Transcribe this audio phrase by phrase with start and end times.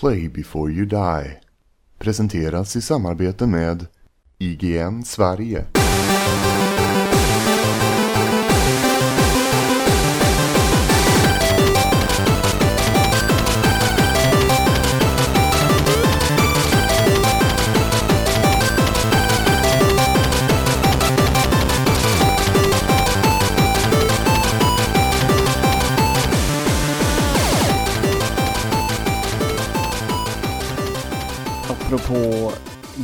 [0.00, 1.40] Play before you die.
[1.98, 3.86] Presenteras i samarbete med
[4.38, 5.64] IGN Sverige.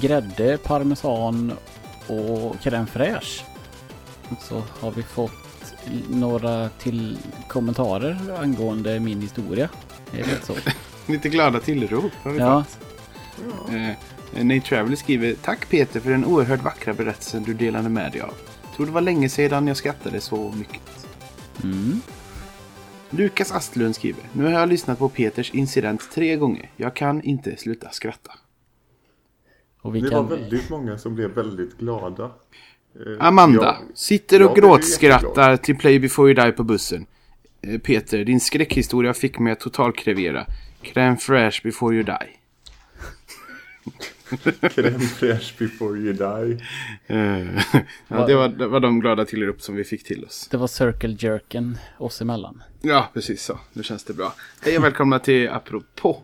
[0.09, 1.53] Grädde, parmesan
[2.07, 3.43] och crème fraîche.
[4.41, 5.33] Så har vi fått
[6.11, 7.19] några till
[7.49, 9.69] kommentarer angående min historia.
[10.13, 10.55] Är det så?
[11.13, 13.71] Lite glada tillrop har vi Ja, fått.
[13.73, 18.21] Eh, Nate Traveller skriver Tack Peter för den oerhört vackra berättelsen du delade med dig
[18.21, 18.35] av.
[18.77, 21.07] Tror det var länge sedan jag skrattade så mycket.
[21.63, 22.01] mm.
[23.11, 26.71] Lukas Astlund skriver Nu har jag lyssnat på Peters incident tre gånger.
[26.77, 28.33] Jag kan inte sluta skratta.
[29.85, 30.29] Och vi Det kan...
[30.29, 32.25] var väldigt många som blev väldigt glada.
[32.25, 37.07] Eh, Amanda jag- sitter och jag gråtskrattar till Play before you die på bussen.
[37.63, 40.47] Eh, Peter, din skräckhistoria fick mig att totalkrevera.
[40.83, 42.29] Crème fraîche before you die.
[44.69, 46.63] Crème fraîche before you die.
[47.07, 47.47] Eh,
[48.09, 50.49] ja, det, var, det var de glada tillrop som vi fick till oss.
[50.51, 52.63] Det var circle jerken oss emellan.
[52.83, 53.59] Ja, precis så.
[53.73, 54.35] Nu känns det bra.
[54.63, 56.23] Hej och välkomna till Apropå.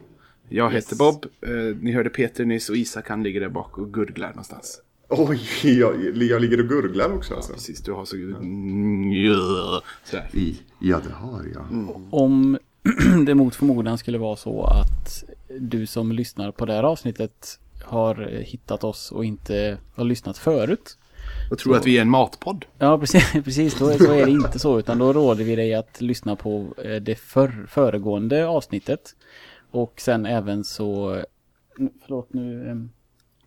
[0.52, 0.84] Jag Yes.
[0.84, 1.26] heter Bob.
[1.40, 4.80] Eh, ni hörde Peter nyss och Isak han ligger där bak och gurglar någonstans.
[5.08, 7.52] Oj, jag, jag ligger och gurglar också alltså.
[7.52, 8.16] Precis, du har så...
[8.16, 9.12] Mm,
[10.04, 10.28] Sådär.
[10.32, 11.88] I, ja, det har jag.
[12.10, 12.58] Om
[13.26, 15.24] det mot förmodan skulle vara så att
[15.60, 20.96] du som lyssnar på det här avsnittet har hittat oss och inte har lyssnat förut.
[21.50, 22.64] Och tror att vi är en matpodd.
[22.78, 26.00] Ja, precis, precis då, så är det inte så, utan då råder vi dig att
[26.00, 29.14] lyssna på eh, det för, föregående avsnittet.
[29.70, 31.20] Och sen även så,
[32.02, 32.90] förlåt nu, em,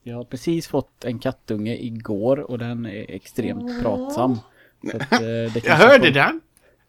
[0.03, 4.37] jag har precis fått en kattunge igår och den är extremt pratsam.
[4.91, 6.41] Så att, eh, det Jag hörde kommer- den!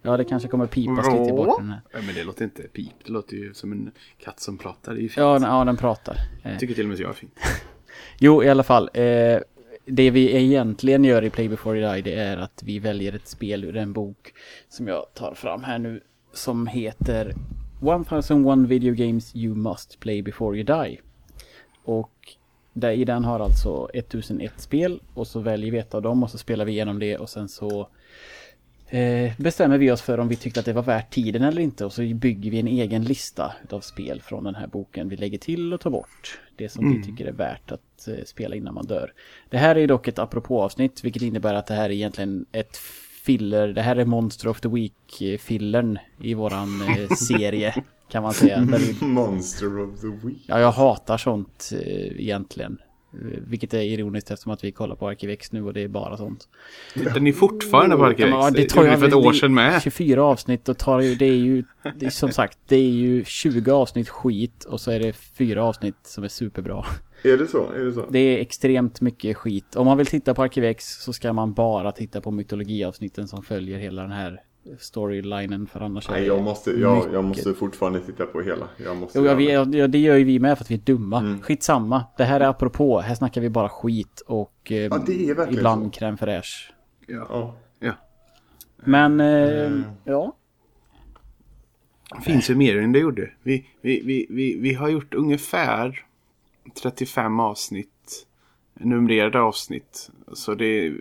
[0.03, 1.81] Ja, det kanske kommer pipas lite i bakgrunden här.
[1.92, 2.92] Ja, men det låter inte pip.
[3.04, 3.91] Det låter ju som en
[4.25, 4.92] katt som pratar.
[4.94, 5.16] Det är ju fint.
[5.16, 6.16] Ja, den, ja, den pratar.
[6.42, 7.38] Eh, Jag tycker till och med att jag är fint.
[8.19, 8.91] Jo, i alla fall.
[8.94, 9.38] Eh,
[9.86, 13.28] det vi egentligen gör i Play before you die, det är att vi väljer ett
[13.28, 14.32] spel ur en bok
[14.69, 16.00] som jag tar fram här nu.
[16.32, 17.34] Som heter
[17.80, 21.00] 1001 Video Games You Must Play Before You Die.
[21.84, 22.36] Och
[22.72, 26.30] där, i den har alltså 1001 spel och så väljer vi ett av dem och
[26.30, 27.88] så spelar vi igenom det och sen så
[28.88, 31.84] eh, bestämmer vi oss för om vi tyckte att det var värt tiden eller inte
[31.84, 35.08] och så bygger vi en egen lista av spel från den här boken.
[35.08, 38.56] Vi lägger till och tar bort det som vi tycker är värt att eh, spela
[38.56, 39.12] innan man dör.
[39.50, 42.78] Det här är dock ett apropå-avsnitt vilket innebär att det här är egentligen ett
[43.24, 43.68] filler.
[43.68, 47.74] Det här är Monster of the Week-fillern i våran eh, serie
[48.10, 48.60] kan man säga.
[48.60, 50.44] Där vi Monster of the Week.
[50.46, 52.78] Ja, jag hatar sånt eh, egentligen.
[53.12, 56.16] Eh, Vilket är ironiskt eftersom att vi kollar på Arkivex nu och det är bara
[56.16, 56.48] sånt.
[56.94, 58.32] Tittar ni fortfarande på Arkivex?
[58.32, 59.82] Ja, det tog ju för ett år sedan med.
[59.82, 61.64] 24 avsnitt och tar ju, det är ju,
[61.96, 65.64] det är, som sagt, det är ju 20 avsnitt skit och så är det fyra
[65.64, 66.84] avsnitt som är superbra.
[67.24, 67.70] Är det så?
[67.72, 68.06] Är det så?
[68.10, 69.76] Det är extremt mycket skit.
[69.76, 73.78] Om man vill titta på Arkivex så ska man bara titta på mytologiavsnitten som följer
[73.78, 74.40] hela den här
[74.78, 78.68] storylinen för annars är Nej, det jag måste, jag, jag måste fortfarande titta på hela.
[78.84, 79.34] Jag måste Jo, det.
[79.34, 81.18] vet- ja, det gör ju vi med för att vi är dumma.
[81.18, 81.42] Mm.
[81.42, 82.04] Skitsamma.
[82.16, 83.00] Det här är apropå.
[83.00, 86.00] Här snackar vi bara skit och eh, Ja, det är ibland så.
[86.00, 86.70] crème fraîche.
[87.06, 87.54] Ja.
[87.80, 87.92] Ja.
[88.76, 89.82] Men, eh, Mm.
[90.04, 90.36] ja.
[92.16, 93.30] Det finns ju mer än det gjorde.
[93.42, 96.04] Vi, vi, vi, vi, vi har gjort ungefär
[96.82, 98.26] 35 avsnitt.
[98.74, 100.10] Numrerade avsnitt.
[100.32, 100.92] Så det,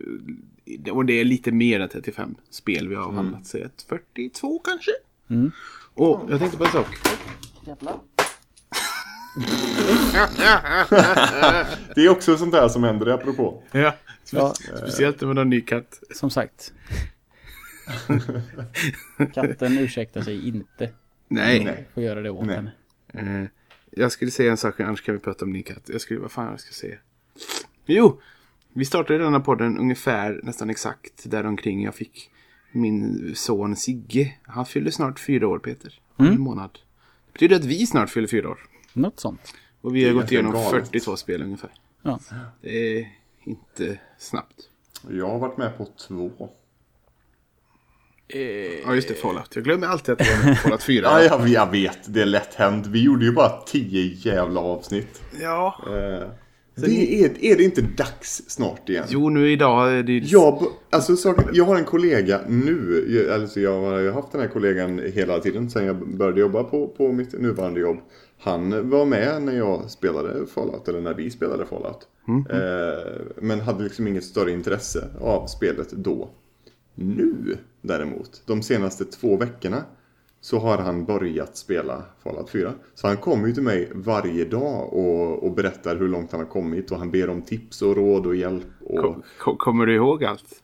[0.91, 3.45] och det är lite mer än 35 spel vi har avhandlat.
[3.47, 4.91] Så ett 42 kanske?
[5.29, 5.51] Mm.
[5.93, 6.87] Och jag tänkte på en sak.
[11.95, 13.63] Det är också sånt där som händer apropå.
[13.71, 13.95] Ja,
[14.31, 14.53] Ja.
[14.77, 15.99] speciellt har en ny katt.
[16.15, 16.73] Som sagt.
[19.33, 20.89] Katten ursäktar sig inte.
[21.27, 21.87] Nej.
[21.93, 22.55] Får göra det åt Nej.
[22.55, 22.71] henne.
[23.43, 23.47] Eh,
[23.95, 25.89] jag skulle säga en sak, annars kan vi prata om din katt.
[25.89, 26.97] Jag skulle, vad fan jag ska säga?
[27.85, 28.21] Jo,
[28.73, 32.29] vi startade denna podden ungefär nästan exakt däromkring jag fick
[32.71, 34.33] min son Sigge.
[34.43, 35.99] Han fyller snart fyra år, Peter.
[36.15, 36.37] Om Mm.
[36.37, 36.79] En månad.
[37.25, 38.59] Det betyder att vi snart fyller fyra år.
[38.93, 39.53] Något sånt.
[39.81, 40.87] Och vi har gått igenom galet.
[40.87, 41.71] 42 spel ungefär.
[42.01, 42.19] Ja.
[42.61, 43.09] Det är
[43.43, 44.69] inte snabbt.
[45.09, 46.49] Jag har varit med på två.
[48.85, 49.55] Ja, just det, Fallout.
[49.55, 51.01] Jag glömmer alltid att det var Fallout 4.
[51.09, 51.99] Ja, jag, jag vet.
[52.13, 52.87] Det är lätt hänt.
[52.87, 55.21] Vi gjorde ju bara tio jävla avsnitt.
[55.41, 55.75] ja.
[55.87, 56.27] Eh,
[56.75, 59.05] det är, är det inte dags snart igen?
[59.09, 63.59] Jo, nu idag är det Jag, alltså, saken, jag har en kollega nu, jag- alltså
[63.59, 67.33] jag har haft den här kollegan hela tiden sedan jag började jobba på, på mitt
[67.41, 67.97] nuvarande jobb.
[68.39, 72.07] Han var med när jag spelade Fallout, eller när vi spelade Fallout.
[72.49, 76.29] Eh, men hade liksom inget större intresse av spelet då.
[76.95, 79.83] Nu däremot, de senaste två veckorna,
[80.41, 82.73] så har han börjat spela Fallout 4.
[82.95, 86.47] Så han kommer ju till mig varje dag och, och berättar hur långt han har
[86.47, 88.67] kommit och han ber om tips och råd och hjälp.
[88.85, 89.01] Och...
[89.01, 90.63] Kom, kom, kommer du ihåg allt?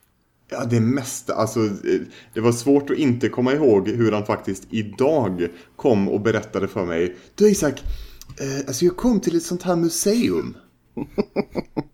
[0.49, 1.33] Ja, det mesta.
[1.33, 2.01] Alltså, eh,
[2.33, 6.85] det var svårt att inte komma ihåg hur han faktiskt idag kom och berättade för
[6.85, 7.15] mig.
[7.35, 7.83] Du Isak,
[8.39, 10.57] eh, alltså jag kom till ett sånt här museum.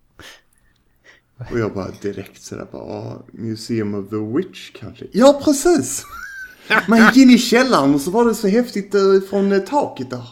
[1.38, 5.06] och jag bara direkt sådär bara, ah, Museum of the Witch kanske?
[5.12, 6.06] Ja, precis!
[6.88, 10.10] Man gick in i källaren och så var det så häftigt eh, från eh, taket
[10.10, 10.28] där.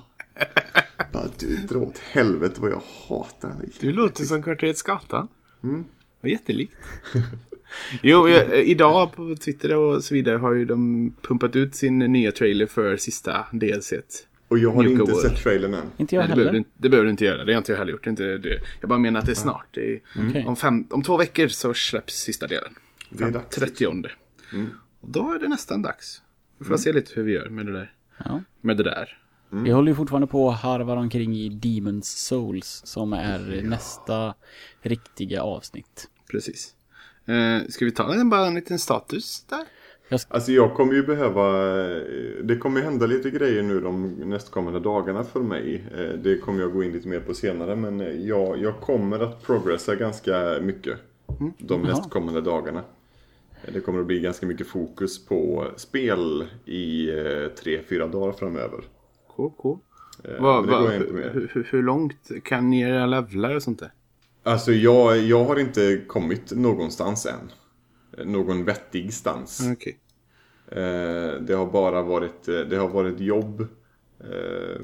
[1.13, 3.69] Bara, du dra åt helvete vad jag hatar dig.
[3.79, 5.27] Du låter som Kvarteret Skatan.
[5.63, 5.83] Mm.
[6.21, 6.73] Vad jättelikt.
[8.01, 11.99] jo, jag, eh, idag på Twitter och så vidare har ju de pumpat ut sin
[11.99, 14.27] nya trailer för sista DLCt.
[14.53, 15.31] Och jag har Nuka inte World.
[15.31, 15.85] sett trailern än.
[15.97, 16.57] Inte jag Nej, det, behöver du, heller.
[16.57, 17.45] inte- det behöver du inte göra.
[17.45, 18.07] Det har inte jag heller gjort.
[18.07, 18.59] Inte det.
[18.81, 19.65] Jag bara menar att det är snart.
[19.71, 20.45] Det är, Okej.
[20.47, 22.75] om, fem, om två veckor så släpps sista delen.
[23.09, 23.55] Det är dags.
[23.55, 23.85] 30.
[25.01, 26.21] Och då är det nästan dags.
[26.57, 27.93] Vi får se lite hur vi gör med det där.
[28.25, 28.41] Ja.
[28.61, 29.17] Med det där.
[29.49, 34.33] Vi håller ju fortfarande på och harvar omkring i Demon's Souls som är nästa
[34.81, 36.07] riktiga avsnitt.
[36.31, 36.73] Precis.
[37.25, 39.65] Eh, ska vi ta en, bara en liten status där?
[40.27, 41.51] Alltså jag kommer ju behöva,
[42.43, 45.83] det kommer ju hända lite grejer nu de nästkommande dagarna för mig.
[45.97, 49.19] Eh, Det kommer jag gå in lite mer på senare men eh, jag, jag kommer
[49.19, 50.97] att progressa ganska mycket
[51.57, 52.79] de nästkommande dagarna.
[53.63, 58.31] Eh, Det kommer att bli ganska mycket fokus på spel i eh, tre, fyra dagar
[58.33, 58.79] framöver.
[59.35, 59.77] Cool, cool.
[60.23, 61.31] Eh, jag inte med.
[61.33, 63.91] hur, hur, hur långt kan ni era levlar och sånt där?
[64.43, 67.51] Alltså jag, jag har inte kommit någonstans än.
[68.25, 69.61] Någon vettig stans.
[69.73, 69.97] Okej.
[70.67, 73.61] Eh, Det har bara varit, eh, det har varit jobb
[74.19, 74.81] eh,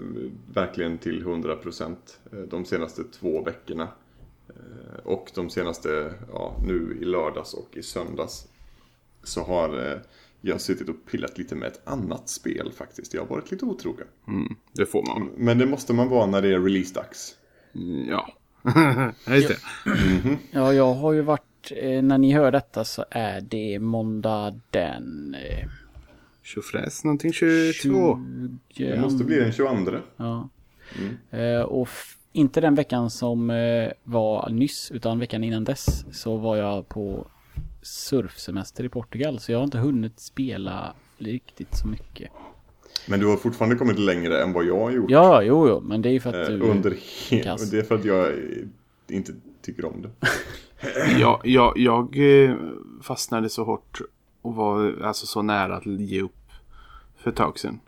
[0.53, 1.95] verkligen till 100%
[2.31, 3.87] eh, de senaste två veckorna.
[4.49, 8.47] Eh, Och de senaste, ja nu i lördags och i söndags
[9.23, 9.97] så har eh,
[10.41, 13.13] jag suttit och pillat lite med ett annat spel faktiskt.
[13.13, 14.07] Jag har varit lite otrogen.
[14.27, 15.29] Mm, det får man.
[15.37, 17.35] Men det måste man vara när det är releasedags.
[17.75, 18.33] Mm, Ja.
[19.25, 19.57] ja, just det.
[20.51, 25.35] Ja, jag har ju varit, eh, när ni hör detta så är det måndag den...
[25.35, 25.69] Eh,
[26.43, 28.19] Tjofräs, någonting 22.
[28.69, 28.91] 20...
[28.91, 29.91] Det måste bli den 22.
[30.17, 30.49] Ja.
[31.31, 31.89] Eh, och
[32.31, 37.27] inte den veckan som eh, var nyss, utan veckan innan dess så var jag på
[37.81, 39.39] surfsemester i Portugal.
[39.39, 42.31] Så jag har inte hunnit spela riktigt så mycket.
[43.07, 45.11] Men du har fortfarande kommit längre än vad jag har gjort.
[45.11, 46.61] Ja, jo, jo, men det är ju för att eh, du...
[46.61, 48.33] Under och Det är för att jag
[49.07, 50.09] inte tycker om det.
[51.19, 52.55] Jag, jag, jag eh,
[53.01, 54.01] fastnade så hårt
[54.41, 56.35] och var alltså så nära att ge upp
[57.17, 57.79] för ett tag sedan.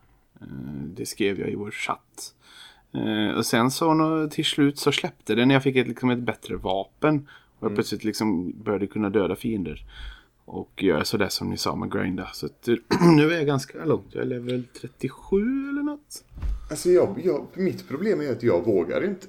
[0.41, 0.47] Eh,
[0.95, 2.33] Det skrev jag i vår chatt.
[2.93, 6.19] Eh, Och sen så till slut så släppte det när jag fick ett, liksom ett
[6.19, 7.27] bättre vapen.
[7.59, 9.85] Och jag plötsligt liksom började kunna döda fiender.
[10.45, 12.27] Och göra sådär som ni sa med grinda.
[12.33, 12.47] Så
[13.15, 14.07] nu är jag ganska långt.
[14.11, 15.37] Jag är level 37
[15.69, 16.23] eller något.
[16.69, 19.27] Alltså jag, jag, mitt problem är att jag vågar inte.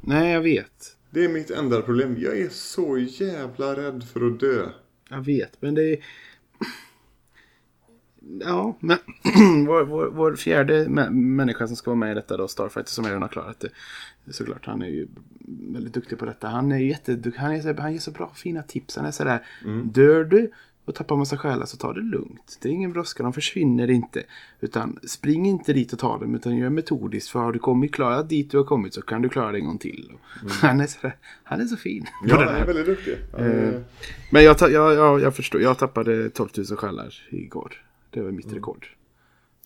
[0.00, 0.96] Nej, jag vet.
[1.10, 2.16] Det är mitt enda problem.
[2.18, 4.68] Jag är så jävla rädd för att dö.
[5.10, 5.98] Jag vet, men det är...
[8.40, 8.98] Ja, men
[9.66, 13.04] vår, vår, vår fjärde mä- människa som ska vara med i detta då, Starfighter, som
[13.04, 13.68] redan har klarat det.
[14.32, 15.08] Såklart, han är ju
[15.72, 16.48] väldigt duktig på detta.
[16.48, 18.96] Han är jätteduktig, han, är så, han ger så bra fina tips.
[18.96, 19.46] Han är sådär,
[19.84, 20.50] dör du
[20.88, 22.58] och tappar massa själar så ta det lugnt.
[22.62, 24.22] Det är ingen brådska, de försvinner inte.
[24.60, 27.30] Utan spring inte dit och ta dem, utan gör metodiskt.
[27.30, 29.64] För har du kommit klarat dit du har kommit så kan du klara det en
[29.66, 30.12] gång till.
[30.60, 32.06] Han, är sådär, han är så fin.
[32.24, 33.16] Ja, det han är väldigt duktig.
[33.36, 33.84] Är-
[34.32, 37.84] Men jag, jag, jag, jag förstår, jag tappade 12 000 själar igår.
[38.10, 38.86] Det var mitt rekord.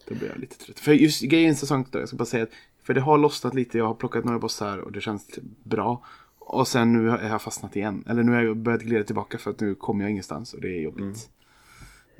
[0.08, 0.78] Då blev jag lite trött.
[0.80, 2.50] För just grejen säsong då, jag ska bara säga att
[2.84, 6.04] för det har lossnat lite, jag har plockat några bossar och det känns bra.
[6.52, 8.04] Och sen nu har jag fastnat igen.
[8.08, 10.68] Eller nu har jag börjat glida tillbaka för att nu kommer jag ingenstans och det
[10.68, 11.30] är jobbigt.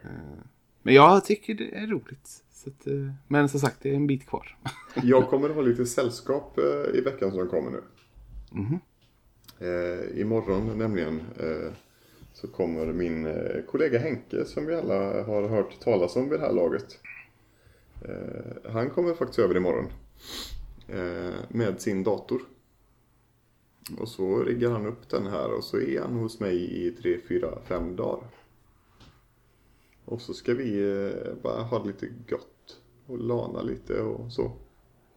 [0.02, 0.10] Eh,
[0.82, 2.44] Men jag tycker det är roligt.
[2.66, 4.56] Att, eh, men som sagt, det är en bit kvar.
[5.02, 7.82] Jag kommer att ha lite sällskap eh, i veckan som kommer nu.
[9.66, 11.72] Eh, imorgon nämligen eh,
[12.32, 16.46] så kommer min eh, kollega Henke som vi alla har hört talas om vid det
[16.46, 16.98] här laget.
[18.72, 19.86] Han kommer faktiskt över imorgon.
[20.88, 22.40] Eh, med sin dator.
[23.98, 27.18] Och så riggar han upp den här och så är han hos mig i 3,
[27.28, 28.28] 4, 5 dagar.
[30.04, 32.80] Och så ska vi eh, bara ha lite gott.
[33.06, 34.52] Och lana lite och så.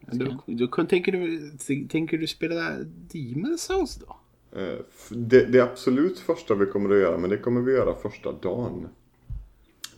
[0.00, 1.50] Då, då tänker, du,
[1.88, 2.78] tänker du spela
[3.12, 4.16] Demon's Souls då?
[4.60, 4.78] Eh,
[5.10, 8.88] Det, det absolut första vi kommer att göra, men det kommer vi göra första dagen.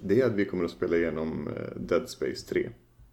[0.02, 2.70] Det är att vi kommer att spela igenom eh, Dead Space 3.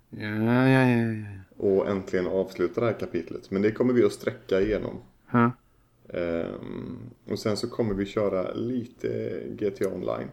[0.09, 1.25] Ja, ja, ja, ja.
[1.57, 3.51] och äntligen avsluta det här kapitlet.
[3.51, 4.97] Men det kommer vi att sträcka igenom.
[6.09, 10.29] Ehm, och sen så kommer vi köra lite GTA online.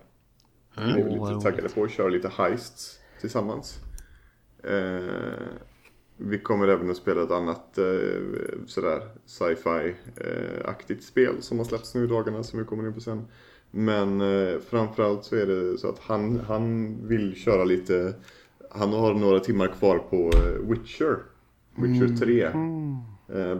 [0.74, 3.80] Det är vi lite taggade på att köra lite heists tillsammans.
[4.64, 5.08] Ehm,
[6.16, 7.84] vi kommer även att spela ett annat eh,
[8.66, 12.94] sådär sci-fi eh, aktigt spel som har släppts nu i dagarna som vi kommer in
[12.94, 13.26] på sen.
[13.70, 18.14] Men eh, framförallt så är det så att han, han vill köra lite
[18.70, 21.16] Han har några timmar kvar på eh, Witcher.
[21.76, 22.52] Witcher 3 eh,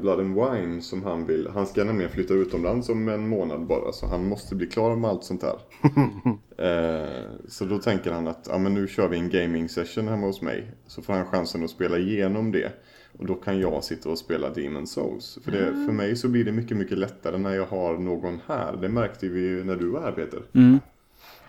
[0.00, 3.92] Blood and Wine som han vill Han ska nämligen flytta utomlands om en månad bara
[3.92, 5.58] så han måste bli klar med allt sånt där
[6.66, 10.26] eh, Så då tänker han att ja, men nu kör vi en gaming session hemma
[10.26, 12.72] hos mig Så får han chansen att spela igenom det
[13.18, 15.38] och då kan jag sitta och spela Demon Souls.
[15.44, 18.76] För, det, för mig så blir det mycket, mycket lättare när jag har någon här.
[18.76, 20.42] Det märkte vi ju när du var här Peter.
[20.54, 20.78] Mm.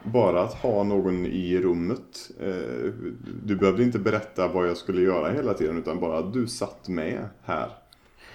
[0.03, 2.31] Bara att ha någon i rummet.
[2.39, 2.91] Eh,
[3.43, 6.89] du behövde inte berätta vad jag skulle göra hela tiden utan bara att du satt
[6.89, 7.69] med här.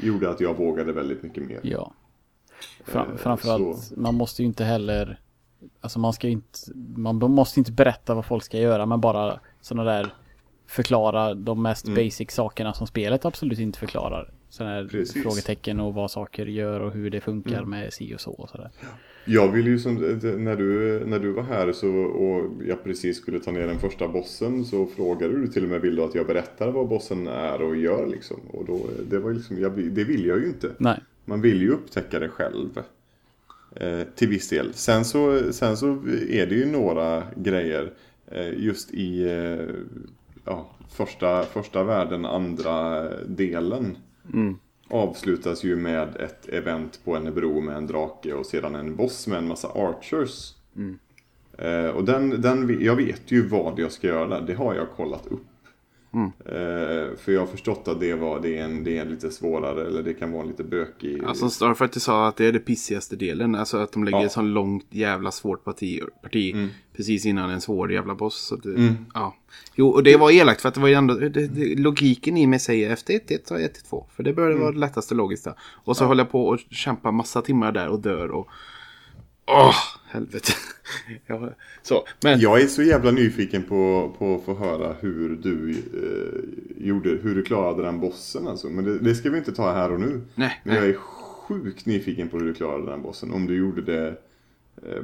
[0.01, 1.61] Gjorde att jag vågade väldigt mycket mer.
[1.63, 1.93] Ja.
[2.85, 5.21] Fram, Eh, framförallt, så- man måste ju inte heller...
[5.81, 6.59] Alltså man ska ju inte...
[6.97, 10.15] Man måste inte berätta vad folk ska göra, men bara sådana där...
[10.67, 12.05] Förklara de mest Mm.
[12.05, 14.31] basic sakerna som spelet absolut inte förklarar.
[14.49, 15.23] Sådana här Precis.
[15.23, 17.71] frågetecken och vad saker gör och hur det funkar Mm.
[17.71, 18.71] med si och så och sådär.
[19.25, 19.95] Jag ville ju som,
[20.39, 24.09] när du, när du var här så, och jag precis skulle ta ner den första
[24.09, 27.63] bossen så frågade du till och med vill du att jag berättar vad bossen är
[27.63, 28.41] och gör liksom.
[28.49, 30.71] Och då, det var liksom, jag, det vill jag ju inte.
[30.79, 31.01] Nej.
[31.25, 32.83] Man vill ju upptäcka det själv.
[33.77, 34.75] Eh, till viss del.
[34.75, 35.87] Sen så, sen så
[36.29, 37.93] är det ju några grejer
[38.27, 39.75] eh, just i eh,
[40.45, 43.97] ja, första, första världen, andra delen.
[44.89, 49.27] Avslutas ju med ett event på en bro med en drake och sedan en boss
[49.27, 50.55] med en massa archers.
[51.59, 54.91] Eh, och den, den, jag vet ju vad jag ska göra där, det har jag
[54.97, 55.48] kollat upp.
[56.15, 59.31] Eh, för jag har förstått att det, var, det, är en, det är en lite
[59.31, 61.25] svårare eller det kan vara en lite bökig.
[61.25, 63.55] Alltså Starfighter sa att det är det pissigaste delen.
[63.55, 64.25] Alltså att de lägger Ja.
[64.27, 68.47] ett sånt långt jävla svårt parti, parti precis innan en svår jävla boss.
[68.47, 69.35] Så det, ja.
[69.75, 72.47] Jo, och det var elakt för att det var ju ändå, det, det, logiken i
[72.47, 74.05] mig säger efter 1-1 så 1-2.
[74.17, 75.55] För det bör vara det lättaste logiska.
[75.85, 78.49] Och så håller jag på och kämpa massa timmar där och dör och...
[79.49, 79.75] Åh,
[80.07, 80.53] helvete.
[81.27, 81.51] ja,
[81.83, 82.41] så, men...
[82.41, 87.35] Jag är så jävla nyfiken på, på att få höra hur du eh, gjorde, hur
[87.35, 88.69] du klarade den bossen alltså.
[88.69, 90.21] Men det, det ska vi inte ta här och nu.
[90.35, 90.91] Nej, Men jag nej.
[90.91, 93.33] är sjukt nyfiken på hur du klarade den bossen.
[93.33, 94.09] Om du gjorde det
[94.83, 95.03] eh,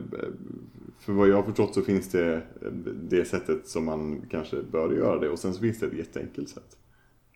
[0.98, 4.92] för vad jag har förstått så finns det eh, det sättet som man kanske bör
[4.92, 6.76] göra det och sen så finns det ett jätteenkelt sätt.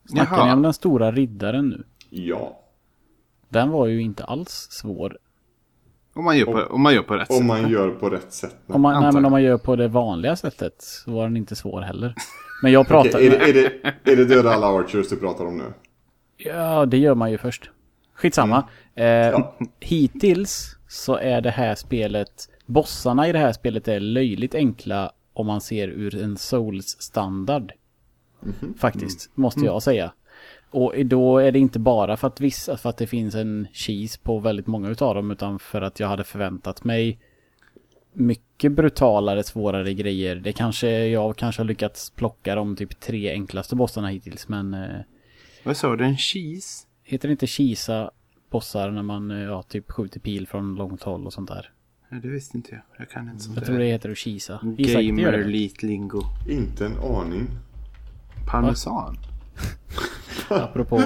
[0.04, 0.46] Snackar Jaha.
[0.46, 1.84] ni om den stora riddaren nu?
[2.10, 2.64] Ja,
[3.48, 5.18] Den var ju inte alls svår.
[6.18, 7.46] Om man gör på, om man gör på rätt om sätt.
[7.46, 8.56] man gör på rätt sätt.
[8.66, 11.56] Om man, nej, men om man gör på det vanliga sättet så var den inte
[11.56, 12.14] svår heller.
[12.62, 13.08] Men jag pratar...
[13.18, 13.72] Okej, är, det, är,
[14.04, 15.64] det, är det döda alla archers du pratar om nu?
[16.36, 17.70] Ja, det gör man ju först.
[18.14, 18.64] Skitsamma.
[18.94, 19.34] Mm.
[19.34, 19.40] Eh,
[19.80, 22.48] Hittills så är det här spelet...
[22.66, 27.72] Bossarna i det här spelet är löjligt enkla om man ser ur en Souls-standard.
[28.40, 28.74] Mhm.
[28.78, 29.42] Faktiskt, Mm.
[29.42, 30.12] måste jag säga.
[30.70, 34.18] Och då är det inte bara för att vissa, för att det finns en cheese
[34.22, 37.18] på väldigt många utav dem, utan för att jag hade förväntat mig
[38.12, 40.36] mycket brutalare, svårare grejer.
[40.36, 45.00] Det kanske, jag kanske har lyckats plocka de typ tre enklaste bossarna hittills, men eh,
[45.64, 46.04] Vad sa du?
[46.04, 46.86] En cheese?
[47.02, 48.10] Heter det inte kisa
[48.50, 51.70] bossar när man eh, ja, typ skjuter pil från långt håll och sånt där?
[52.08, 52.80] Nej, det visste inte jag.
[52.98, 53.66] Jag kan inte sånt Jag där.
[53.66, 54.60] tror det heter att kisa.
[54.62, 55.32] Gamer.
[55.32, 56.22] Elite Lingo.
[56.48, 57.46] Inte en aning.
[58.50, 59.16] Parmesan.
[60.48, 61.02] Apropå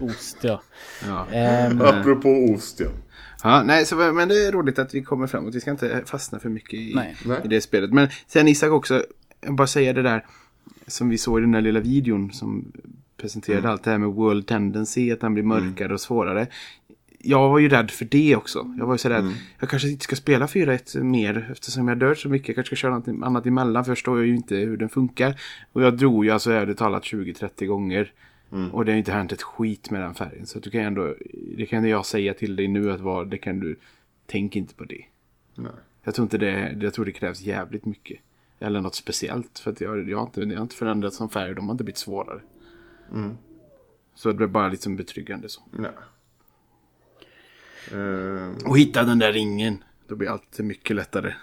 [0.00, 0.62] ost ja.
[1.06, 1.26] Ja.
[1.32, 2.86] Ehm, Apropå ost ja.
[3.42, 5.54] ja, nej, så, men det är roligt att vi kommer framåt.
[5.54, 6.94] Vi ska inte fastna för mycket i,
[7.44, 7.92] i det spelet.
[7.92, 9.04] Men sen Isak också,
[9.40, 10.24] jag bara säga det där
[10.86, 12.72] som vi såg i den där lilla videon som
[13.16, 13.70] presenterade Mm.
[13.70, 16.46] allt det här med World Tendency, att den blir mörkare och svårare.
[17.26, 18.74] Jag var ju rädd för det också.
[18.78, 19.32] Jag var ju så rädd, Mm.
[19.60, 22.48] jag kanske inte ska spela 4-1 mer eftersom jag dör så mycket.
[22.48, 25.40] Jag kanske ska köra något annat emellan, förstår jag ju inte hur den funkar.
[25.72, 28.12] Och jag drog ju alltså ärligt talat 20-30 gånger.
[28.54, 28.74] Mm.
[28.74, 30.46] Och det har inte hänt ett skit med den färgen.
[30.46, 31.14] Så du kan ändå,
[31.56, 33.76] det kan jag säga till dig nu att vad, det kan du,
[34.26, 35.04] tänk inte på det.
[35.54, 35.72] Nej.
[36.02, 38.20] Jag tror inte det, jag tror det krävs jävligt mycket.
[38.58, 39.58] Eller något speciellt.
[39.58, 41.84] För att jag, jag, har, inte, jag har inte förändrats som färg, de har inte
[41.84, 42.40] blivit svårare.
[43.12, 43.36] Mm.
[44.14, 45.62] Så det blir bara liksom betryggande så.
[45.70, 45.90] Nej.
[47.92, 49.84] Eh, Och hitta den där ringen.
[50.08, 51.34] Då blir allt mycket lättare.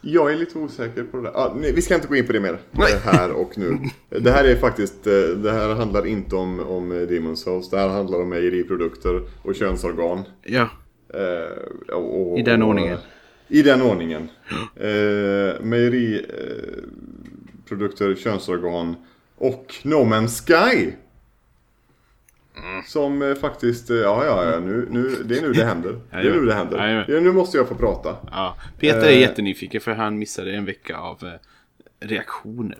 [0.00, 1.32] Jag är lite osäker på det där.
[1.34, 3.78] Ah, nej, vi ska inte gå in på det mer eh, här och nu.
[4.20, 7.70] Det här är faktiskt, eh, det här handlar inte om, om Demon's Souls.
[7.70, 10.22] Det här handlar om mejeriprodukter och könsorgan.
[10.42, 10.68] Ja,
[11.14, 12.98] Eh, och, och, I den ordningen.
[13.48, 14.28] I den ordningen.
[14.76, 18.96] Eh, mejeriprodukter, könsorgan
[19.36, 20.92] Och No Man's Sky.
[22.86, 25.92] Som eh, faktiskt, eh, ja ja ja, nu, nu, det är nu det händer.
[26.10, 27.04] Det är nu det händer.
[27.08, 28.16] Ja, nu måste jag få prata.
[28.30, 29.20] Ja, Peter är Eh.
[29.20, 32.78] jättenyfiken för han missade en vecka av eh, reaktioner.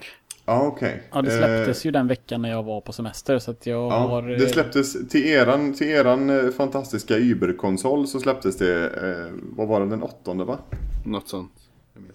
[0.49, 1.02] Ja okej.
[1.12, 3.88] Ja, det släpptes ju den veckan när jag var på semester så att jag Eh.
[3.88, 4.30] Ja, har...
[4.33, 9.68] eh, det släpptes till eran, till eran eh, fantastiska Uber-konsol så släpptes det, eh, vad
[9.68, 10.59] var det, den åttonde va?
[11.06, 11.52] Något sånt.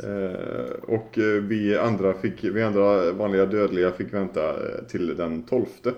[0.04, 5.44] Eh, och eh, vi andra fick, vi andra vanliga dödliga fick vänta eh, till den
[5.44, 5.94] tolfte.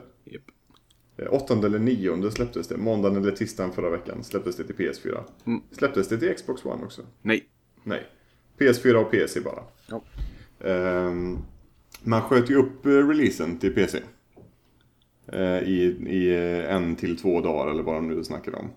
[1.18, 2.78] Eh, Åttonde eller nionde släpptes det.
[2.78, 5.24] Måndagen eller tisdagen förra veckan släpptes det till PS4.
[5.46, 5.62] Mm.
[5.72, 7.02] Släpptes det till Xbox One också?
[7.22, 7.46] Nej.
[7.84, 8.04] Nej.
[8.58, 9.64] PS4 och PC bara.
[9.88, 10.04] Ja.
[10.70, 11.38] Ehm,
[12.04, 14.00] man sköt ju upp eh, releasen till PC.
[15.28, 16.36] Eh, I, I
[16.70, 18.70] en till två dagar eller vad de nu snackar om.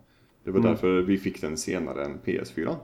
[0.44, 2.76] Det var därför vi fick den senare än PS4.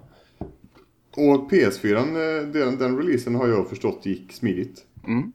[1.11, 4.87] Och PS4, eh, den, den releasen har jag förstått gick smidigt.
[5.07, 5.33] Mm.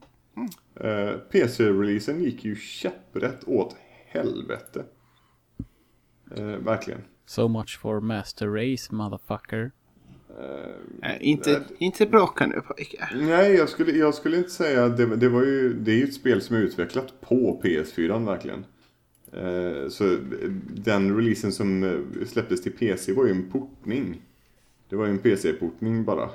[1.32, 3.76] PC-releasen gick ju käpprätt åt
[4.18, 4.84] helvete.
[6.36, 7.00] Eh, verkligen.
[7.26, 9.70] So much for Master Race, motherfucker.
[11.02, 13.12] Äh, inte, inte bråka nu pojkar.
[13.14, 16.14] Nej, jag skulle, jag skulle inte säga det, det var ju Det är ju ett
[16.14, 18.64] spel som är utvecklat på PS4 verkligen.
[19.32, 20.16] Eh, så
[20.74, 24.22] den releasen som eh, släpptes till PC var ju en portning.
[24.88, 26.30] Det var ju en PC-portning bara.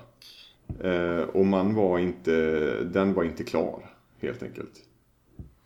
[0.79, 2.33] Eh, och man var inte,
[2.83, 4.73] den var inte klar helt enkelt.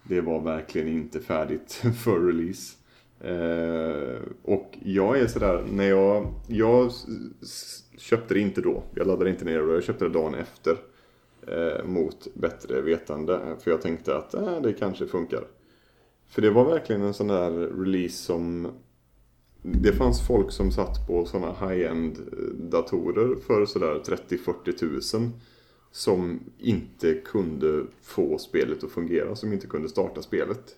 [0.07, 1.71] Det var verkligen inte färdigt
[2.03, 2.75] för release.
[3.21, 6.91] Eh, och jag är sådär, när jag, jag
[7.97, 8.83] köpte det inte då.
[8.95, 10.77] Jag laddade inte ner det, jag köpte det dagen efter.
[11.47, 13.55] Eh, mot bättre vetande.
[13.59, 15.43] För jag tänkte att eh, det kanske funkar.
[16.27, 18.67] För det var verkligen en sån där release som
[19.61, 25.33] det fanns folk som satt på såna high-end eh, datorer för sådär 30-40 tusen
[25.91, 30.75] som inte kunde få spelet att fungera, som inte kunde starta spelet.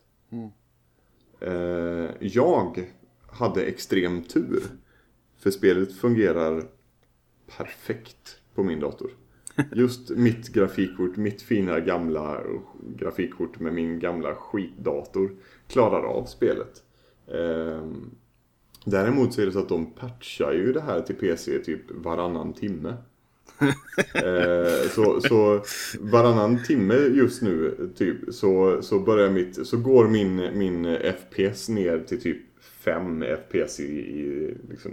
[1.40, 2.92] Eh, jag
[3.28, 4.64] hade extrem tur.
[5.38, 6.64] För spelet fungerar
[7.58, 9.12] perfekt på min dator.
[9.74, 12.42] Just mitt grafikkort, mitt fina gamla
[12.96, 15.36] grafikkort med min gamla skitdator
[15.68, 16.84] klarar av spelet.
[17.28, 18.12] Ehm,
[18.86, 22.54] Däremot så är det så att de patchar ju det här till PC typ varannan
[22.54, 22.94] timme.
[24.14, 25.64] Eh, så, så
[26.00, 32.00] varannan timme just nu typ så, så börjar mitt, så går min, min FPS ner
[32.00, 34.92] till typ 5 FPS i, i liksom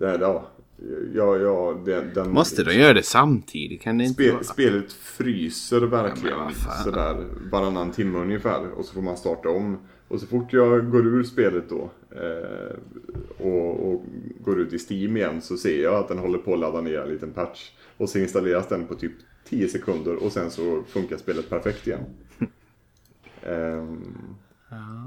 [0.00, 0.48] här, ja,
[1.14, 3.82] ja, ja, den, den, Måste de göra det samtidigt?
[3.82, 4.44] Kan det inte Spe, vara?
[4.44, 6.50] spelet fryser verkligen Ja,
[6.84, 9.78] sådär varannan timme ungefär och så får man starta om.
[10.08, 12.76] Och så fort jag går ur spelet då eh,
[13.38, 14.04] och, och
[14.40, 16.98] går ut i Steam igen så ser jag att den håller på att ladda ner
[17.00, 17.72] en liten patch.
[17.96, 19.12] Och så installeras den på typ
[19.44, 22.04] 10 sekunder och sen så funkar spelet perfekt igen.
[23.42, 24.14] Ehm,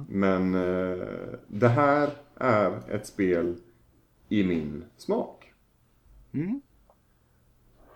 [0.09, 1.07] Men eh,
[1.47, 3.55] det här är ett spel
[4.29, 5.53] i min smak.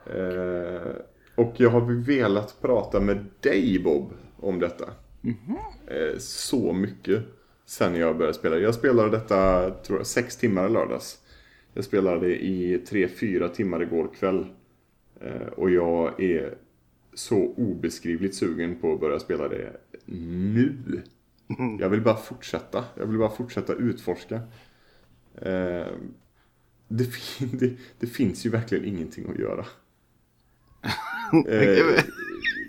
[0.06, 0.96] Eh,
[1.36, 4.86] och jag har velat prata med dig Bob om detta.
[5.88, 7.24] Eh, så mycket
[7.66, 8.58] sen jag började spela.
[8.58, 11.20] Jag spelade detta, tror jag, sex timmar i lördags.
[11.74, 14.46] Jag spelade i tre, fyra timmar igår kväll.
[15.22, 16.58] Eh, och jag är
[17.14, 20.74] så obeskrivligt sugen på att börja spela det nu.
[21.80, 22.86] Jag vill bara fortsätta.
[22.96, 24.36] Jag vill bara fortsätta utforska.
[25.42, 25.88] Eh,
[26.88, 29.66] det, fin- det, det finns ju verkligen ingenting att göra.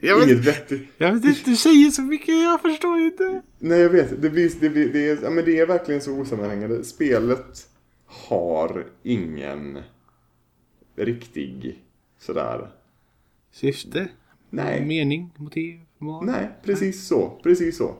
[0.06, 0.88] Jag vet, inget vettigt.
[0.96, 3.42] jag vet inte, du säger så mycket, jag förstår inte.
[3.58, 4.22] Nej, jag vet.
[4.22, 6.84] Det, blir, det, blir, det, är, ja, men det är verkligen så osammanhängande.
[6.84, 7.68] Spelet
[8.06, 9.78] har ingen
[10.96, 11.82] riktig
[12.18, 12.68] sådär...
[13.52, 14.08] Syfte?
[14.50, 14.86] Nej.
[14.86, 15.30] Mening?
[15.36, 15.80] Motiv?
[15.98, 16.24] Mål?
[16.26, 17.40] Nej, precis så.
[17.42, 17.94] Precis så.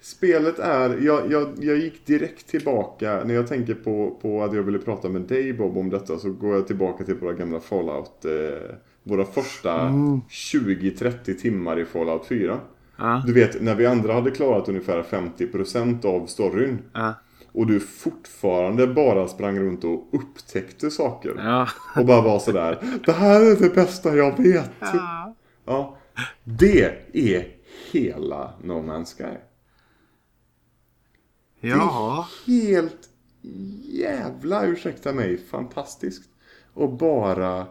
[0.00, 4.62] Spelet är, jag, jag, jag gick direkt tillbaka, när jag tänker på, på att jag
[4.62, 8.24] ville prata med dig Bob om detta så går jag tillbaka till våra gamla Fallout,
[8.24, 8.76] eh,
[9.10, 9.88] våra första
[10.28, 12.60] 20-30 timmar i Fallout 4.
[12.96, 13.22] Ja.
[13.26, 17.14] Du vet, när vi andra hade klarat ungefär 50% av storyn Ja.
[17.52, 21.34] och du fortfarande bara sprang runt och upptäckte saker.
[21.38, 21.68] Ja.
[21.96, 24.70] Och bara var sådär, det här är det bästa jag vet.
[24.80, 25.34] Ja.
[25.64, 25.96] Ja,
[26.44, 27.46] det är
[27.92, 29.38] hela No Man's Sky.
[31.60, 32.28] Ja.
[32.46, 33.08] Helt
[33.84, 36.30] jävla, ursäkta mig, fantastiskt.
[36.74, 37.66] Och bara,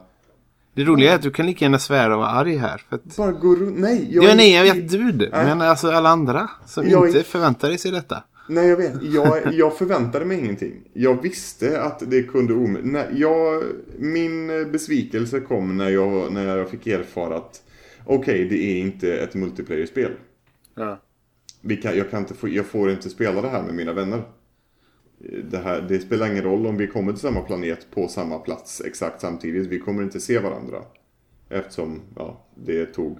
[0.80, 2.84] Det roliga är att du kan lika gärna svära och vara arg här.
[2.88, 3.16] För att...
[3.16, 3.78] bara gå runt.
[3.78, 5.28] Nej, jag, Ja, nej, jag vet du.
[5.32, 8.22] Men alltså alla andra som Jag- inte förväntar sig detta.
[8.48, 8.92] Nej, jag vet.
[9.02, 10.72] Jag, jag förväntade mig ingenting.
[10.92, 12.72] Jag visste att det kunde om...
[12.82, 13.62] Nej, jag,
[13.98, 17.62] Min besvikelse kom när jag, när jag fick erfara att
[18.04, 20.12] okej det är inte ett multiplayer-spel.
[20.74, 21.00] Ja.
[21.60, 24.22] Vi kan, jag, kan inte få, jag får inte spela det här med mina vänner.
[25.50, 28.82] Det, här, det spelar ingen roll om vi kommer till samma planet på samma plats
[28.86, 29.66] exakt samtidigt.
[29.66, 30.82] Vi kommer inte se varandra.
[31.48, 33.18] Eftersom ja, det tog,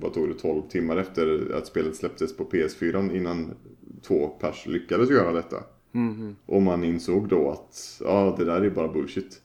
[0.00, 3.54] vad tog det, 12 timmar efter att spelet släpptes på PS4 innan
[4.02, 5.56] två pers lyckades göra detta.
[6.46, 9.42] Och man insåg då att ja, det där är bara bullshit.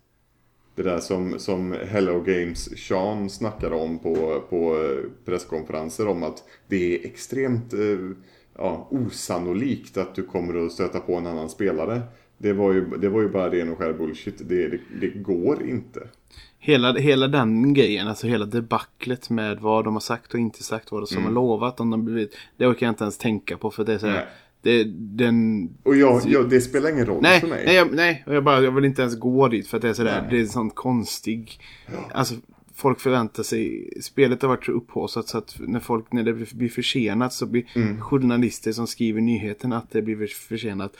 [0.75, 4.77] Det där som, som Hello Games Sean snackade om på, på
[5.25, 7.79] presskonferenser om att det är extremt eh,
[8.57, 12.01] ja, osannolikt att du kommer att stöta på en annan spelare.
[12.37, 14.49] Det var ju, det var ju bara ren och skär bullshit.
[14.49, 16.07] Det, det, det går inte.
[16.59, 20.91] Hela, hela den grejen, alltså hela debaclet med vad de har sagt och inte sagt,
[20.91, 21.25] vad de som Mm.
[21.27, 21.79] har lovat.
[21.79, 24.25] Om de blivit, det orkar jag inte ens tänka på för det är så här,
[24.61, 24.83] det,
[25.17, 25.69] den...
[25.83, 27.63] Och jag, jag, det spelar ingen roll Nej, för mig.
[27.65, 29.93] nej, jag, nej jag, bara, jag vill inte ens gå dit för att det är
[29.93, 30.27] sådär, Nej.
[30.31, 31.59] det är en sån konstig...
[32.11, 32.35] Alltså
[32.81, 36.69] folk förväntar sig, spelet har varit så upphaussat så att när folk, när det blir
[36.69, 38.01] försenat så blir Mm.
[38.01, 40.97] journalister som skriver nyheten att det blir försenat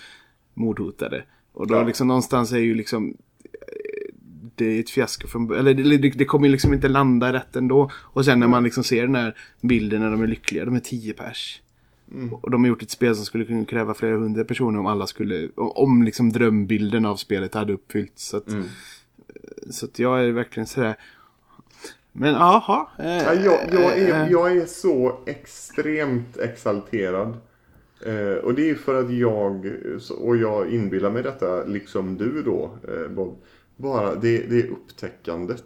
[0.53, 1.23] mordhotade.
[1.53, 1.83] Och då Ja.
[1.83, 4.13] liksom någonstans är ju liksom eh,
[4.55, 7.91] det är ett fiasko från eller det, det, kommer ju liksom inte landa rätt ändå.
[7.95, 10.79] Och sen när man liksom ser den här bilden när de är lyckliga, de är
[10.79, 11.61] 10 pers.
[12.41, 15.07] Och de har gjort ett spel som skulle kunna kräva flera hundra personer om alla
[15.07, 18.27] skulle, om- om liksom drömbilden av spelet hade uppfyllts.
[18.27, 18.47] Så att,
[19.69, 20.95] så att jag är verkligen sådär.
[22.11, 22.87] Men jaha.
[22.99, 27.37] Eh, Ja, jag, jag, eh, är, jag är så extremt exalterad.
[28.05, 29.71] Eh, och det är för att jag,
[30.19, 33.37] och jag inbillar mig detta liksom du då eh, Bob.
[33.75, 35.63] Bara det, det är upptäckandet.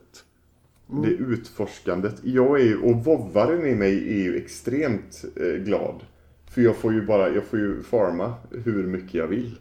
[0.87, 2.15] Det är utforskandet.
[2.23, 6.03] Jag är och vovvaren i mig är ju extremt eh, glad.
[6.49, 9.59] För jag får ju bara, jag får ju farma hur mycket jag vill.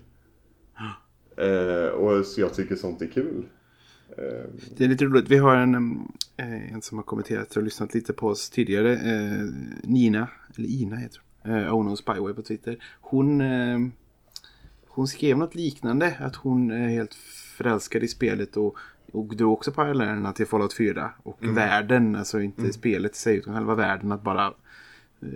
[1.37, 3.45] Eh, och så jag tycker sånt är kul.
[4.19, 5.29] Eh, Det är lite roligt.
[5.31, 5.75] Vi har en,
[6.37, 8.93] eh, en som har kommenterat och lyssnat lite på oss tidigare.
[8.95, 9.45] Eh,
[9.83, 11.53] Nina, eller Ina heter hon.
[11.55, 12.77] Eh, Ono Spyway på Twitter.
[13.01, 13.79] Hon, eh,
[14.89, 16.17] hon skrev något liknande.
[16.21, 17.15] Att hon är helt
[17.57, 18.77] förälskad i spelet och,
[19.13, 21.11] och drog också parallellerna till Fallout 4.
[21.23, 24.13] Och världen, alltså inte spelet i sig utan själva världen.
[24.13, 24.47] Att bara
[25.23, 25.29] eh,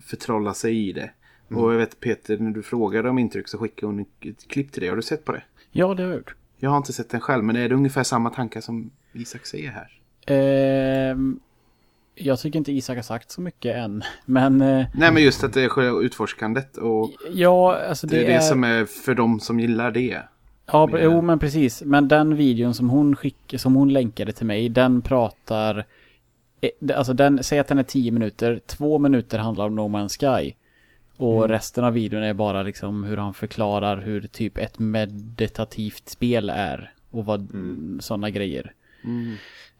[0.00, 1.10] förtrolla sig i det.
[1.50, 4.80] Och jag vet Peter, när du frågade om intryck så skickade hon ett klipp till
[4.80, 4.88] dig.
[4.90, 5.42] Har du sett på det?
[5.70, 6.34] Ja, det har jag gjort.
[6.60, 9.70] Jag har inte sett den själv, men är det ungefär samma tankar som Isak säger
[9.70, 9.88] här?
[10.26, 11.40] Ehm,
[12.14, 14.02] jag tycker inte Isak har sagt så mycket än.
[14.24, 18.34] Men eh, Nej, men just att det är utforskandet och ja, alltså det, det är
[18.34, 20.22] det som är för de som gillar det.
[20.72, 21.82] Ja, jo men precis.
[21.82, 25.86] Men den videon som hon skick, som hon länkade till mig, den pratar...
[26.60, 30.18] eh, Alltså den, säg att den är 10 minuter, två minuter handlar om No Man's
[30.42, 30.52] Sky.
[31.18, 36.50] Och resten av videon är bara liksom hur han förklarar hur typ ett meditativt spel
[36.50, 36.92] är.
[37.10, 37.48] Och vad
[38.00, 38.72] sådana grejer.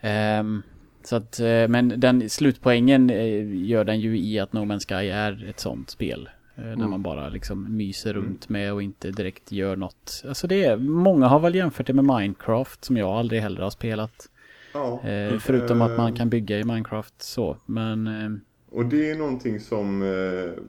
[0.01, 0.63] Ehm,
[1.05, 5.09] så att, eh, men den slutpoängen eh, gör den ju i att No Man's Sky
[5.09, 6.29] är ett sånt spel.
[6.57, 10.25] eh, Där man bara liksom myser runt med och inte direkt gör något.
[10.29, 13.71] Alltså det är, många har väl jämfört det med Minecraft som jag aldrig heller har
[13.71, 14.29] spelat.
[14.73, 15.09] ja.
[15.09, 17.57] Eh, förutom att man kan bygga i Minecraft så.
[17.67, 18.31] Men eh,
[18.71, 20.63] Och det är någonting som, eh,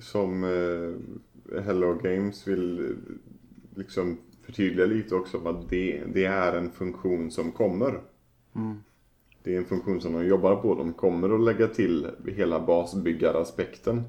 [0.00, 2.90] som eh, Hello Games vill eh,
[3.78, 5.48] liksom förtydliga lite också.
[5.48, 8.00] Att det, det är en funktion som kommer.
[9.42, 10.74] Det är en funktion som de jobbar på.
[10.74, 14.02] De kommer att lägga till hela basbyggaraspekten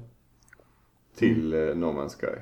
[1.16, 2.38] till eh, No Man's Sky.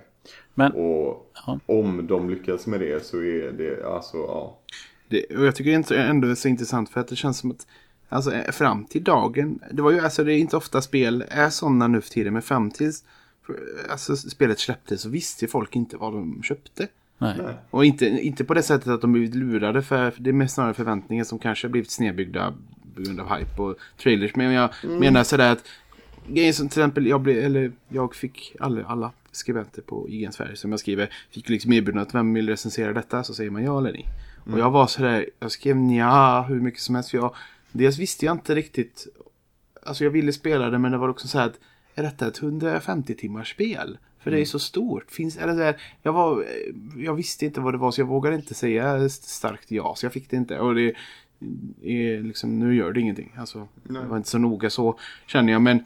[0.55, 1.61] Men- Och Ja.
[1.67, 4.59] om de lyckas med det så är det alltså, ja.
[5.09, 7.51] det och jag tycker det är ändå är så intressant för att det känns som
[7.51, 7.67] att
[8.13, 11.51] Alltså eh, fram till dagen, det var ju alltså det är inte ofta spel är
[11.51, 13.05] sådana nu för tiden, men fram tills
[13.91, 16.89] alltså, spelet släpptes så visste folk inte vad de köpte.
[17.19, 17.57] nej.
[17.71, 20.75] Och inte, inte på det sättet att de blivit lurade för, det är mest snarare
[20.75, 22.55] förväntningar som kanske har blivit snedbyggda
[22.95, 24.37] på grund av hype och trailers.
[24.37, 25.65] Men jag menar sådär att
[26.27, 30.57] grejer som till exempel jag blev, eller jag fick alla, alla skribenter på IGN Sverige
[30.57, 33.93] som jag skriver fick liksom erbjudandet vem vill recensera detta så säger man ja eller
[33.93, 34.07] nej.
[34.53, 37.35] Och jag var sådär, jag skrev ja hur mycket som helst för jag
[37.73, 39.07] dels visste jag inte riktigt
[39.83, 41.59] Alltså jag ville spela det men det var också så här att
[41.95, 43.99] Är detta ett 150 timmars spel?
[44.23, 45.11] För det är så stort.
[45.11, 46.45] Finns, eller så här, jag, var,
[46.97, 49.95] jag visste inte vad det var så jag vågade inte säga starkt ja.
[49.97, 50.59] Så jag fick det inte.
[50.59, 50.95] Och det
[51.83, 53.35] är liksom, nu gör det ingenting.
[53.39, 55.63] Alltså, det var inte så noga så känner jag.
[55.63, 55.85] Men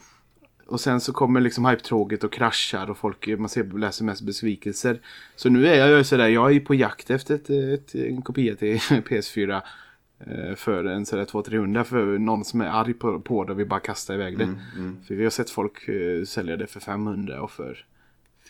[0.67, 5.01] och sen så kommer liksom hype-tråget och kraschar och folk man ser, läser mest besvikelser.
[5.37, 8.57] Så nu är jag ju sådär, jag är på jakt efter ett, ett, en kopia
[8.57, 9.63] till PS4.
[10.19, 13.69] Eh, För en sådär 200-300 för någon som är arg på, på det och vill
[13.69, 14.55] bara kasta iväg det.
[15.07, 17.87] För vi har sett folk eh, sälja det för 500 och för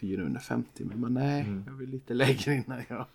[0.00, 0.84] 450.
[0.84, 3.06] Men bara, nej, jag vill lite lägre innan jag...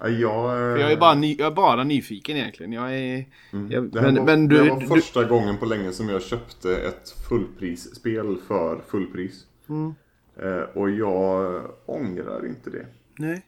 [0.00, 2.72] Ja, jag, För jag är bara, ny, jag är bara nyfiken egentligen.
[2.72, 3.26] Jag är...
[3.70, 5.92] Jag, Det här, men, var, men det du, här var du, första gången på länge
[5.92, 9.46] som jag köpte ett fullprisspel för fullpris.
[9.68, 9.94] Mm.
[10.36, 12.86] Eh, och jag ångrar inte det.
[13.18, 13.42] Nej.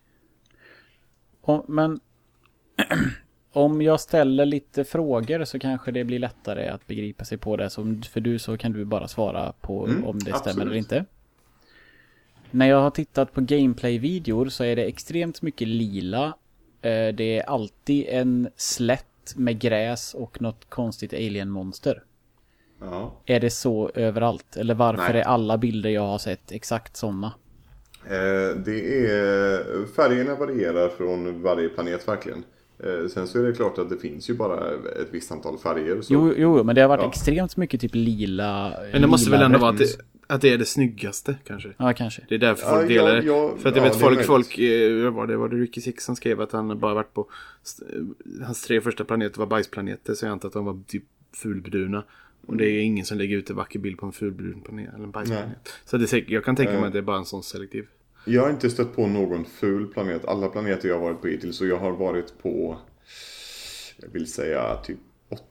[1.40, 2.00] Om, men
[3.56, 7.70] om jag ställer lite frågor så kanske det blir lättare att begripa sig på det.
[7.70, 10.66] Så, för du så kan du bara svara på Mm, om det stämmer absolut.
[10.66, 11.04] eller inte.
[12.50, 16.24] När jag har tittat på gameplay-videor så är det extremt mycket lila.
[16.82, 22.02] Eh, Det är alltid en slätt med gräs och något konstigt alien-monster.
[22.80, 23.12] Ja.
[23.26, 24.56] Är det så överallt?
[24.56, 25.22] Eller varför Nej.
[25.22, 27.32] är alla bilder jag har sett exakt sådana?
[28.04, 32.44] Eh, det är, färgerna varierar från varje planet verkligen.
[32.78, 36.00] Eh, sen så är det klart att det finns ju bara ett visst antal färger.
[36.02, 37.08] Så Jo, jo, men det har varit Ja.
[37.08, 38.72] extremt mycket typ lila.
[38.92, 41.72] Men det måste lila väl ändå vara att det, att det är det snyggaste kanske.
[41.78, 42.22] Ja, kanske.
[42.28, 43.26] Det är därför Ja, folk delar ja, det.
[43.26, 46.04] ja, För att jag ja, vet folk, folk, eh, var det, var det Ricky Six
[46.04, 47.28] som skrev att han bara varit på,
[47.92, 51.04] eh, hans tre första planeter var bajsplaneter så jag antar att de var typ
[51.36, 52.04] fulbruna.
[52.46, 55.04] Och det är ingen som lägger ut en vacker bild på en fulbrun planet eller
[55.04, 55.68] en bajsplanet.
[55.84, 56.86] Så det är säkert, jag kan tänka mig Eh.
[56.86, 57.86] att det är bara en sån selektiv.
[58.26, 60.24] Jag har inte stött på någon ful planet.
[60.24, 61.56] Alla planeter jag har varit på hittills.
[61.56, 62.78] Så jag har varit på,
[63.96, 64.98] jag vill säga typ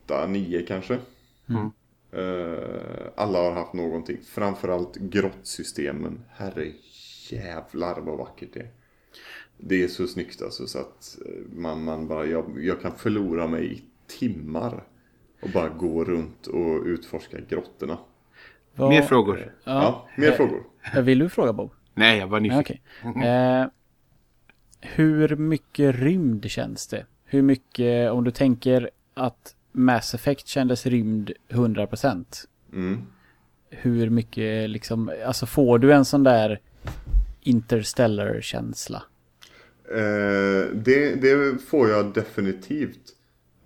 [0.07, 0.97] 8-9 kanske.
[1.49, 1.71] Mm.
[2.11, 4.17] Eh, alla har haft någonting.
[4.27, 6.21] Framförallt grottsystemen.
[6.29, 6.71] Herre
[7.29, 8.69] jävlar vad vackert det är.
[9.57, 13.47] Det är så snyggt alltså så att eh, man, man bara, jag, jag kan förlora
[13.47, 13.83] mig i
[14.19, 14.83] timmar.
[15.41, 17.97] Och bara gå runt och utforska grottorna.
[18.75, 19.53] Vad- Mer frågor?
[19.63, 20.63] Ja, mer frågor.
[20.95, 21.71] Eh, Vill du fråga Bob?
[21.95, 22.77] Nej, jag var nyfiken.
[23.03, 23.27] Okej.
[23.27, 23.65] Eh,
[24.81, 27.05] hur mycket rymd känns det?
[27.25, 32.25] Hur mycket, om du tänker att Mass Effect kändes rymd 100%.
[32.73, 33.01] Mm.
[33.69, 36.60] Hur mycket liksom, alltså får du en sån där
[37.41, 39.03] interstellar-känsla?
[39.91, 43.12] Eh, det, det får jag definitivt.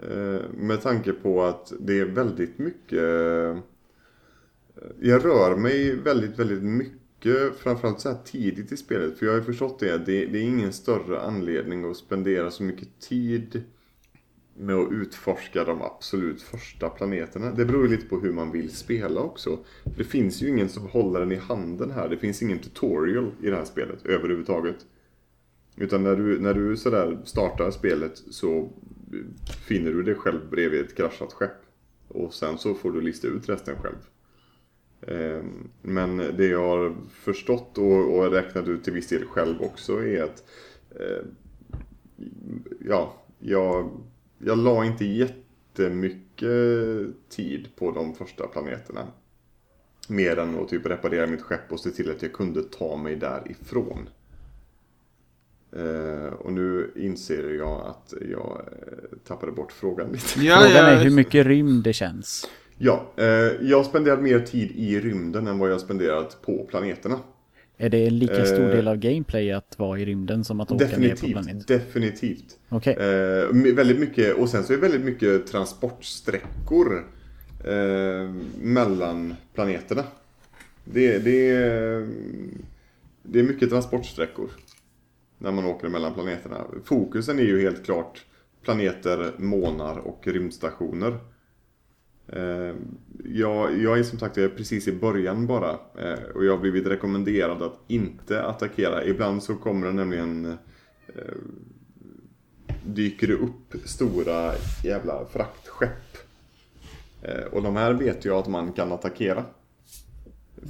[0.03, 3.03] Eh, med tanke på att det är väldigt mycket...
[3.03, 3.57] eh,
[4.99, 6.98] Jag rör mig väldigt, väldigt mycket.
[7.57, 9.19] Framförallt så här tidigt i spelet.
[9.19, 9.97] För jag har ju förstått det.
[9.97, 13.63] Det, det är ingen större anledning att spendera så mycket tid
[14.59, 17.51] med att utforska de absolut första planeterna.
[17.51, 19.59] Det beror ju lite på hur man vill spela också.
[19.97, 22.09] Det finns ju ingen som håller den i handen här.
[22.09, 24.85] Det finns ingen tutorial i det här spelet överhuvudtaget.
[25.75, 28.69] Utan när du, när du sådär startar spelet så
[29.67, 31.61] finner du dig själv bredvid ett kraschat skepp.
[32.07, 33.97] Och sen så får du lista ut resten själv.
[35.11, 40.07] Ehm, Men det jag har förstått och, och räknat ut till viss del själv också
[40.07, 40.43] är att
[40.99, 41.25] eh,
[42.79, 43.89] Ja, jag,
[44.37, 46.49] jag la inte jättemycket
[47.29, 49.07] tid på de första planeterna.
[50.09, 53.15] Mer än att typ reparera mitt skepp och se till att jag kunde ta mig
[53.15, 54.09] därifrån.
[55.71, 60.41] Eh, och nu inser jag att jag eh, tappade bort frågan lite.
[60.41, 62.49] Ja, Frågan ja, är hur mycket rymd det känns.
[62.81, 63.25] Ja, eh,
[63.61, 67.19] jag har spenderat mer tid i rymden än vad jag har spenderat på planeterna.
[67.77, 70.71] Är det en lika stor Eh, del av gameplay att vara i rymden som att
[70.71, 71.67] åka ner på Definitivt, planet?
[71.67, 72.59] definitivt.
[72.69, 72.93] Okej.
[72.93, 77.07] Eh, väldigt mycket, och sen så är det väldigt mycket transportsträckor
[77.65, 78.29] eh,
[78.61, 80.03] mellan planeterna.
[80.85, 82.07] Det, det, är,
[83.23, 84.49] det är mycket transportsträckor
[85.37, 86.65] när man åker mellan planeterna.
[86.85, 88.25] Fokusen är ju helt klart
[88.63, 91.17] planeter, månar och rymdstationer.
[92.33, 92.75] Eh,
[93.23, 96.57] jag, jag är som sagt jag är precis i början bara eh, och jag har
[96.57, 99.05] blivit rekommenderad att inte attackera.
[99.05, 100.45] Ibland så kommer det nämligen
[101.15, 101.35] eh,
[102.85, 106.17] dyker det upp stora jävla fraktskepp.
[107.51, 109.45] Och de här vet jag att man kan attackera.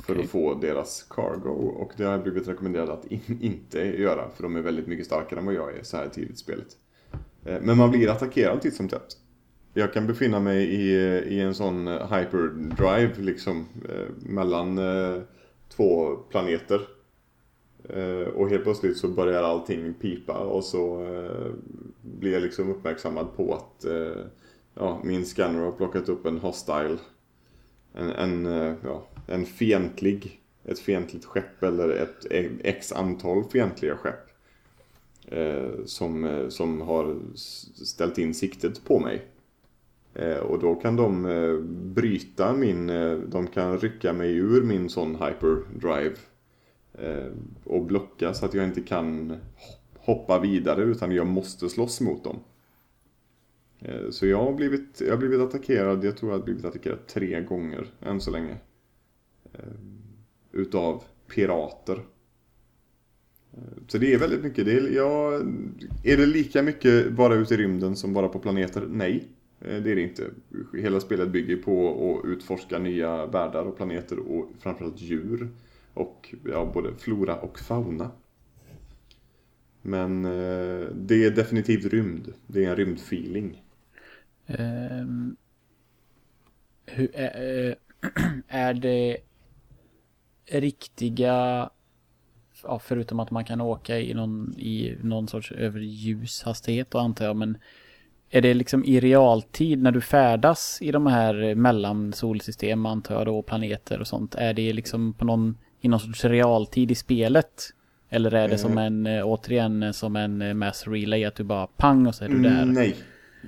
[0.03, 0.23] För Okej.
[0.23, 1.49] att få deras cargo.
[1.49, 4.29] Och det har jag blivit rekommenderad att in, inte göra.
[4.35, 6.67] För de är väldigt mycket starkare än vad jag är så här tidigt i spelet.
[7.43, 9.17] Men man blir attackerad titt som tätt.
[9.73, 10.91] Jag kan befinna mig i,
[11.35, 13.65] i en sån eh, hyperdrive liksom.
[13.89, 15.21] Eh, mellan eh,
[15.69, 16.81] två planeter.
[17.89, 21.51] Eh, och helt plötsligt så börjar allting pipa och så eh,
[22.01, 24.23] blir jag liksom uppmärksammad på att eh,
[24.73, 26.97] ja, min scanner har plockat upp en hostile.
[27.93, 33.97] En, en, eh, ja, en fientlig, ett fientligt skepp eller ett eh, x antal fientliga
[33.97, 34.29] skepp.
[35.27, 37.17] Eh, som, eh, som har
[37.85, 39.25] ställt in siktet på mig.
[40.13, 41.57] Eh, och då kan de eh,
[41.93, 46.15] bryta min, eh, de kan rycka mig ur min sån hyperdrive
[47.63, 49.37] och blocka så att jag inte kan
[49.97, 52.39] hoppa vidare utan jag måste slåss mot dem.
[54.09, 57.41] Så jag har, blivit, jag har blivit attackerad, jag tror jag har blivit attackerad tre
[57.41, 58.57] gånger än så länge.
[60.51, 62.01] Utav pirater.
[63.87, 64.65] Så det är väldigt mycket.
[64.65, 65.33] Det är, ja,
[66.03, 68.87] är det lika mycket bara ute i rymden som bara på planeter?
[68.89, 69.27] Nej,
[69.61, 70.31] Eh, det är det inte.
[70.73, 75.49] Hela spelet bygger på att utforska nya världar och planeter och framförallt djur.
[75.93, 78.11] Och ja, både flora och fauna.
[79.81, 82.33] Men eh, det är definitivt rymd.
[82.47, 83.63] Det är en rymdfeeling.
[84.47, 85.35] Um,
[86.85, 89.17] hur, är, eh, eh, är det
[90.45, 91.69] riktiga,
[92.63, 97.35] ja, förutom att man kan åka i någon, i någon sorts överljushastighet då antar jag,
[97.35, 97.57] men
[98.29, 103.25] är det liksom i realtid när du färdas i de här mellan solsystem antar jag
[103.25, 107.73] då, planeter och sånt, är det liksom på någon, i någon sorts realtid i spelet?
[108.09, 111.43] Eller är det som en, eh, återigen eh, som en eh, mass relay, att du
[111.43, 112.61] bara pang och så är du där?
[112.61, 112.95] Mm, nej,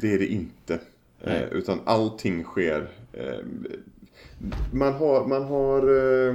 [0.02, 0.80] det är det inte.
[1.22, 2.88] Eh, utan allting sker.
[3.13, 3.46] Eh,
[4.74, 6.34] man har, man har eh,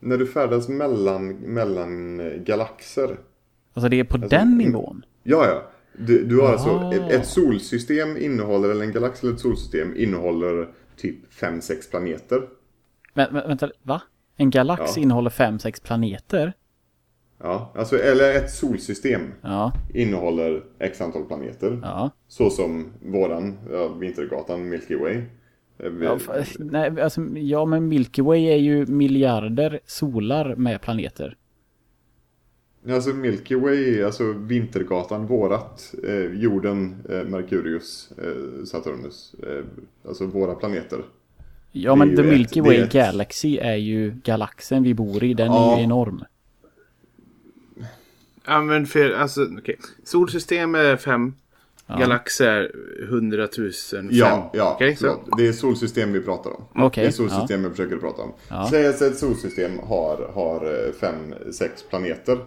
[0.00, 3.18] när du färdas mellan, mellan eh, galaxer.
[3.74, 4.58] Alltså det är på Alltså, den mm.
[4.58, 5.04] nivån?
[5.22, 5.70] Ja, ja.
[5.98, 6.94] Du, du har alltså, Ah.
[7.10, 12.42] ett, solsystem innehåller, eller en galax eller ett solsystem innehåller typ 5-6 planeter.
[13.14, 14.02] Vä vä vänta, va?
[14.36, 15.02] En galax Ja.
[15.02, 16.52] innehåller fem, sex planeter?
[17.42, 21.80] Ja, alltså, eller ett solsystem Ja, innehåller x antal planeter.
[21.82, 22.10] ja.
[22.28, 25.14] Så som våran, ja, Vintergatan, Milky Way.
[25.78, 26.18] Eh, Ja,
[26.58, 31.36] nej, alltså, ja, men Milky Way är ju miljarder solar med planeter.
[32.90, 39.34] Alltså Milky Way, alltså Vintergatan, vårat, eh, jorden, eh, Merkurius, eh, Saturnus.
[39.42, 39.64] Eh,
[40.08, 40.98] alltså våra planeter.
[41.72, 45.34] Ja, men The ett- Milky är Way ett- Galaxy är ju galaxen vi bor i.
[45.34, 45.72] Den Ja.
[45.74, 46.24] är ju enorm.
[48.46, 49.78] Ja men för, alltså okej.
[50.04, 51.34] Solsystem är fem.
[51.98, 52.72] Galaxer
[53.08, 54.08] hundratusen.
[54.12, 54.60] Ja, fem.
[54.60, 54.72] ja.
[54.74, 55.00] Okej, så.
[55.00, 55.38] förlåt.
[55.38, 56.64] Det är solsystem vi pratar om.
[56.74, 58.32] Okej, Det är solsystem jag försöker prata om.
[58.50, 58.68] Ja.
[58.70, 62.38] Säg att ett solsystem har, har eh, fem, sex planeter.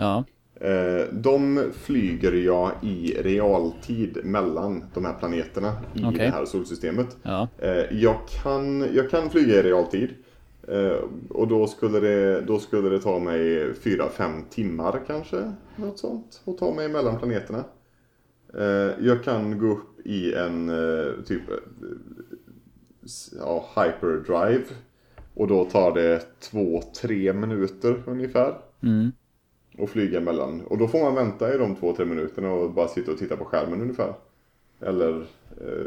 [0.00, 0.24] Ja,
[0.60, 6.18] Eh, de flyger jag i realtid mellan de här planeterna i Okej.
[6.18, 7.16] det här solsystemet.
[7.22, 10.10] ja, Eh, jag, kan, jag kan flyga i realtid.
[10.68, 10.96] Eh,
[11.30, 15.52] och då skulle, det, då skulle det ta mig 4-5 timmar kanske.
[15.76, 16.42] Något sånt.
[16.44, 17.64] Och ta mig mellan planeterna.
[18.98, 20.70] Jag kan gå upp i en
[21.26, 21.42] typ
[23.38, 24.64] ja, hyperdrive.
[25.34, 28.54] Och då tar det 2-3 minuter ungefär.
[28.82, 29.12] mm.
[29.80, 30.60] Och flyga mellan.
[30.60, 33.44] Och då får man vänta i de 2-3 minuterna och bara sitta och titta på
[33.44, 34.14] skärmen ungefär.
[34.80, 35.26] Eller
[35.60, 35.86] eh,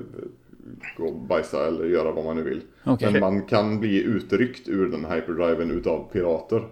[0.98, 2.62] gå och bajsa eller göra vad man nu vill.
[2.84, 3.12] Okej.
[3.12, 6.64] Men man kan bli utryckt ur den hyperdriven utav pirater.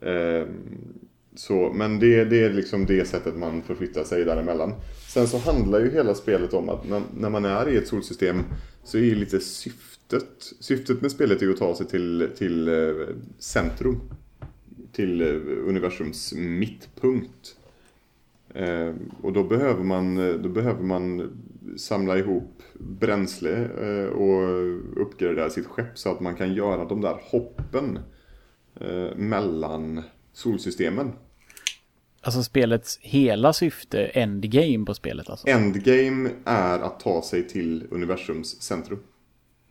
[0.00, 0.48] Ehm,
[1.34, 4.72] så, men det, det är liksom det sättet man förflyttar sig däremellan.
[5.08, 8.42] Sen så handlar ju hela spelet om att när, när man är i ett solsystem
[8.84, 10.52] så är ju lite syftet.
[10.60, 13.06] Syftet med spelet är ju att ta sig till, till eh,
[13.38, 14.00] centrum.
[14.94, 15.28] Till eh,
[15.68, 17.56] universums mittpunkt.
[18.54, 21.32] Eh, och då behöver, man, eh, då behöver man
[21.76, 27.20] samla ihop bränsle eh, och uppgradera sitt skepp så att man kan göra de där
[27.30, 27.98] hoppen
[28.80, 30.02] eh, mellan
[30.32, 31.12] solsystemen.
[32.20, 35.48] Alltså spelets hela syfte, endgame på spelet alltså.
[35.48, 38.98] Endgame är att ta sig till universums centrum.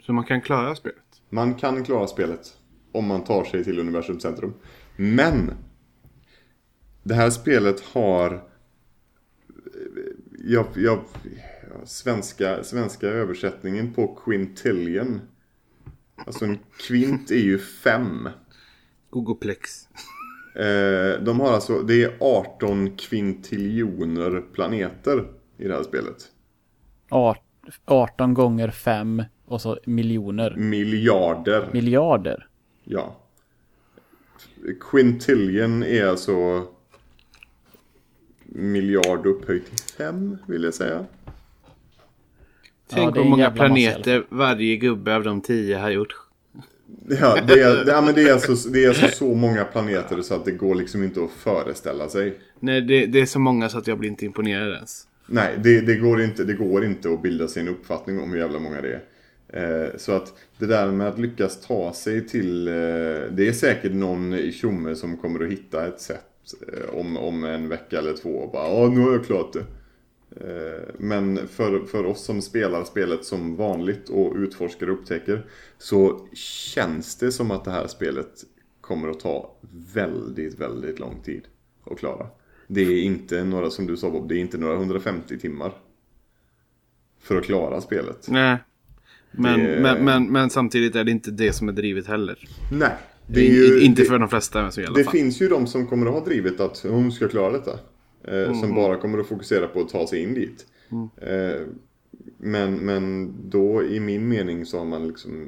[0.06, 0.98] Så man kan klara spelet.
[1.30, 2.58] Man kan klara spelet
[2.92, 4.54] om man tar sig till universums centrum.
[4.96, 5.52] Men
[7.04, 8.44] det här spelet har
[10.40, 11.00] jag, jag,
[11.86, 15.22] svenska, svenska översättningen på quintillion.
[16.16, 18.30] Alltså en kvint är ju fem.
[19.10, 19.88] Gogoplex.
[20.56, 25.26] Eh, de har alltså, det är 18 kvintiljoner planeter
[25.58, 26.32] i det här spelet.
[27.10, 27.40] Art-
[27.86, 30.56] 18 gånger 5 och så miljoner.
[30.56, 31.70] Miljarder.
[31.74, 32.48] Miljarder.
[32.84, 33.20] Ja.
[34.80, 36.68] Quintillion är alltså
[38.46, 41.06] miljard upphöjt till fem, vill jag säga.
[42.90, 46.16] Tänk det är hur många jävla massa planeter varje gubbe av de tio har gjort.
[47.10, 50.34] Ja, det är, ja, men det är, alltså, det är alltså så många planeter så
[50.36, 52.40] att det går liksom inte att föreställa sig.
[52.60, 55.08] Nej, det, det är så många så att jag blir inte imponerad ens.
[55.26, 58.40] Nej, det, det, går inte, det går inte att bilda sig en uppfattning om hur
[58.40, 59.02] jävla många det är.
[59.54, 62.68] Eh, så att det där med att lyckas ta sig till...
[62.68, 62.74] Eh,
[63.32, 67.44] det är säkert någon i tjomme som kommer att hitta ett sätt eh, om, om
[67.44, 69.66] en vecka eller två och bara ja nu har jag klart det.
[70.98, 75.46] Men för, för oss som spelar spelet som vanligt och utforskar och upptäcker
[75.78, 78.44] så känns det som att det här spelet
[78.82, 79.56] kommer att ta
[79.94, 81.48] väldigt, väldigt lång tid
[81.86, 82.28] att klara.
[82.68, 85.74] Det är inte några, som du sa Bob, det är inte några 150 timmar.
[87.20, 88.28] För att klara spelet.
[88.30, 88.58] Nej.
[89.34, 92.40] Men, Det- men, men, men samtidigt är det inte det som är drivet heller.
[92.72, 92.92] Nej,
[93.28, 95.12] Det är ju- inte det- för de flesta i alla Det fall.
[95.12, 97.72] finns ju de som kommer att ha drivit att hon ska klara detta.
[98.24, 98.56] Eh, Mm.
[98.56, 100.66] Som bara kommer att fokusera på att ta sig in dit.
[101.18, 101.62] Eh,
[102.38, 105.48] men, men då i min mening så har man liksom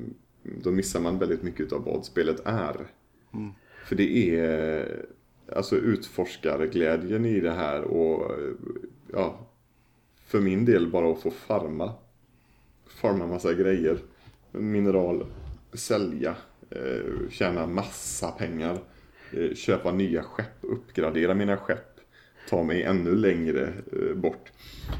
[0.64, 2.76] Då missar man väldigt mycket av vad spelet är.
[3.34, 3.52] Mm.
[3.86, 5.06] För det är
[5.56, 8.32] Alltså utforskarglädjen i det här och
[9.14, 9.40] Ja
[10.28, 11.94] För min del bara att få farma
[12.96, 13.98] Farma massa grejer
[14.52, 15.26] Mineral
[15.74, 16.36] Sälja
[16.70, 18.78] eh, Tjäna massa pengar
[19.34, 22.00] eh, Köpa nya skepp Uppgradera mina skepp
[22.50, 24.52] Ta mig ännu längre eh, bort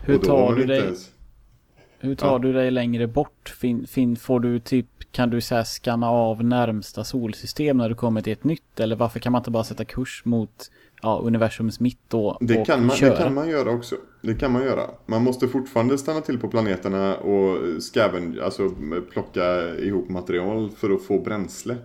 [0.06, 1.12] Hur tar du dig- ens-
[2.00, 2.38] Hur tar Ja.
[2.40, 3.50] du dig längre bort?
[3.62, 7.96] Fin, fin, får du typ, kan du så här scanna av närmsta solsystem när du
[7.96, 8.80] kommer till ett nytt?
[8.80, 10.72] Eller varför kan man inte bara sätta kurs mot
[11.06, 13.10] ja, universums mitt då Det och kan, man, köra?
[13.10, 13.96] det kan man göra också.
[14.22, 14.82] Det kan man göra.
[15.06, 18.70] Man måste fortfarande stanna till på planeterna och scaven, alltså
[19.12, 21.78] plocka ihop material för att få bränsle.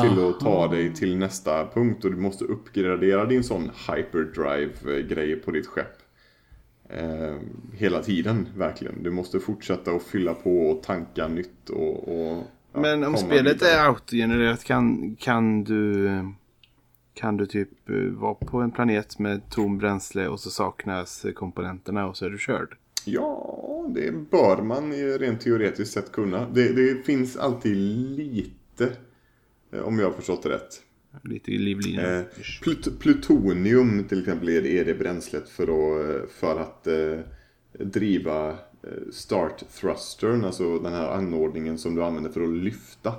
[0.00, 5.50] Till att ta dig till nästa punkt och du måste uppgradera din sån hyperdrive-grej på
[5.50, 5.96] ditt skepp.
[6.90, 7.36] Eh,
[7.72, 9.02] hela tiden, verkligen.
[9.02, 12.08] Du måste fortsätta att fylla på och tanka nytt och...
[12.08, 13.70] och ja, Men om spelet vidare.
[13.72, 16.08] är autogenererat kan, kan du
[17.18, 21.32] kan du typ eh, vara på en planet med tom bränsle och så saknas eh,
[21.32, 22.76] komponenterna och så är du körd.
[23.04, 26.48] Ja, det bör man rent teoretiskt sett kunna.
[26.48, 28.92] Det, det finns alltid lite,
[29.72, 30.82] eh, om jag har förstått det rätt.
[31.24, 32.04] Lite i livlinan.
[32.04, 32.22] Eh,
[32.62, 37.18] plut plutonium till exempel är det, bränslet för att, för att eh,
[37.86, 43.14] driva eh, start thrustern, alltså den här anordningen som du använder för att lyfta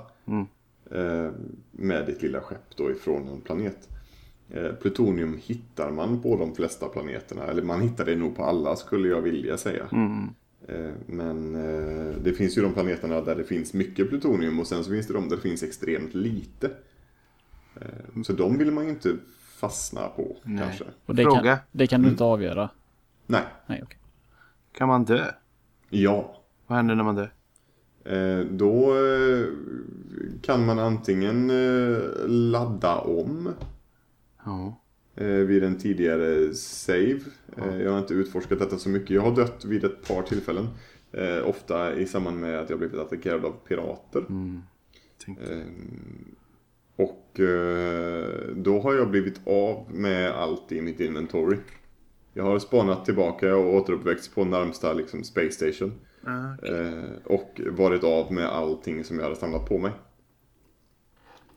[0.90, 1.30] eh,
[1.70, 3.89] med ditt lilla skepp då ifrån en planet.
[4.54, 8.76] Eh, plutonium hittar man på de flesta planeterna, eller man hittar det nog på alla
[8.76, 9.84] skulle jag vilja säga.
[10.68, 14.84] Eh, Men eh, det finns ju de planeterna där det finns mycket plutonium och sen
[14.84, 16.70] så finns det de där det finns extremt lite.
[18.24, 19.16] Så de vill man ju inte
[19.56, 20.84] fastna på kanske.
[21.06, 21.40] Och det Fråga.
[21.42, 22.12] kan, det kan du Mm.
[22.14, 22.70] inte avgöra?
[23.26, 23.98] Nej, Nej, okej.
[24.72, 25.24] Kan man dö?
[25.90, 26.36] ja.
[26.66, 27.30] Vad händer när man dör?
[28.50, 28.94] Då
[30.42, 31.46] kan man antingen
[32.50, 33.48] ladda om
[34.44, 34.80] Ja.
[35.16, 37.20] eh, vid en tidigare save.
[37.56, 39.10] Eh, Jag har inte utforskat detta så mycket.
[39.10, 40.68] Jag har dött vid ett par tillfällen.
[41.12, 44.24] Eh, Ofta i samband med att jag blivit attackerad av pirater.
[45.24, 45.54] Tänkte.
[45.54, 45.60] Eh,
[46.96, 47.40] Och
[48.56, 51.56] då har jag blivit av med allt i mitt inventory.
[52.34, 55.92] Jag har spanat tillbaka och återuppväxt på närmsta liksom, space station.
[56.24, 59.92] Ah, Eh, och varit av med allting som jag hade samlat på mig.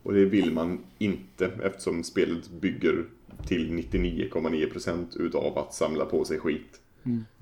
[0.03, 3.05] Och det vill man inte eftersom spelet bygger
[3.45, 6.79] till 99,9% utav att samla på sig skit.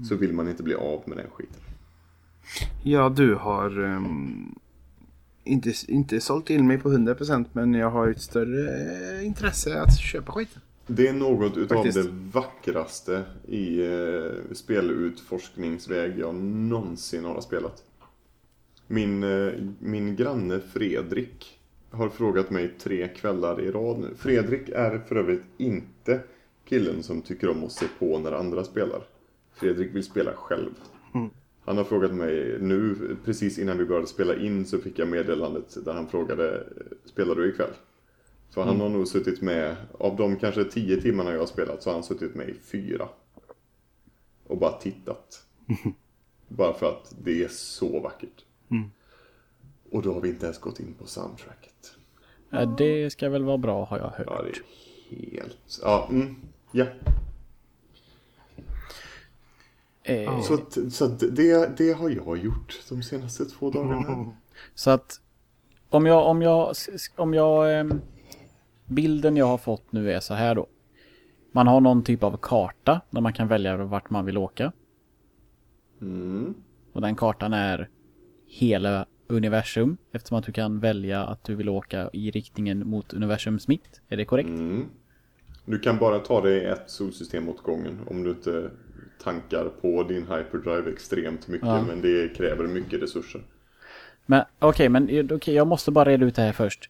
[0.10, 1.62] Så vill man inte bli av med den skiten.
[2.84, 4.56] Ja, du har ehm,
[5.44, 8.70] inte, inte sålt in mig på 100% men jag har ett större
[9.20, 10.62] eh, intresse att köpa skiten.
[10.88, 11.98] Det är något utav Faktiskt.
[11.98, 17.84] det vackraste i eh, spelutforskningsväg jag någonsin har spelat.
[18.88, 21.61] Min, eh, min granne Fredrik
[21.92, 24.16] har frågat mig tre kvällar i rad nu.
[24.16, 26.20] Fredrik är för övrigt inte
[26.66, 29.04] killen som tycker om att se på när andra spelar.
[29.54, 30.72] Fredrik vill spela själv.
[31.66, 35.86] Han har frågat mig nu, precis innan vi började spela in så fick jag meddelandet
[35.86, 36.64] där han frågade
[37.06, 37.74] Spelar du ikväll?
[38.50, 41.90] Så han har nog suttit med, av de kanske tio timmarna jag har spelat så
[41.90, 43.10] har han suttit med i fyra.
[44.48, 45.46] Och bara tittat.
[46.48, 48.46] bara för att det är så vackert.
[49.92, 51.92] Och då har vi inte ens gått in på soundtracket.
[52.50, 54.28] Ja, det ska väl vara bra har jag hört.
[54.28, 54.42] Ja,
[55.10, 55.80] det är helt...
[55.82, 56.36] Ja, mm,
[56.72, 56.86] ja.
[60.04, 64.34] Eh, Så, att, så att det, det har jag gjort de senaste två dagarna.
[64.76, 65.22] Så att
[65.90, 66.76] om jag, om jag,
[67.16, 68.02] om jag, ehm,
[68.86, 70.68] bilden jag har fått nu är så här då.
[71.52, 74.72] Man har någon typ av karta där man kan välja vart man vill åka.
[76.02, 76.54] Mm.
[76.94, 77.90] Och den kartan är
[78.48, 83.68] hela universum eftersom att du kan välja att du vill åka i riktningen mot universums
[83.68, 84.02] mitt.
[84.10, 84.50] Är det korrekt?
[84.50, 84.86] Mm.
[85.66, 88.72] Du kan bara ta dig ett solsystem åt gången om du inte
[89.24, 91.68] tankar på din hyperdrive extremt mycket.
[91.68, 91.84] Ja.
[91.84, 93.42] Men det kräver mycket resurser.
[94.26, 96.90] Men okej, men eh, okej, jag måste bara reda ut det här först.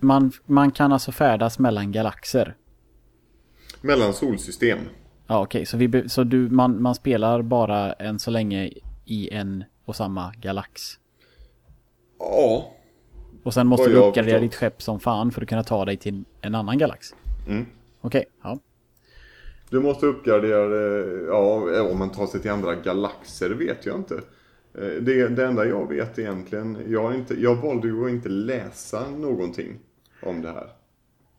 [0.00, 2.56] Man, man kan alltså färdas mellan galaxer.
[3.80, 4.78] Mellan solsystem.
[5.26, 8.70] Ja okej, så, vi, så du, man, man spelar bara än så länge
[9.04, 10.98] i en och samma galax.
[12.18, 12.74] Ja.
[13.42, 16.24] Och sen måste du uppgradera ditt skepp som fan för att kunna ta dig till
[16.40, 17.14] en annan galax.
[17.48, 17.66] Mm.
[18.00, 18.58] Okej, ja.
[19.70, 24.14] Du måste uppgradera det, ja om man tar sig till andra galaxer vet jag inte.
[24.74, 29.10] Eh, Det, det enda jag vet egentligen, jag, inte, jag valde ju att inte läsa
[29.10, 29.78] någonting.
[30.22, 30.68] om det här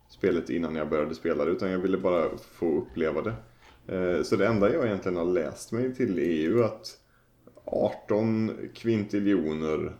[0.09, 1.51] spelet innan jag började spela det.
[1.51, 3.33] Utan jag ville bara få uppleva det.
[3.95, 6.97] Eh, så det enda jag egentligen har läst mig till är ju att
[7.65, 9.95] 18 kvintiljoner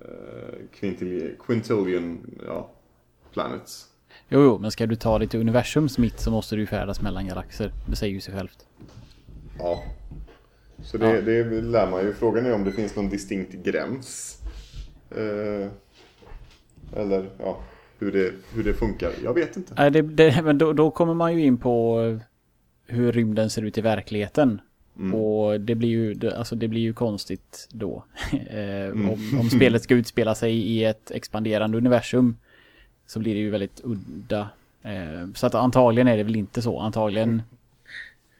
[0.00, 2.70] eh, quintillion, quintillion ja,
[3.32, 3.86] planets.
[4.28, 7.00] Jo, jo, men ska du ta dig till universums mitt så måste du ju färdas
[7.02, 7.72] mellan galaxer.
[7.86, 8.66] Det säger ju sig självt.
[9.58, 9.82] Ja.
[10.84, 11.20] Så det, Ja.
[11.20, 12.12] det lär man ju.
[12.12, 14.38] Frågan är om det finns någon distinkt gräns.
[15.10, 15.68] Eh,
[17.00, 17.60] eller ja,
[17.98, 19.12] hur det, hur det funkar.
[19.24, 19.74] Jag vet inte.
[19.78, 22.26] Nej, det, det, men då, då kommer man ju in på eh,
[22.94, 24.60] hur rymden ser ut i verkligheten.
[25.14, 28.04] Och det blir ju, alltså det blir ju konstigt då.
[28.50, 32.36] Eh, om, om spelet ska utspela sig i ett expanderande universum
[33.06, 34.50] så blir det ju väldigt udda.
[34.82, 36.78] Eh, så att antagligen är det väl inte så.
[36.80, 37.42] Antagligen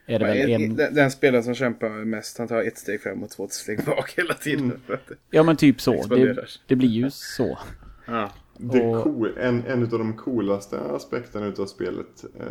[0.06, 0.76] är det väl en...
[0.76, 4.12] Den, den spelaren som kämpar mest, han tar ett steg fram och två steg bak
[4.16, 4.80] hela tiden.
[4.88, 6.06] Att, Ja men typ så.
[6.06, 7.58] Det, det blir ju så.
[8.06, 8.30] ja.
[8.56, 12.46] Det Och- cool, en, en av de coolaste aspekterna utav spelet eh,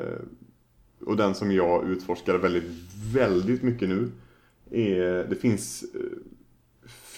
[1.06, 2.72] och den som jag utforskar väldigt,
[3.14, 4.12] väldigt mycket nu
[4.72, 6.02] är, det finns eh,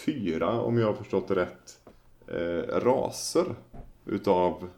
[0.05, 1.79] fyra, om jag har förstått det rätt,
[2.27, 3.55] eh, raser
[4.05, 4.69] utav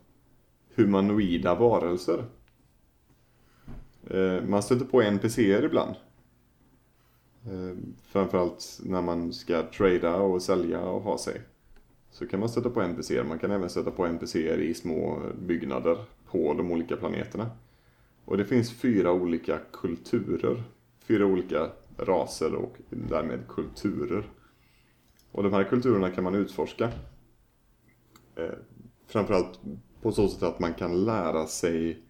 [0.75, 2.23] humanoida varelser.
[4.09, 5.95] Eh, man stöter på NPCer ibland.
[7.45, 11.41] Eh, framförallt när man ska trada och sälja och ha sig.
[12.11, 13.23] Så kan man stöta på NPCer.
[13.23, 15.97] Man kan även stöta på NPCer i små byggnader
[16.31, 17.49] på de olika planeterna.
[18.25, 20.63] Och det finns fyra olika kulturer.
[20.99, 24.23] Fyra olika raser och därmed kulturer.
[25.31, 26.91] Och de här kulturerna kan man utforska.
[28.35, 28.49] Eh,
[29.07, 29.59] framförallt
[30.01, 32.01] på så sätt att man kan lära sig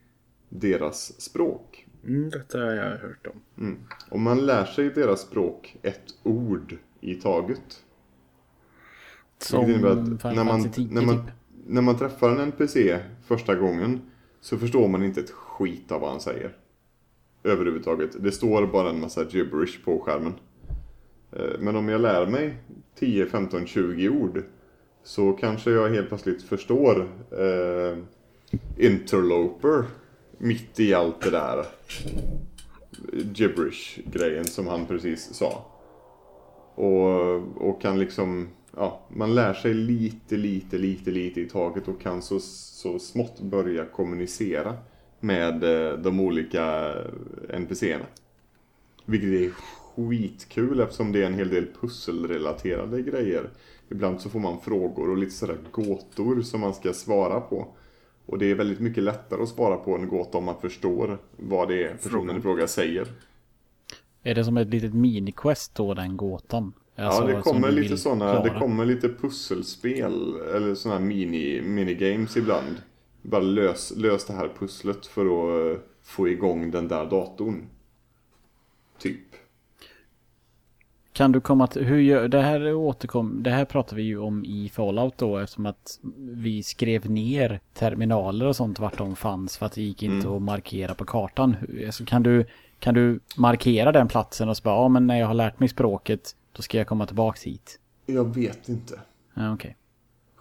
[0.49, 1.88] deras språk.
[2.03, 3.64] Mm, detta har jag hört om.
[3.66, 3.80] Mm.
[4.09, 7.84] Om man lär sig deras språk ett ord i taget.
[9.38, 11.34] Som Vilket innebär att när man, Fantasy 10 när, man, typ.
[11.68, 14.01] när man träffar en NPC första gången
[14.41, 16.56] så förstår man inte ett skit av vad han säger.
[17.43, 18.24] Överhuvudtaget.
[18.24, 20.34] Det står bara en massa gibberish på skärmen.
[21.32, 22.58] Eh, men om jag lär mig
[22.95, 24.43] 10, 15, 20 ord
[25.04, 27.97] så kanske jag helt plötsligt förstår eh,
[28.78, 29.86] interloper
[30.38, 31.66] mitt i allt det där
[33.36, 35.66] gibberish-grejen som han precis sa.
[36.76, 42.01] Och, och kan liksom, ja, man lär sig lite, lite, lite, lite i taget och
[42.01, 44.78] kan så, så smått börja kommunicera
[45.24, 46.93] med eh, de olika
[47.49, 48.05] NPCerna.
[49.05, 53.49] Vilket är skitkul eftersom det är en hel del pusselrelaterade grejer.
[53.89, 57.67] Ibland så får man frågor och lite sådär gåtor som man ska svara på.
[58.26, 61.67] Och det är väldigt mycket lättare att svara på en gåta om man förstår vad
[61.67, 63.07] det är personen i fråga säger.
[64.24, 66.74] Är det som ett litet mini-quest då, den gåtan?
[66.95, 68.59] Alltså, ja, det kommer lite sådana, det klara?
[68.59, 72.76] kommer lite pusselspel eller sådana mini, minigames ibland.
[73.26, 77.65] Bara lös, lös det här pusslet för att eh, få igång den där datorn.
[78.97, 79.19] Typ.
[81.13, 84.45] Kan du komma till, hur gör, det här återkom, det här pratar vi ju om
[84.45, 89.65] i Fallout då eftersom att vi skrev ner terminaler och sånt vart de fanns för
[89.65, 90.38] att det gick inte Mm.
[90.38, 91.53] att markera på kartan.
[91.53, 92.45] Hur- Alltså, kan, du,
[92.80, 95.69] kan du markera den platsen och så bara, ja men när jag har lärt mig
[95.69, 97.80] språket då ska jag komma tillbaks hit.
[98.05, 98.99] Jag vet inte.
[99.34, 99.76] Ja, okej.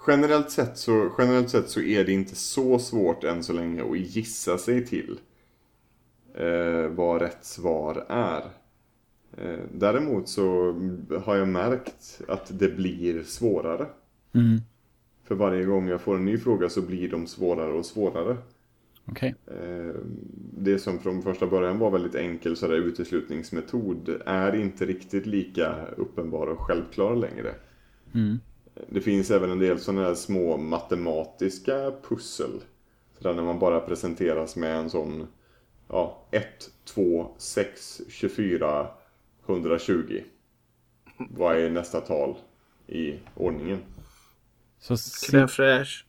[0.06, 3.98] Generellt sett, så, generellt sett så är det inte så svårt än så länge att
[3.98, 5.18] gissa sig till
[6.34, 8.42] eh, vad rätt svar är.
[9.36, 10.74] Eh, däremot så
[11.24, 13.86] har jag märkt att det blir svårare.
[14.34, 14.60] Mm.
[15.24, 18.36] För varje gång jag får en ny fråga så blir de svårare och svårare.
[19.04, 19.34] Okej.
[19.46, 19.94] Eh,
[20.58, 26.46] Det som från första början var väldigt enkel sådär uteslutningsmetod är inte riktigt lika uppenbar
[26.46, 27.54] och självklar längre.
[28.14, 28.38] Mm.
[28.88, 32.60] Det finns även en del sådana här små matematiska pussel.
[33.18, 35.26] Sådär när man bara presenteras med en sån
[35.88, 36.44] ja, 1,
[36.84, 38.86] 2, 6, 24,
[39.46, 40.20] 120.
[41.16, 42.36] Vad är nästa tal
[42.86, 43.78] i ordningen?
[44.78, 46.04] Så Crème fraîche.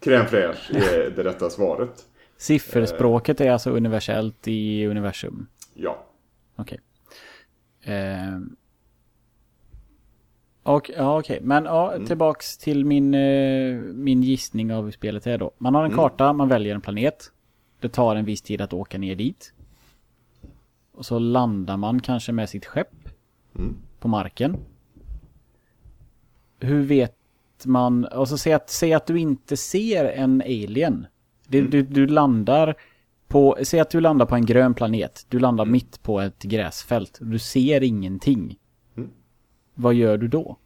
[0.00, 2.06] Crème fraîche är det rätta svaret.
[2.36, 5.46] sifferspråket är alltså universellt i universum?
[5.74, 6.06] Ja.
[6.56, 6.80] Okej.
[7.82, 8.38] Eh,
[10.74, 11.40] och, ja, okej.
[11.42, 15.50] Men ja, tillbaks till min, eh, min gissning av hur spelet är då.
[15.58, 17.32] Man har en karta, man väljer en planet.
[17.80, 19.52] Det tar en viss tid att åka ner dit.
[20.92, 23.08] Och så landar man kanske med sitt skepp
[23.98, 24.56] på marken.
[26.60, 27.16] Hur vet
[27.64, 31.06] man, och så säg att, säg att du inte ser en alien.
[31.48, 32.74] Du, du, du landar
[33.28, 35.26] på, säg att du landar på en grön planet.
[35.28, 37.18] Du landar mitt på ett gräsfält.
[37.20, 38.58] Du ser ingenting.
[39.78, 40.56] Vad gör du då?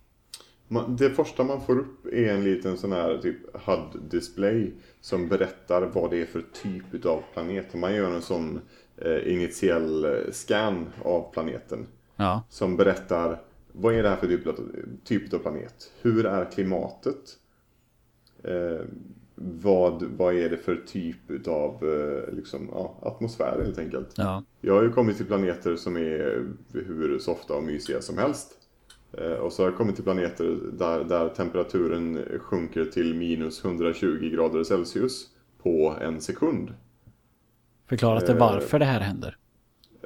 [0.88, 6.10] Det första man får upp är en liten sån här typ HUD-display som berättar vad
[6.10, 7.74] det är för typ av planet.
[7.74, 8.60] Man gör en sån
[8.96, 11.86] eh, initiell eh, scan av planeten.
[12.16, 12.42] Ja.
[12.48, 13.42] Som berättar
[13.72, 14.60] vad är det här för typ av,
[15.04, 15.92] typ av planet?
[16.02, 17.38] Hur är klimatet?
[18.42, 18.86] Eh,
[19.34, 24.14] vad, vad är det för typ av eh, liksom, ja, atmosfär helt enkelt?
[24.16, 24.44] Ja.
[24.60, 28.59] Jag har ju kommit till planeter som är hur softa och mysiga som helst.
[29.18, 34.30] Eh, och så har jag kommit till planeter där, där temperaturen sjunker till minus 120
[34.32, 35.26] grader Celsius
[35.62, 36.74] på en sekund.
[37.88, 38.38] Förklaras det Eh.
[38.38, 39.36] varför det här händer?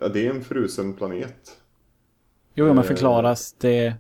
[0.01, 1.57] Ja, det är en frusen planet.
[2.55, 2.85] Jo, men Eh.
[2.85, 3.95] förklaras det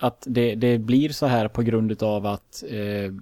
[0.00, 3.12] att det, det blir så här på grund av att, eh,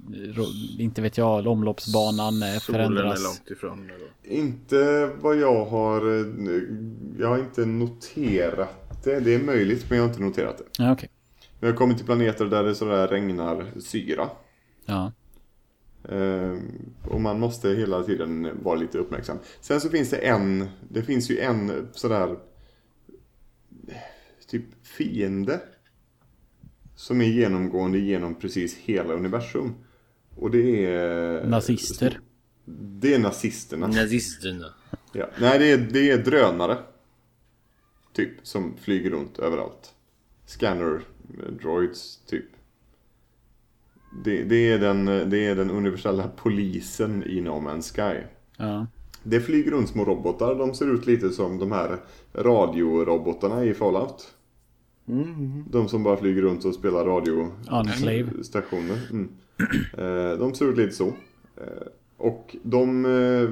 [0.78, 3.24] inte vet jag, omloppsbanan eh, Solen är förändras?
[3.24, 3.90] långt ifrån.
[3.90, 4.36] Eller?
[4.38, 6.02] Inte vad jag har...
[7.20, 9.20] Jag har inte noterat det.
[9.20, 10.64] Det är möjligt, men jag har inte noterat det.
[10.78, 11.08] Ja, okej.
[11.60, 14.30] Jag har kommit till planeter där det sådär regnar syra.
[14.84, 15.12] Ja.
[16.08, 16.58] Eh,
[17.04, 19.38] och man måste hela tiden vara lite uppmärksam.
[19.60, 22.36] Sen så finns det en, det finns ju en sådär
[24.48, 25.60] typ fiende.
[26.96, 29.74] Som är genomgående genom precis hela universum.
[30.36, 31.46] Och det är...
[31.46, 32.20] Nazister.
[32.64, 33.86] Det är nazisterna.
[33.86, 34.74] Nazisterna.
[35.12, 35.26] Ja.
[35.40, 36.78] Nej, det är, det är drönare.
[38.12, 39.94] Typ, som flyger runt överallt.
[40.46, 41.00] Scanner
[41.62, 42.44] droids, typ.
[44.24, 48.22] Det, det, är den, det är den universella polisen i No Man's Sky.
[48.56, 48.86] Ja.
[49.22, 50.54] Det flyger runt små robotar.
[50.54, 51.98] De ser ut lite som de här
[52.34, 54.36] radiorobotarna i Fallout.
[55.70, 58.44] De som bara flyger runt och spelar radio Enclave.
[58.44, 58.98] stationer.
[59.10, 59.28] Mm.
[59.98, 61.06] Eh, de ser ut lite så.
[61.56, 63.50] Eh, och de, eh,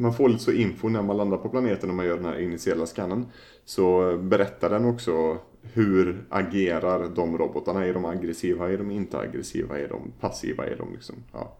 [0.00, 2.40] man får lite så info när man landar på planeten när man gör den här
[2.40, 3.26] initiala skannen.
[3.64, 7.86] Så berättar den också hur agerar de robotarna?
[7.86, 8.72] Är de aggressiva?
[8.72, 9.78] Är de inte aggressiva?
[9.78, 10.66] Är de passiva?
[10.66, 11.58] Är de liksom, ja.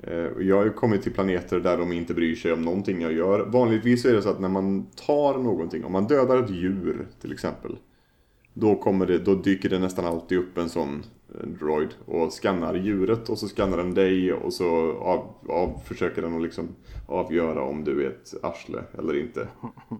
[0.00, 3.12] Eh, jag har ju kommit till planeter där de inte bryr sig om någonting jag
[3.12, 3.46] gör.
[3.46, 7.32] Vanligtvis är det så att när man tar någonting, om man dödar ett djur till
[7.32, 7.76] exempel.
[8.52, 11.02] Då, kommer det, då dyker det nästan alltid upp en sån
[11.42, 16.36] droid och skannar djuret och så skannar den dig och så av, av, försöker den
[16.36, 16.68] att liksom
[17.06, 19.48] avgöra om du är ett arsle eller inte.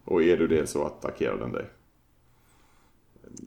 [0.04, 1.64] Och är du det så attackerar den dig.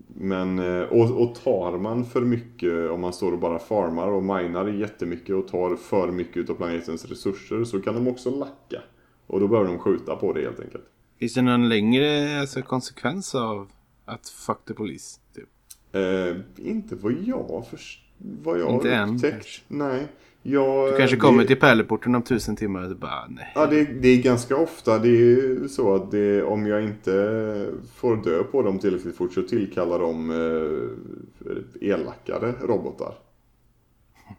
[0.08, 4.24] Men, eh, och, och tar man för mycket, om man står och bara farmar och
[4.24, 8.82] minar jättemycket och tar för mycket av planetens resurser så kan de också lacka.
[9.28, 10.84] Och då behöver de skjuta på det helt enkelt.
[11.20, 13.72] Finns det någon längre alltså, konsekvens av
[14.06, 15.20] att fuck the police?
[15.36, 15.50] Typ?
[15.92, 19.34] Eh, inte vad jag först, vad jag Inte har än, upptäckt.
[19.34, 19.62] kanske.
[19.68, 20.08] Nej.
[20.50, 23.52] Jag, Du kanske det- kommer till pärleporten om tusen timmar och bara nej.
[23.56, 25.00] Ja, det, det är ganska ofta.
[25.00, 29.34] Det är ju så att det, om jag inte får dö på dem tillräckligt fort
[29.34, 33.14] så tillkallar de eh, elakare robotar.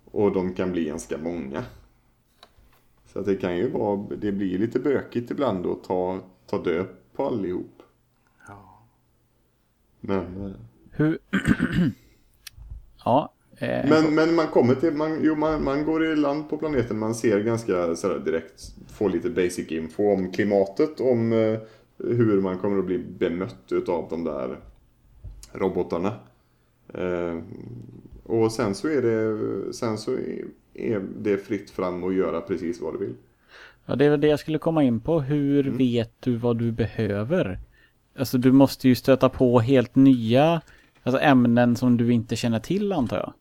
[0.04, 1.62] Och de kan bli ganska många.
[3.12, 6.86] Så att det kan ju vara, det blir lite bökigt ibland att ta, ta död
[7.16, 7.82] på allihop.
[8.48, 8.82] Ja.
[10.00, 10.52] Men, eh,
[10.90, 11.18] Hur...
[13.04, 13.32] ja.
[13.59, 16.98] Eh, men, men man kommer till, man, jo, man, man går i land på planeten,
[16.98, 21.59] man ser ganska sådär direkt, får lite basic info om klimatet, om eh,
[21.98, 24.56] hur man kommer att bli bemött utav de där
[25.52, 26.12] robotarna.
[26.94, 27.38] Eh,
[28.24, 30.44] och sen så är det, sen så är,
[30.74, 33.14] är det fritt fram att göra precis vad du vill.
[33.86, 35.20] Ja, det är väl det jag skulle komma in på.
[35.20, 35.78] Hur Mm.
[35.78, 37.59] vet du vad du behöver?
[38.18, 40.61] Alltså du måste ju stöta på helt nya
[41.02, 43.32] alltså, ämnen som du inte känner till antar jag.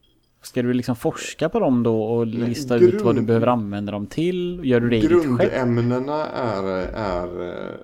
[0.42, 3.92] Ska du liksom forska på dem då och lista ut vad du grund- behöver använda
[3.92, 4.62] dem till?
[4.64, 5.00] Gör du det?
[5.00, 6.64] Grundämnena är,
[6.94, 7.76] är eh,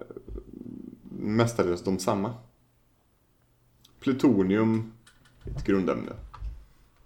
[1.20, 2.34] mestadels de samma.
[4.00, 4.92] Plutonium
[5.44, 6.12] är ett grundämne.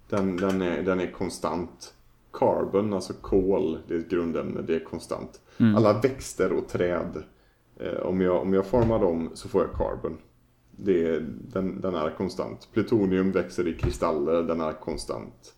[0.09, 1.93] Den, den, är, den är konstant.
[2.33, 5.39] Carbon, alltså kol, det är ett grundämne, det är konstant.
[5.75, 7.23] Alla växter och träd,
[7.79, 10.17] eh, om, jag, om jag formar dem så får jag carbon.
[10.79, 11.19] Det
[11.53, 12.69] den, den är konstant.
[12.73, 15.53] Plutonium växer i kristaller, den är konstant.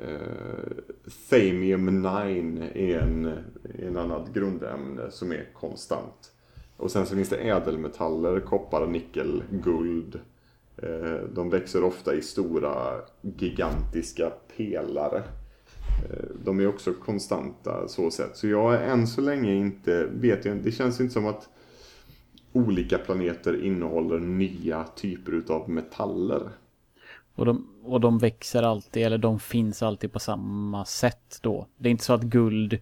[0.00, 0.94] Uh,
[1.30, 2.10] Thamium 9
[2.74, 3.32] är en,
[3.78, 6.32] en annat grundämne som är konstant.
[6.76, 10.20] Och sen så finns det ädelmetaller, koppar, nickel, guld.
[10.76, 15.22] Eh, de växer ofta i stora gigantiska pelare.
[16.10, 18.36] Eh, de är också konstanta så sätt.
[18.36, 21.48] Så jag är än så länge inte, vet jag Det känns inte som att
[22.54, 26.42] olika planeter innehåller nya typer utav metaller.
[27.34, 31.66] Och de, och de växer alltid, eller de finns alltid på samma sätt då.
[31.76, 32.78] Det är inte så att guld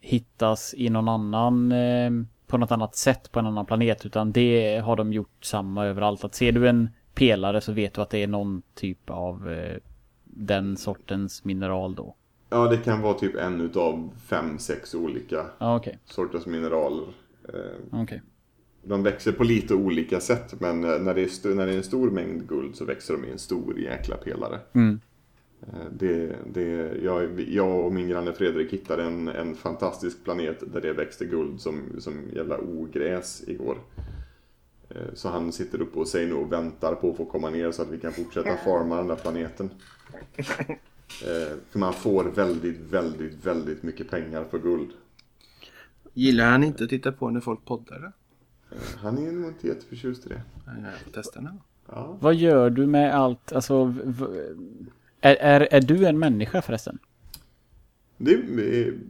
[0.00, 2.10] hittas i någon annan, eh,
[2.46, 6.24] på något annat sätt på en annan planet, utan det har de gjort samma överallt.
[6.24, 9.76] Att ser du en pelare så vet du att det är någon typ av eh,
[10.24, 12.14] den sortens mineral då?
[12.50, 15.98] Ja, det kan vara typ en utav fem, sex olika Ja, okej.
[16.04, 17.06] sorters mineraler.
[17.48, 18.22] Eh, Okej.
[18.88, 21.76] De växer på lite olika sätt, men eh, när det, är st- när det är
[21.76, 24.60] en stor mängd guld så växer de i en stor jäkla pelare.
[24.72, 25.00] Mm.
[25.62, 30.80] Eh, Det, det, jag, jag och min granne Fredrik hittade en, en fantastisk planet där
[30.80, 33.78] det växte guld som, som jävla ogräs igår.
[34.88, 37.70] Eh, Så han sitter uppe och säger nu och väntar på att få komma ner
[37.70, 39.70] så att vi kan fortsätta farma den där planeten.
[41.70, 44.90] För man får väldigt, väldigt, väldigt mycket pengar för guld.
[46.14, 48.12] Gillar han inte att titta på när folk poddar?
[48.72, 50.42] Eh, Han är nog inte jätteförtjust i det.
[50.66, 51.50] Ja, Jag får testa nu.
[51.88, 52.16] Ja.
[52.20, 53.94] Vad gör du med allt, alltså...
[55.20, 56.98] Är, är, är du en människa förresten?
[58.20, 58.36] Det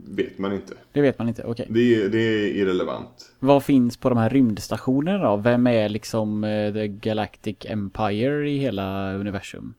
[0.07, 0.75] vet man inte.
[0.93, 1.67] Det vet man inte, okej.
[1.71, 3.33] Det, är- det är irrelevant.
[3.39, 5.37] Vad finns på de här rymdstationerna då?
[5.37, 9.75] Vem är liksom eh, The Galactic Empire i hela universum?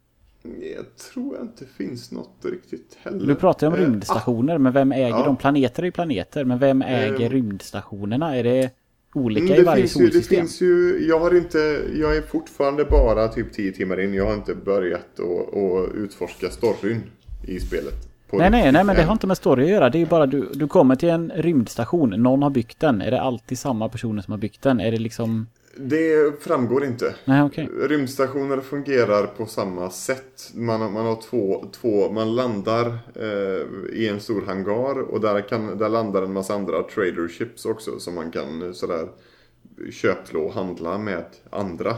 [0.76, 3.28] Jag tror inte det finns något riktigt heller.
[3.28, 5.24] Du pratar ju om Eh, rymdstationer, men vem äger Ja.
[5.26, 5.38] de?
[5.38, 7.30] Planeter är planeter, men vem äger Eh.
[7.30, 8.36] rymdstationerna?
[8.38, 8.72] Är det
[9.14, 10.40] olika Mm, i varje finns ju, det solsystem?
[10.40, 14.14] finns ju, jag har inte, jag är fortfarande bara typ 10 timmar in.
[14.14, 17.02] Jag har inte börjat att utforska storyn
[17.48, 17.94] i spelet.
[18.32, 19.90] Nej, nej, nej, men det har inte med story att göra.
[19.90, 23.02] Det är ju bara du, du kommer till en rymdstation, någon har byggt den.
[23.02, 24.80] Är det alltid samma personer som har byggt den?
[24.80, 25.48] Är det liksom...
[25.82, 27.16] Det framgår inte.
[27.26, 27.70] Nej, okej.
[27.80, 30.52] Rymdstationer fungerar på samma sätt.
[30.56, 35.42] Man, har- man har två, två man landar eh, i en stor hangar och där,
[35.42, 39.08] kan, där landar en massa andra traderships också som man kan eh, sådär
[39.92, 41.96] köpslå och handla med andra.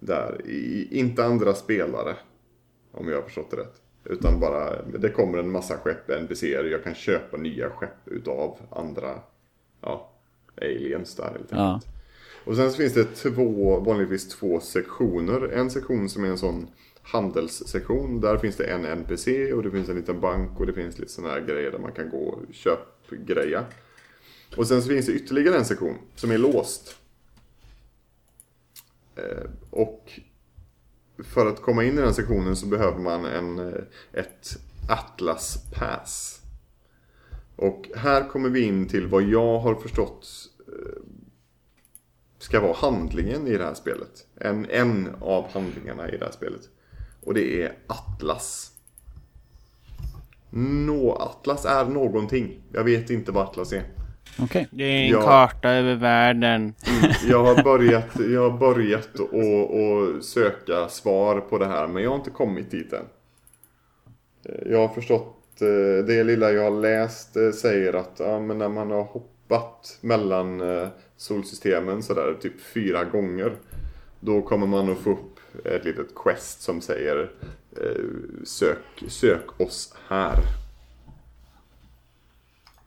[0.00, 2.16] Där, i, inte andra spelare.
[2.92, 3.74] Om jag har förstått det rätt.
[4.04, 9.18] Utan bara, det kommer en massa skepp, NPCer, jag kan köpa nya skepp utav andra,
[9.80, 10.10] ja,
[10.62, 11.52] aliens där helt enkelt.
[11.52, 11.80] Ja.
[12.46, 15.48] Och sen så finns det två, vanligtvis två sektioner.
[15.48, 16.68] En sektion som är en sån
[17.02, 18.20] handelssektion.
[18.20, 21.12] Där finns det en NPC och det finns en liten bank och det finns lite
[21.12, 23.64] sådana här grejer där man kan gå och köpgreja.
[24.56, 26.96] Och sen så finns det ytterligare en sektion som är låst.
[29.16, 30.20] Eh, och
[31.18, 33.82] för att komma in i den sektionen så behöver man en, eh,
[34.12, 34.56] ett
[34.88, 36.40] Atlas Pass.
[37.56, 40.26] Och här kommer vi in till vad jag har förstått
[40.68, 41.02] eh,
[42.46, 44.26] ska vara handlingen i det här spelet.
[44.40, 46.60] En, en av handlingarna i det här spelet.
[47.24, 48.72] Och det är Atlas.
[50.86, 52.60] Nå, Atlas är någonting.
[52.72, 53.82] Jag vet inte vad Atlas är.
[54.38, 54.68] Okej.
[54.70, 55.20] Det är en Ja.
[55.22, 56.74] karta över världen.
[57.28, 59.34] Jag har börjat, jag har börjat att
[60.18, 63.04] att söka svar på det här men jag har inte kommit dit än.
[64.66, 68.68] Jag har förstått, eh, det lilla jag har läst eh, säger att ja, men när
[68.68, 73.56] man har hoppat mellan eh, solsystemen sådär typ fyra gånger.
[74.20, 77.30] Då kommer man att få upp ett litet quest som säger
[77.72, 78.04] eh,
[78.44, 80.36] sök, sök oss här.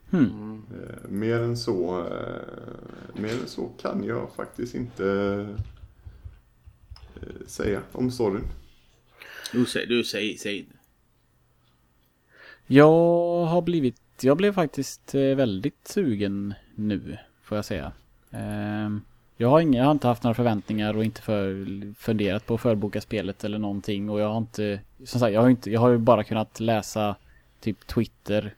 [0.09, 0.63] Hmm.
[0.73, 5.05] Eh, Mer än så eh, Mer än så kan jag faktiskt inte
[7.15, 8.47] eh, säga om storyn.
[9.51, 10.65] Du säger, du säger, säger.
[12.67, 17.91] Jag har blivit, jag blev faktiskt väldigt sugen nu, får jag säga.
[18.31, 19.01] Ehm,
[19.37, 21.65] Jag har, inga, jag har inte haft några förväntningar och inte för,
[21.99, 25.49] funderat på att förboka spelet eller någonting och jag har inte, som sagt, jag har
[25.49, 27.15] inte, jag har ju bara kunnat läsa
[27.61, 28.53] typ Twitter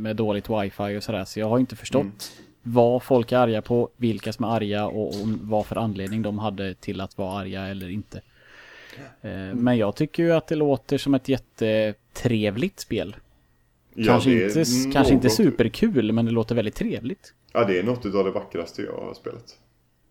[0.00, 2.32] med dåligt wifi och sådär så jag har inte förstått
[2.62, 6.38] vad folk är arga på, vilka som är arga och, och vad för anledning de
[6.38, 8.20] hade till att vara arga eller inte.
[9.22, 13.16] Eh, Men jag tycker ju att det låter som ett jättetrevligt spel.
[13.94, 17.34] Ja, Kanske, inte, kanske inte superkul, men det låter väldigt trevligt.
[17.52, 19.58] Ja, det är något av det vackraste jag har spelat.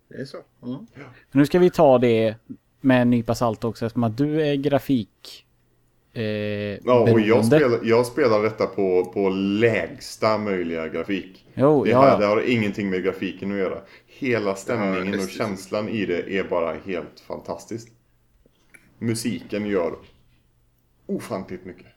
[0.09, 0.37] Det är så?
[0.63, 0.87] Mm.
[1.31, 2.35] Nu ska vi ta det
[2.81, 5.45] med en nypa salt också, eftersom att du är grafik...
[6.13, 11.45] Eh, Ja, och jag spelar, jag spelar detta på, på lägsta möjliga grafik.
[11.53, 12.17] Jo, det, ja, här, ja.
[12.17, 13.81] det har ingenting med grafiken att göra.
[14.07, 17.89] Hela stämningen Ja, och känslan i det är bara helt fantastiskt.
[18.97, 19.95] Musiken gör
[21.05, 21.87] ofantligt mycket.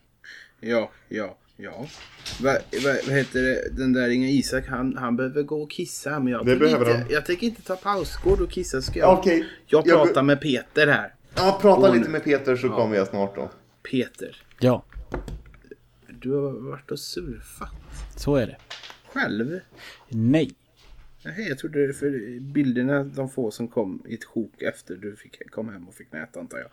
[0.59, 1.87] Ja, ja, ja.
[2.41, 3.69] Vad va, vad heter det?
[3.77, 6.19] Den där Inga Isak, han, han behöver gå och kissa.
[6.19, 7.07] Men jag, Det tänker behöver inte, han.
[7.11, 8.17] jag tänker inte ta paus.
[8.23, 9.19] Går du och kissa ska jag.
[9.19, 9.45] Okej.
[9.65, 11.13] Jag Jag pratar med Peter här.
[11.35, 13.51] Ja, prata Och lite med Peter så kommer jag snart då.
[13.91, 14.85] Peter, Ja,
[16.21, 17.69] du har varit och surfat.
[18.15, 18.57] så är det.
[19.13, 19.59] Själv?
[20.09, 20.51] Nej.
[21.25, 25.15] Nej, jag trodde det för bilderna, de få som kom i ett sjok efter du
[25.15, 26.67] fick, kom hem och fick nät antar jag.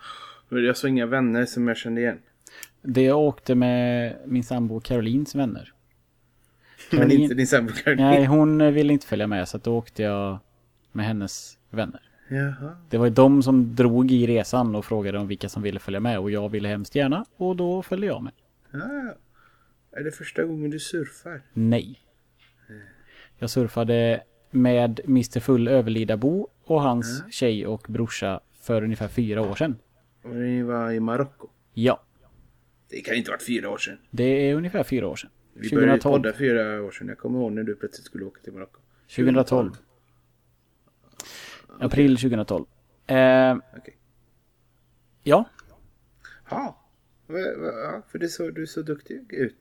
[0.49, 2.19] Men Jag såg inga vänner som jag kände igen.
[2.83, 5.73] Det jag åkte med min sambo Carolines vänner.
[6.93, 8.07] Men Caroline- inte din sambo Caroline.
[8.07, 10.39] Nej, hon ville inte följa med så då åkte jag
[10.93, 12.03] med hennes vänner.
[12.29, 12.77] Jaha.
[12.91, 16.01] Det var ju de som drog i resan och frågade om vilka som ville följa
[16.01, 18.33] med och jag ville hemskt gärna och då följde jag med.
[18.71, 19.15] Ja.
[19.93, 21.43] Är det första gången du surfar?
[21.53, 21.99] Nej.
[23.39, 29.55] Jag surfade med Mr Full Överlidabo och hans tjej och brorsa för ungefär fyra år
[29.55, 29.77] sedan.
[30.25, 31.49] Och ni var i Marocko?
[31.75, 32.03] Ja,
[32.91, 33.99] Det kan inte ha varit fyra år sedan.
[34.11, 35.31] det är ungefär fyra år sedan.
[35.55, 36.23] Vi började 2012.
[36.23, 37.09] podda fyra år sedan.
[37.09, 38.81] Jag kommer ihåg när du plötsligt skulle åka till Marocko.
[39.17, 39.73] 2012.
[41.81, 42.65] April 2012.
[43.07, 43.97] Eh, Okej.
[45.23, 45.45] ja,
[46.51, 46.77] Ja.
[48.09, 49.57] För det så, du så duktig ut.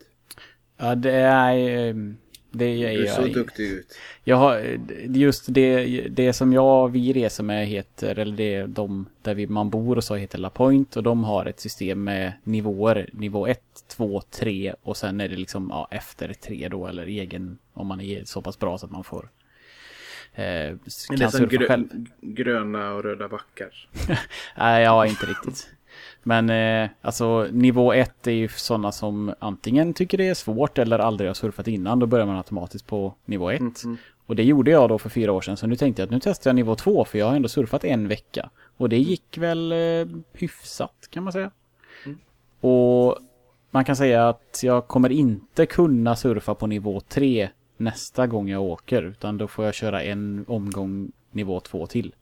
[0.77, 2.15] ja, det är...
[2.51, 3.33] Det är Du är så jag.
[3.33, 3.97] duktig ut.
[4.23, 9.35] Jag har, just det, det som jag, vi reser med heter, eller det de där
[9.35, 13.09] vi, man bor och så heter La Point och de har ett system med nivåer.
[13.13, 17.57] Nivå 1, 2, 3 och sen är det liksom ja, efter 3 då eller egen
[17.73, 19.29] om man är så pass bra så att man får
[20.33, 20.77] eh, Det
[21.09, 21.87] kan är som grö, själv.
[22.21, 23.89] gröna och röda backar.
[24.57, 25.69] Nej, ja, inte riktigt.
[26.23, 30.99] Men eh, alltså nivå 1 är ju sådana som antingen tycker det är svårt eller
[30.99, 31.99] aldrig har surfat innan.
[31.99, 33.61] Då börjar man automatiskt på nivå 1.
[34.25, 35.57] Och det gjorde jag då för fyra år sedan.
[35.57, 37.83] Så nu tänkte jag att nu testar jag nivå 2 för jag har ändå surfat
[37.83, 38.49] en vecka.
[38.77, 41.51] Och det gick väl eh, hyfsat kan man säga.
[42.61, 43.17] Och
[43.71, 48.61] man kan säga att jag kommer inte kunna surfa på nivå 3 nästa gång jag
[48.61, 49.03] åker.
[49.03, 52.15] Utan då får jag köra en omgång nivå 2 till.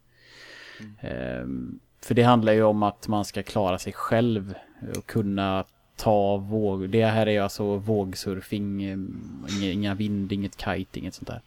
[1.02, 4.54] Ehm, för det handlar ju om att man ska klara sig själv
[4.98, 6.90] och kunna ta våg.
[6.90, 11.42] Det här är alltså vågsurfing, ehm, inga, vind, inget kite, inget sånt där.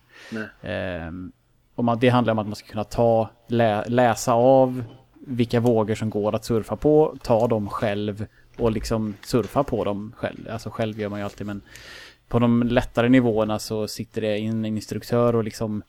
[0.63, 1.33] Ehm,
[1.75, 4.85] och man, det handlar om att man ska kunna ta, lä, läsa av
[5.27, 8.27] vilka vågor som går att surfa på, ta dem själv
[8.59, 10.49] och liksom surfa på dem själv.
[10.51, 11.63] Alltså själv gör man ju alltid men
[12.29, 15.83] på de lättare nivåerna så sitter det en instruktör och liksom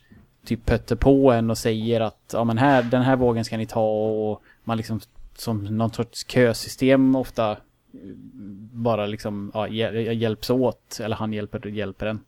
[0.45, 3.65] typ pötter på en och säger att ja men här, den här vågen ska ni
[3.65, 4.99] ta och man liksom
[5.35, 7.57] som någon sorts kösystem ofta
[8.73, 12.19] bara liksom ja, hjäl- hjälps åt eller han hjälper, hjälper en.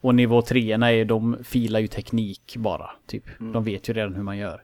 [0.00, 2.90] Och nivå 3 är de filar ju teknik bara.
[3.06, 3.24] Typ.
[3.38, 4.62] De vet ju redan hur man gör.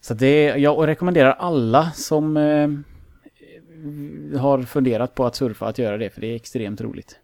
[0.00, 2.68] Så det, jag rekommenderar alla som eh,
[4.40, 6.10] har funderat på att surfa att göra det.
[6.10, 7.18] För det är extremt roligt.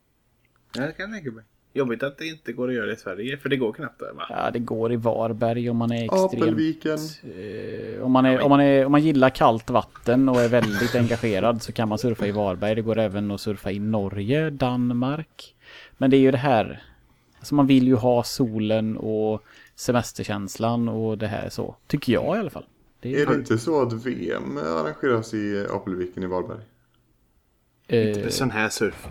[0.76, 1.44] Ja, det kan jag tänka mig.
[1.76, 4.12] Jobbigt att det inte går att göra det i Sverige, för det går knappt där
[4.12, 4.26] va?
[4.28, 6.42] Ja, det går i Varberg om man är extremt...
[6.42, 6.98] Apelviken.
[7.22, 10.94] Eh, om, man är, om, man är, om man gillar kallt vatten och är väldigt
[10.94, 12.74] engagerad så kan man surfa i Varberg.
[12.74, 15.54] Det går även att surfa i Norge, Danmark.
[15.96, 16.82] Men det är ju det här.
[17.38, 21.76] Alltså man vill ju ha solen och semesterkänslan och det här så.
[21.86, 22.66] Tycker jag i alla fall.
[23.00, 26.60] Det Är det inte så att VM arrangeras i Apelviken i Varberg?
[27.86, 29.08] Det eh, är sån här surf.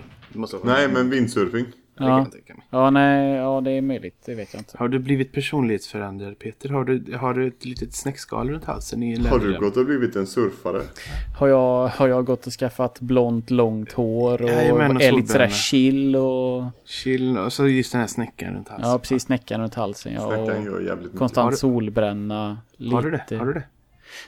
[0.64, 1.66] Nej, men vindsurfing.
[1.98, 2.20] Det kan ja.
[2.20, 2.64] jag tänka mig.
[2.70, 4.24] ja, nej, ja, det är möjligt.
[4.26, 4.78] Det vet jag inte.
[4.78, 6.70] Har du blivit personlighetsförändrad Peter?
[6.70, 10.16] Har du, har du ett litet snäckskal runt halsen i Har du gått och blivit
[10.16, 10.82] en surfare?
[11.40, 15.28] Har jag, har jag gått och skaffat blont, långt hår och Jajamän, och är lite
[15.28, 16.64] sådär chill och...
[16.86, 18.90] Chill och så just den här snäckan runt halsen.
[18.90, 19.24] Ja, precis.
[19.24, 20.14] Snäckan runt halsen.
[20.14, 21.20] Ja, Snackan och gör jävligt mycket.
[21.20, 22.58] konstant du- solbränna.
[22.78, 22.96] Lite.
[22.96, 23.38] Har du det?
[23.38, 23.64] Har du det?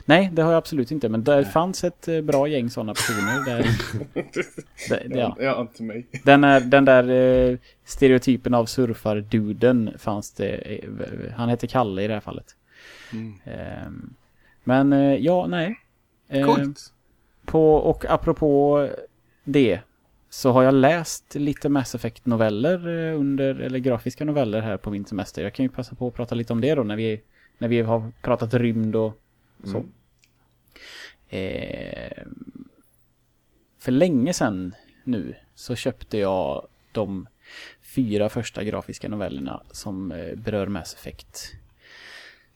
[0.04, 1.08] Nej, det har jag absolut inte.
[1.08, 3.44] Men där fanns ett eh, bra gäng sådana personer.
[3.46, 3.66] Där,
[4.88, 5.36] där, ja.
[5.40, 6.06] Ja, inte mig.
[6.24, 7.10] den, är, den där
[7.50, 10.48] eh, stereotypen av surfarduden fanns det.
[10.48, 10.88] eh,
[11.36, 12.56] Han heter Kalle i det här fallet.
[13.12, 13.34] Mm.
[13.44, 14.14] Ehm,
[14.64, 15.78] men ja, nej.
[16.28, 16.92] Ehm, Coolt.
[17.44, 18.88] på, och apropå
[19.44, 19.80] det.
[20.30, 25.42] Så har jag läst lite Mass Effect-noveller under, eller grafiska noveller här på min semester.
[25.42, 27.20] Jag kan ju passa på att prata lite om det då när vi,
[27.58, 29.20] när vi har pratat rymd och
[29.64, 29.84] så.
[31.36, 32.22] Eh,
[33.78, 37.26] för länge sedan nu så köpte jag de
[37.82, 41.52] fyra första grafiska novellerna som eh, berör Mass Effect.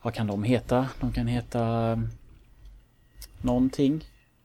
[0.03, 0.89] Vad kan de heta?
[1.01, 1.99] De kan heta
[3.43, 4.05] någonting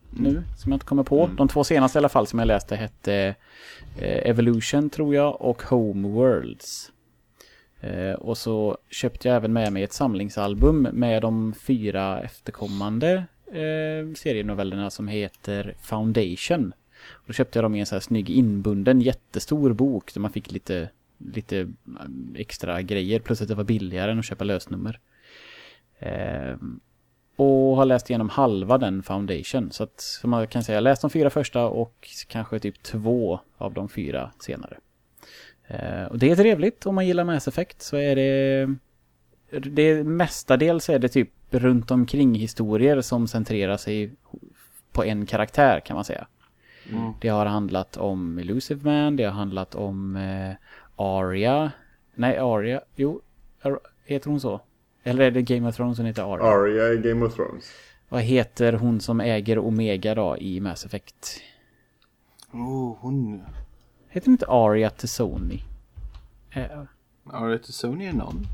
[0.10, 1.30] nu som jag inte kommer på.
[1.38, 3.36] De två senaste i alla fall som jag läste hette
[3.98, 6.92] eh, Evolution tror jag och Homeworlds.
[7.82, 14.14] Eh, och så köpte jag även med mig ett samlingsalbum med de fyra efterkommande eh,
[14.16, 16.74] serienovellerna som heter Foundation.
[17.10, 20.32] Och då köpte jag dem i en så här snygg inbunden jättestor bok där man
[20.32, 21.68] fick lite, lite eh,
[22.36, 25.00] extra grejer plus att det var billigare än att köpa lösnummer.
[26.00, 26.56] Eh,
[27.36, 29.72] och har läst igenom halva den Foundation.
[29.72, 33.40] Så att som man kan säga, jag läst de fyra första och kanske typ två
[33.58, 34.78] av de fyra senare.
[35.68, 38.76] Eh, och det är trevligt om man gillar Mass Effect så är det...
[39.60, 44.12] Det mestadels är det typ runt omkring historier som centrerar sig
[44.92, 46.28] på en karaktär kan man säga.
[46.92, 47.14] Mm.
[47.22, 50.56] Det har handlat om Elusive Man, det har handlat om eh,
[50.96, 51.72] Arya.
[52.16, 52.82] Nej, Arya.
[52.96, 53.22] Jo,
[54.06, 54.62] heter hon så?
[55.04, 56.46] Eller är det Game of Thrones som heter Arya?
[56.46, 57.72] Arya i Game of Thrones.
[58.10, 61.42] Vad heter hon som äger Omega då i Mass Effect?
[62.52, 63.44] Oh, hon...
[64.18, 65.64] Heter inte Arya Tessoni?
[66.52, 68.48] Eh, heter Sony är någon.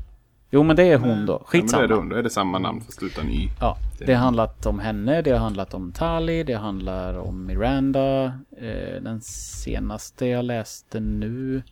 [0.50, 1.32] Jo men det är hon då.
[1.32, 1.80] Ja, men Skitsamma.
[1.80, 2.08] då är det hon.
[2.08, 3.48] Då är det samma namn fast utan Y.
[3.60, 8.24] Ja, det har handlat om henne, det har handlat om Tali, det handlar om Miranda.
[8.56, 11.62] Eh, den senaste jag läste nu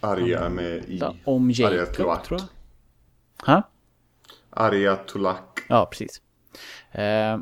[0.00, 1.02] Arya med I.
[1.24, 2.42] om Jacob tror jag.
[3.46, 3.62] Ha?
[4.50, 5.58] Arya Tolak.
[5.68, 6.22] Ja, precis.
[6.90, 7.38] Eh,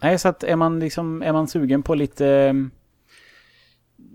[0.00, 2.54] nej, så att är man liksom, är man sugen på lite,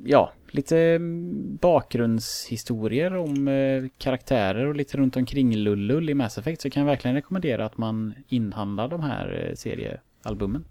[0.04, 6.62] ja, lite mm, bakgrundshistorier om eh, karaktärer och lite runt omkring lullull i Mass Effect
[6.62, 10.66] så kan jag verkligen rekommendera att man inhandlar de här eh, seriealbumen.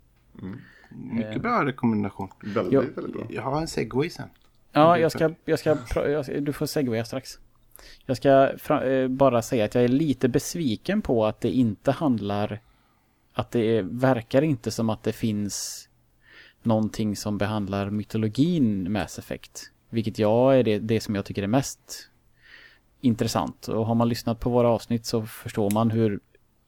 [1.13, 2.29] Mycket bra rekommendation.
[2.43, 2.83] Väldigt, Ja.
[2.97, 3.27] väldigt bra.
[3.31, 4.29] Jag har en segway sen.
[4.73, 7.39] Ja, jag ska, jag ska, jag ska du får segwaya strax.
[8.07, 11.91] Jag ska fra, eh, bara säga att jag är lite besviken på att det inte
[11.91, 12.61] handlar,
[13.33, 15.86] att det verkar inte som att det finns
[16.67, 19.71] någonting som behandlar mytologin Mass Effect.
[19.91, 22.11] Vilket jag är det, det som jag tycker är mest
[23.01, 23.69] intressant.
[23.69, 26.21] Och har man lyssnat på våra avsnitt så förstår man hur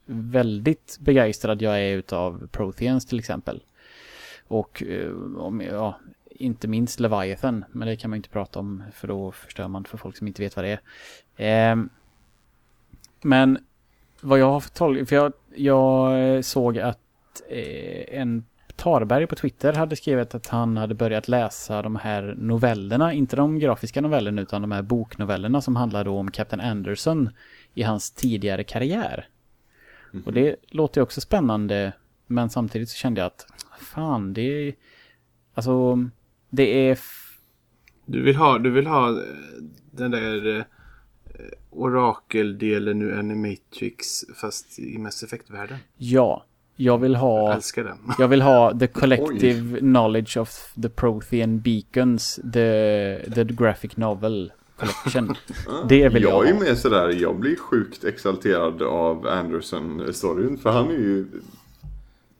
[0.07, 3.62] väldigt begeistrad jag är utav Protheans till exempel.
[4.49, 5.99] Och eh, om, ja,
[6.30, 9.99] inte minst Leviathan, men det kan man inte prata om för då förstör man för
[9.99, 10.80] folk som inte vet vad det är.
[11.36, 11.88] Ehm,
[13.22, 13.59] men
[14.20, 18.44] vad jag har för tolk, för jag, jag såg att eh, en
[18.79, 23.59] Tarberg på Twitter hade skrivit att han hade börjat läsa de här novellerna, inte de
[23.59, 27.31] grafiska novellerna utan de här boknovellerna som handlar då om Captain Anderson
[27.74, 29.29] i hans tidigare karriär.
[30.24, 31.93] Och det låter ju också spännande,
[32.26, 33.47] men samtidigt så kände jag att
[33.81, 34.74] fan, det är
[35.55, 35.99] alltså
[36.51, 36.99] det är
[38.07, 39.24] Du vill ha, du vill ha eh,
[39.91, 40.64] den där eh,
[41.70, 45.79] orakeldelen ur Animatrix fast i Mass Effect-världen.
[45.97, 46.45] ja,
[46.81, 47.99] jag vill Jag ha älskar den.
[48.18, 55.35] jag vill ha the collective knowledge of the Prothean beacons, the the graphic novel collection.
[55.89, 56.61] Det vill jag, jag är ha.
[56.61, 60.57] med sådär, jag blir sjukt exalterad av Anderson-storyn.
[60.59, 61.26] För han är ju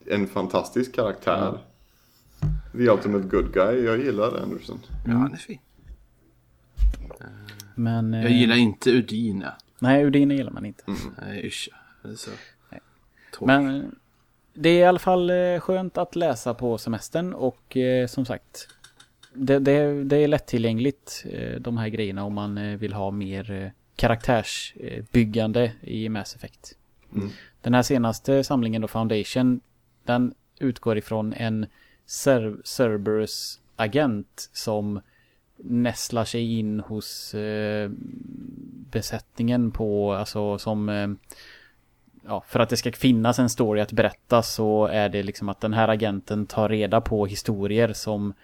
[0.07, 1.59] en fantastisk karaktär.
[2.73, 3.85] The ultimate good guy.
[3.85, 4.79] Jag gillar Anderson.
[5.07, 5.59] Ja, han är fin.
[7.75, 9.53] Men eh, Jag gillar inte Udina.
[9.79, 10.85] nej, Udine gillar man inte.
[11.21, 11.69] Nej, usch.
[12.03, 12.31] Det är så.
[13.33, 13.47] Torr.
[13.47, 13.83] Men eh,
[14.61, 18.69] det är i alla fall eh, skönt att läsa på semestern och eh, som sagt
[19.33, 25.73] det, det, det är lättillgängligt eh, de här grejerna om man vill ha mer karaktärsbyggande
[25.81, 26.77] i Mass Effect.
[27.15, 27.31] Mm.
[27.61, 29.61] Den här senaste samlingen då, Foundation,
[30.05, 31.67] den utgår ifrån en
[32.07, 35.01] Cer- Cerberus agent som
[35.57, 37.91] nästlar sig in hos eh,
[38.91, 41.09] besättningen på, alltså som eh,
[42.29, 45.61] ja, för att det ska finnas en story att berätta så är det liksom att
[45.61, 48.35] den här agenten tar reda på historier som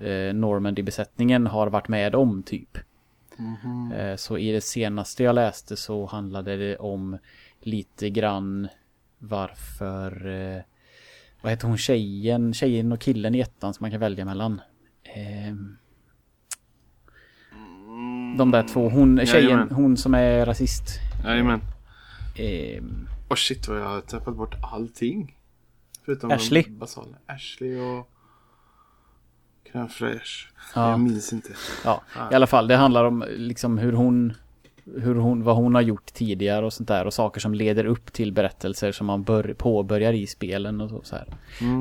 [0.00, 2.78] eh, Normandy-besättningen har varit med om typ.
[3.96, 7.18] Eh, så i det senaste jag läste så handlade det om
[7.60, 8.68] lite grann
[9.18, 10.62] varför eh,
[11.42, 14.60] vad heter hon tjejen, tjejen och killen i ettan som man kan välja mellan.
[15.14, 15.76] Ehm,
[18.38, 19.70] de där två, hon, tjejen, Jajamän.
[19.70, 20.84] hon som är rasist.
[21.24, 21.60] Jajamän.
[22.38, 25.36] Ehm, Åh shit vad jag har tappat bort allting.
[26.04, 26.64] Förutom Ashley.
[26.68, 27.16] basala.
[27.26, 28.10] Ashley och...
[29.72, 30.48] Crème fraîche.
[30.74, 30.90] Ja.
[30.90, 31.48] Jag minns inte.
[31.84, 32.02] Ja,
[32.32, 32.68] i alla fall.
[32.68, 34.32] Det handlar om liksom hur hon,
[34.84, 37.04] hur hon, vad hon har gjort tidigare och sånt där.
[37.04, 41.00] Och saker som leder upp till berättelser som man bör, påbörjar i spelen och så,
[41.02, 41.26] så här.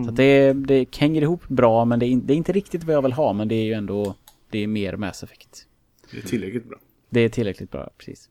[0.04, 2.95] Så att det, det hänger ihop bra, men det är, det är inte riktigt vad
[2.95, 3.34] jag vill ha.
[3.34, 4.16] Men det är ju ändå,
[4.50, 5.68] det är mer Mass Effect.
[6.12, 6.78] Det är tillräckligt bra.
[7.10, 8.30] Det är tillräckligt bra, precis.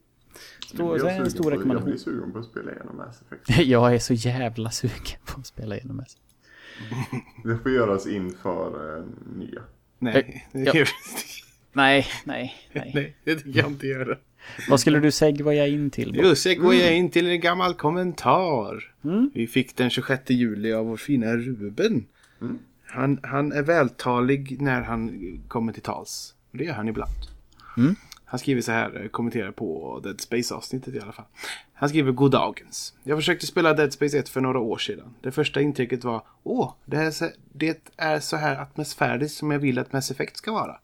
[0.66, 1.91] Stor, Jag så en stor på- Jag rekommendation.
[1.91, 3.61] blir sugen på att spela igenom Mass Effect.
[3.68, 6.24] Jag är så jävla sugen på att spela igenom Mass Effect.
[7.45, 9.05] Det får göras inför eh,
[9.36, 9.61] nya.
[9.99, 10.72] Nej, det ja.
[10.72, 10.89] kan jag
[11.72, 12.93] Nej, nej, nej.
[12.95, 14.18] Nej, det tänker jag inte göra.
[14.70, 16.12] Vad skulle du segwaya in till?
[16.12, 16.20] Bob?
[16.24, 18.95] Jo, segway jag in till en gammal kommentar.
[19.05, 19.30] Mm.
[19.34, 22.07] Vi fick den 26 juli av vår fina Ruben.
[22.86, 26.34] Han, han är vältalig när han kommer till tals.
[26.53, 27.12] Det gör han ibland.
[27.76, 27.95] Mm.
[28.31, 31.24] Han skriver så här, eh, kommenterar på Dead Space avsnittet i alla fall.
[31.72, 32.95] Han skriver god dagens.
[33.03, 35.14] Jag försökte spela Dead Space 1 för några år sedan.
[35.20, 39.59] Det första intrycket var Åh, det är, så, det är så här atmosfäriskt som jag
[39.59, 40.81] vill att Mass Effect ska vara.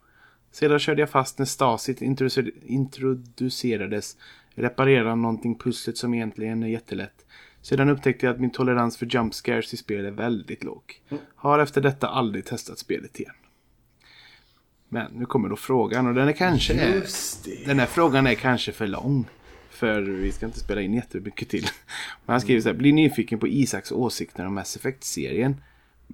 [0.53, 2.03] Sedan körde jag fast när Stasit
[2.62, 4.16] introducerades.
[4.55, 7.26] Reparerade någonting pusslet som egentligen är jättelätt.
[7.62, 11.03] Sedan upptäckte jag att min tolerans för jump scares i spel är väldigt låg.
[11.34, 13.34] Har efter detta aldrig testat spelet igen.
[14.95, 17.66] Men nu kommer då frågan och den är kanske är, Just det.
[17.66, 19.26] Den här frågan är kanske för lång.
[19.70, 21.66] För vi ska inte spela in jättemycket till.
[22.24, 25.57] Men han skriver så här, bli nyfiken på Isaks åsikter om Mass Effect-serien.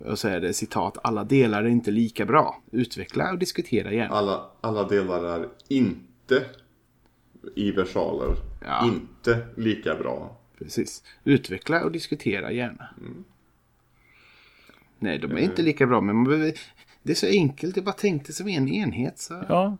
[0.05, 2.63] Och så är det citat, alla delar är inte lika bra.
[2.73, 4.15] Utveckla och diskutera gärna.
[4.15, 6.45] Alla, alla delar är inte
[7.55, 8.37] i versaler.
[8.67, 8.87] Ja.
[8.87, 10.41] Inte lika bra.
[10.59, 11.03] Precis.
[11.25, 12.89] Utveckla och diskutera gärna.
[12.99, 13.25] Mm.
[14.99, 16.55] Nej, de är inte lika bra, men man behöver...
[17.03, 17.77] det är så enkelt.
[17.77, 19.19] Jag bara tänkte som en enhet.
[19.19, 19.45] Så...
[19.49, 19.77] Ja,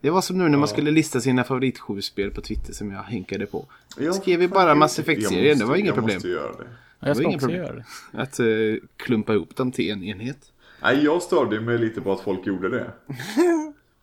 [0.00, 3.46] Det var som nu när man skulle lista sina favoritsjuspel på Twitter som jag hänkade
[3.46, 3.66] på.
[3.98, 6.16] Ja, Skrev vi fan, bara jag- Mass jag Effect-serien, det var inget jag problem.
[6.16, 6.66] måste göra det.
[7.06, 7.56] jag ska också problem.
[7.62, 7.84] göra det.
[8.12, 10.52] Att uh, klumpa ihop dem till en enhet.
[10.82, 12.90] Nej, jag störde mig lite på att folk gjorde det.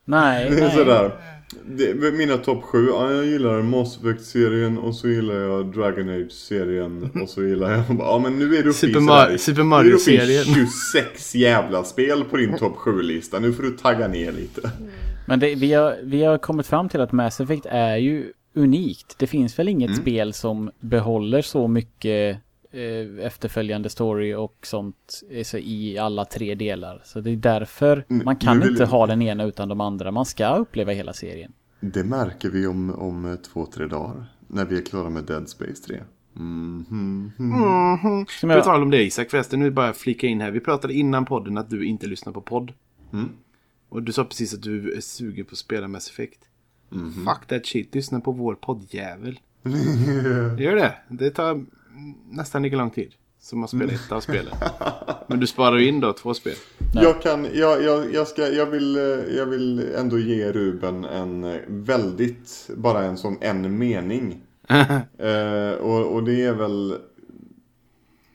[0.06, 0.72] Nej, Det är nej.
[0.76, 1.12] sådär.
[1.66, 7.10] Det, mina topp sju, ja, jag gillar Mass Effect-serien och så gillar jag Dragon Age-serien
[7.22, 7.84] och så gillar jag...
[8.00, 10.44] Ja men nu är du uppe Super Mar- Super Mario-serien.
[10.46, 13.40] 26 jävla spel på din topp 7-lista.
[13.40, 14.72] Nu får du tagga ner lite.
[15.26, 19.16] Men det, vi, har, vi har kommit fram till att Mass Effect är ju unikt.
[19.20, 22.38] Det finns väl inget spel som behåller så mycket
[23.22, 27.02] efterföljande story och sånt eh, så i alla tre delar.
[27.06, 30.12] Så det är därför man kan vill- inte ha den ena utan de andra.
[30.12, 31.54] Man ska uppleva hela serien.
[31.80, 34.26] Det märker vi om, om eh, två, tre dagar.
[34.48, 36.02] När vi är klara med Dead Space 3.
[36.34, 37.32] Mhm.
[38.40, 40.52] Som På jag, tal om det Isak förresten, nu bara flika in här.
[40.52, 42.74] Vi pratade innan podden att du inte lyssnar på podd.
[43.14, 43.30] Mm.
[43.90, 46.40] Och du sa precis att du är sugen på att spela Mass Effect.
[46.90, 47.12] Mhm.
[47.26, 49.40] Fuck that shit, lyssna på vår poddjävel.
[50.60, 50.94] Gör det.
[51.10, 51.66] Det tar
[52.30, 54.54] nästan lika lång tid som att spela ett av spelen.
[55.28, 56.56] Men du sparar ju in då två spel.
[56.94, 59.04] Jag kan, jag, jag, jag ska, jag vill, eh,
[59.38, 64.42] jag vill ändå ge Ruben en eh, väldigt, bara en som en mening.
[65.18, 66.98] Eh, och, och det är väl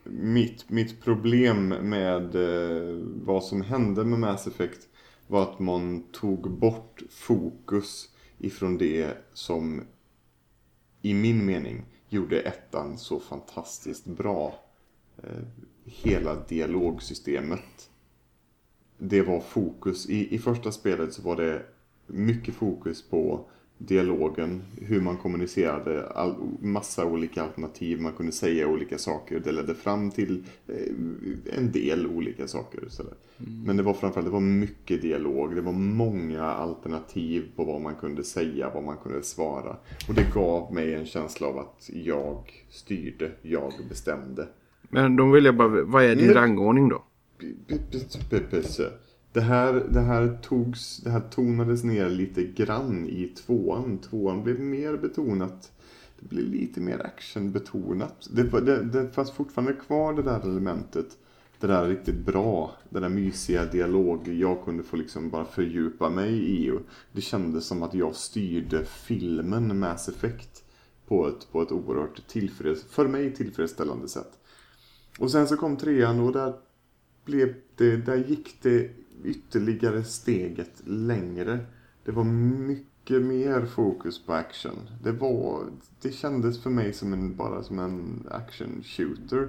[0.04, 4.88] mitt, mitt problem med eh, vad som hände med Mass Effect
[5.26, 8.08] var att man tog bort fokus
[8.38, 9.82] ifrån det som
[11.02, 14.54] i min mening gjorde ettan så fantastiskt bra.
[15.22, 15.42] Eh,
[15.84, 17.90] hela dialogsystemet.
[18.98, 20.06] Det var fokus.
[20.06, 21.62] I, I första spelet så var det
[22.06, 23.48] mycket fokus på
[23.86, 29.40] dialogen, hur man kommunicerade, all, massa olika alternativ, man kunde säga olika saker.
[29.44, 32.80] Det ledde fram till eh, en del olika saker.
[32.88, 33.14] Sådär.
[33.66, 37.94] Men det var framförallt det var mycket dialog, det var många alternativ på vad man
[37.94, 39.76] kunde säga, vad man kunde svara.
[40.08, 44.48] Och det gav mig en känsla av att jag styrde, jag bestämde.
[44.90, 47.02] Men då vill jag bara, vad är din Men- rangordning då?
[49.32, 53.98] Det här, det, här togs, det här tonades ner lite grann i tvåan.
[53.98, 55.72] Tvåan blev mer betonat.
[56.20, 58.28] Det blev lite mer actionbetonat.
[58.30, 61.18] Det, det, det fanns fortfarande kvar det där elementet.
[61.60, 62.72] Det där riktigt bra.
[62.90, 66.72] Den där mysiga dialog jag kunde få liksom bara fördjupa mig i.
[67.12, 70.64] Det kändes som att jag styrde filmen Mass Effect
[71.06, 74.38] på ett, på ett oerhört tillfreds, för mig tillfredsställande sätt.
[75.18, 76.54] Och sen så kom trean och där
[77.24, 78.90] blev det, där gick det
[79.24, 81.58] ytterligare steget längre.
[82.04, 84.88] Det var mycket mer fokus på action.
[85.02, 85.64] Det var,
[86.00, 89.48] det kändes för mig som en, bara som en action shooter.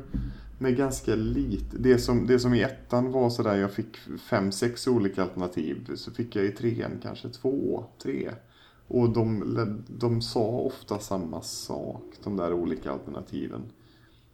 [0.60, 3.98] Med ganska lite, det som, det som i ettan var sådär, jag fick
[4.30, 5.96] fem, sex olika alternativ.
[5.96, 8.32] Så fick jag i trean kanske två, tre.
[8.88, 13.62] Och de, de sa ofta samma sak, de där olika alternativen.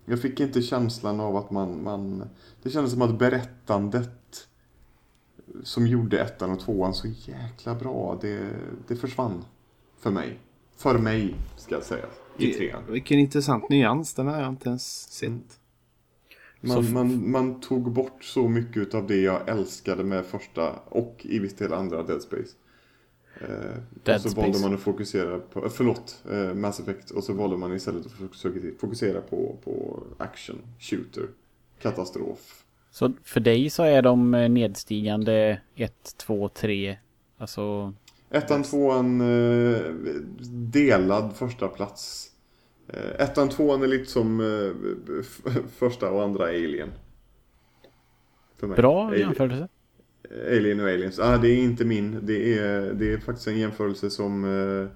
[0.05, 2.23] Jag fick inte känslan av att man, man...
[2.63, 4.18] Det kändes som att berättandet
[5.63, 8.49] som gjorde ettan och tvåan så jäkla bra, det,
[8.87, 9.45] det försvann.
[9.99, 10.39] För mig.
[10.75, 12.05] För mig, ska jag säga.
[12.37, 12.83] I trean.
[12.89, 15.59] Vilken intressant nyans, den har jag inte ens sett.
[16.61, 21.39] Man, man, man tog bort så mycket av det jag älskade med första och i
[21.39, 22.55] viss del andra Dead Space.
[23.41, 23.47] Eh,
[24.03, 24.41] Dead och så Space.
[24.41, 27.11] valde man att fokusera på, eh, förlåt, eh, Mass Effect.
[27.11, 28.11] Och så valde man istället att
[28.79, 31.27] fokusera på, på action, shooter,
[31.81, 32.58] katastrof.
[32.91, 36.97] Så för dig så är de eh, nedstigande 1, 2, 3.
[37.37, 37.93] Alltså,
[38.31, 39.81] Ettan, tvåan, eh,
[40.51, 42.31] delad första plats.
[42.87, 44.39] Eh, ettan, tvåan är lite som
[45.77, 46.89] första och andra Alien.
[48.61, 49.21] Bra Alien.
[49.21, 49.67] jämförelse.
[50.47, 51.19] Alien och Aliens.
[51.19, 52.19] Ah, det är inte min.
[52.23, 54.89] Det är, det är faktiskt en jämförelse som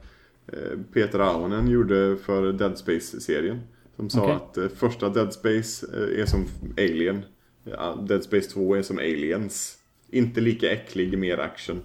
[0.94, 3.60] Peter Aunen gjorde för Dead Space-serien.
[3.96, 4.66] Som sa Okej.
[4.66, 5.88] att första Dead Space
[6.22, 6.46] är som
[6.78, 7.26] Alien.
[7.64, 9.78] Ja, Dead Space 2 är som Aliens.
[10.10, 11.82] Inte lika äcklig, mer action.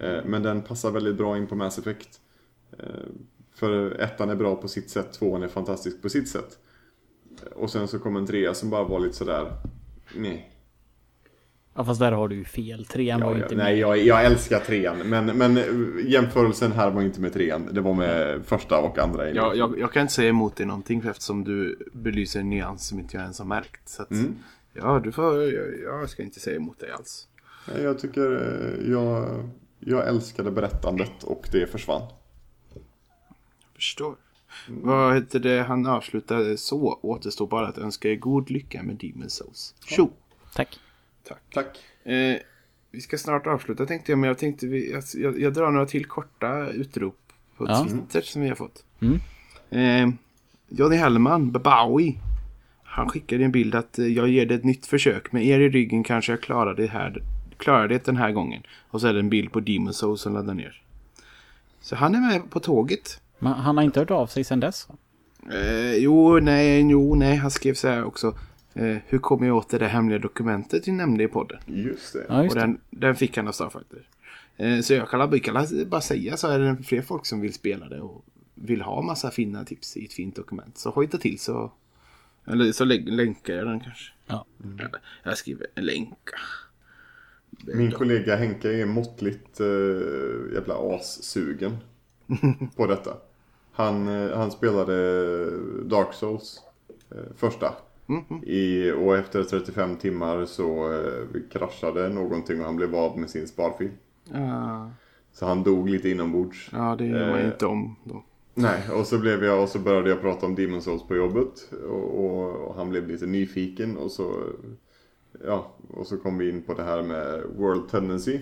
[0.00, 2.20] Eh, men den passar väldigt bra in på Mass Effect.
[2.78, 2.86] Eh,
[3.54, 6.58] för ettan är bra på sitt sätt, tvåan är fantastisk på sitt sätt.
[7.54, 9.52] Och sen så kom en trea som bara var lite sådär,
[10.16, 10.50] nej.
[11.76, 12.84] Ja fast där har du ju fel.
[12.84, 13.78] Trean var Ja, ju ja, inte nej, med.
[13.80, 14.98] jag, jag älskar trean.
[14.98, 15.64] Men, men eh,
[16.10, 17.68] jämförelsen här var inte med trean.
[17.72, 19.30] Det var med första och andra.
[19.30, 22.86] i- Jag, jag, kan inte säga emot dig någonting för eftersom du belyser en nyans
[22.88, 23.88] som inte jag ens har märkt.
[23.88, 24.34] Så att, Mm.
[24.74, 27.28] Ja, du får, jag, jag ska inte säga emot dig alls.
[27.68, 29.42] Nej, Jag tycker eh, jag,
[29.80, 32.02] jag älskade berättandet och det försvann.
[33.74, 34.16] Förstår.
[34.68, 36.98] Vad heter det han avslutade så?
[37.02, 39.74] Återstår bara att önska er god lycka med Demon Souls.
[39.86, 40.10] Tjo!
[40.54, 40.80] Tack.
[41.28, 41.38] Tack.
[41.54, 41.78] Tack.
[42.12, 42.36] Eh,
[42.90, 45.86] vi ska snart avsluta tänkte jag, men jag tänkte vi, jag, jag, jag drar några
[45.86, 47.18] till korta utrop
[47.56, 47.86] på Ja.
[47.90, 48.84] Twitter som vi har fått.
[49.00, 49.20] Mm.
[49.70, 50.14] Eh,
[50.68, 52.18] Johnny Hellman, Babawi.
[52.94, 55.32] Han skickade en bild att eh, jag ger det ett nytt försök.
[55.32, 57.22] Med er i ryggen kanske jag klarar det, här,
[57.56, 58.62] klarar det den här gången.
[58.90, 60.82] Och så är det en bild på Demon Souls som laddar ner.
[61.80, 63.20] Så han är med på tåget.
[63.38, 64.88] Men han har inte hört av sig sedan dess?
[65.52, 67.36] Eh, jo, nej, jo, nej.
[67.36, 68.38] Han skrev så här också.
[68.74, 71.58] Eh, hur kommer jag åt det där hemliga dokumentet vi nämnde i podden?
[71.66, 72.26] Just det.
[72.28, 72.66] Ja, just och det.
[72.66, 74.08] den, den fick han av Starfighter.
[74.56, 77.88] Eh, så jag kan, kan bara säga så är det fler folk som vill spela
[77.88, 80.78] det och vill ha massa fina tips i ett fint dokument.
[80.78, 81.72] Så hojta till så...
[82.46, 84.12] Eller så lä- länkar jag den kanske.
[84.26, 84.44] Ja.
[84.78, 84.90] Eller,
[85.22, 86.36] jag skriver en länka.
[87.74, 91.76] Min kollega Henke är måttligt uh, jävla assugen
[92.76, 93.16] på detta.
[93.72, 94.94] Han, eh, han spelade
[95.84, 96.60] Dark Souls,
[97.10, 97.74] eh, första.
[98.42, 103.48] I, och efter 35 timmar så eh, kraschade någonting och han blev av med sin
[103.48, 103.90] sparfil.
[104.32, 104.90] Ja,
[105.32, 106.68] Så han dog lite inombords.
[106.72, 107.46] ja det gör man Eh.
[107.46, 108.24] inte om då.
[108.54, 111.72] Nej, och så, blev jag, och så började jag prata om Demon Souls på jobbet.
[111.88, 114.42] Och, och, och han blev lite nyfiken och så...
[115.44, 118.40] Ja, och så kom vi in på det här med World Tendency.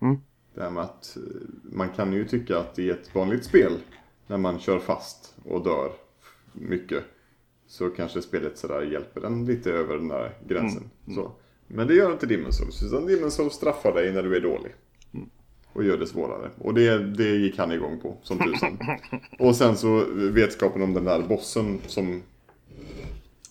[0.00, 0.16] Mm.
[0.54, 1.22] Det här med att eh,
[1.62, 3.72] man kan ju tycka att i ett vanligt spel,
[4.26, 5.92] när man kör fast och dör
[6.52, 7.04] mycket,
[7.66, 10.90] så kanske spelet sådär hjälper den lite över den där gränsen.
[11.14, 11.32] Så.
[11.66, 14.74] Men det gör inte Demon Souls, utan Demon Souls straffar dig när du är dålig.
[15.72, 16.50] Och gör det svårare.
[16.58, 18.78] Och det, det gick han igång på, som tusan.
[19.38, 22.22] och sen så vetskapen om den där bossen som...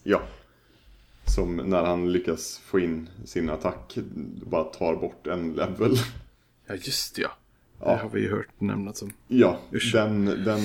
[0.03, 0.22] Ja.
[1.26, 3.98] Som när han lyckas få in sin attack
[4.45, 5.95] bara tar bort en level.
[6.68, 7.31] Ja, just det, ja.
[7.80, 7.91] Ja.
[7.91, 9.11] Det har vi ju hört nämnas om.
[9.27, 9.91] Ja, Usch.
[9.93, 10.60] den, den,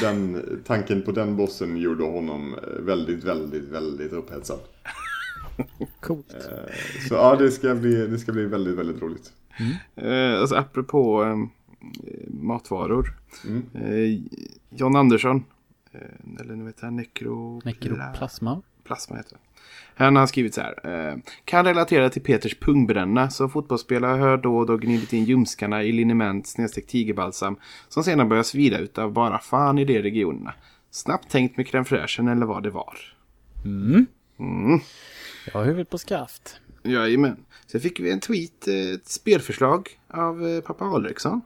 [0.00, 4.60] den tanken på den bossen gjorde honom väldigt, väldigt, väldigt upphetsad.
[6.00, 6.36] Coolt.
[7.08, 9.32] Så ja, det ska bli, det ska bli väldigt, väldigt roligt.
[9.96, 11.36] Eh, alltså apropå eh,
[12.28, 13.14] matvaror.
[13.46, 13.66] Mm.
[13.74, 14.20] Eh,
[14.70, 15.44] John Andersson.
[15.92, 17.60] Eh, eller nu vet jag, Necro...
[17.64, 18.62] Nekroplasma.
[18.84, 19.40] Plasma heter det.
[19.94, 21.08] Han har skrivit så här.
[21.10, 23.30] Eh, kan relatera till Peters pungbränna.
[23.30, 27.56] Som fotbollsspelare har då och då gnidit in ljumskarna i liniment snedstreck tigerbalsam.
[27.88, 30.54] Som sedan börjar svida utav bara fan i de regionerna.
[30.90, 32.98] Snabbt tänkt med crème eller vad det var.
[33.64, 34.06] Mm.
[34.38, 34.80] Mm.
[35.46, 36.60] Jag har huvudet på skaft.
[36.82, 37.36] Jajamän.
[37.66, 41.40] Sen fick vi en tweet, eh, ett spelförslag av eh, pappa Alriksson.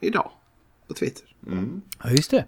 [0.00, 0.30] Idag.
[0.88, 1.34] På Twitter.
[2.02, 2.44] Ja, just det.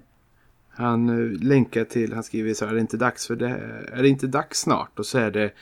[0.68, 3.48] Han eh, länkar till, han skriver så här, är det inte dags för det
[3.92, 4.98] Är det inte dags snart?
[4.98, 5.52] Och så är det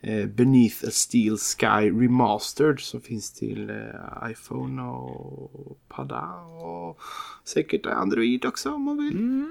[0.00, 7.00] eh, Beneath a Steel Sky Remastered som finns till eh, iPhone och padda och
[7.44, 9.46] säkert Android också om man vill.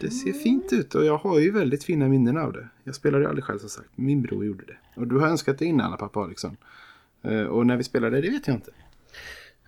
[0.00, 2.68] Det ser fint ut och jag har ju väldigt fina minnen av det.
[2.84, 5.00] Jag spelade ju aldrig själv som sagt, min bror gjorde det.
[5.00, 6.56] Och du har önskat det innan pappa Alexson.
[7.22, 8.70] Eh, och när vi spelade det vet jag inte.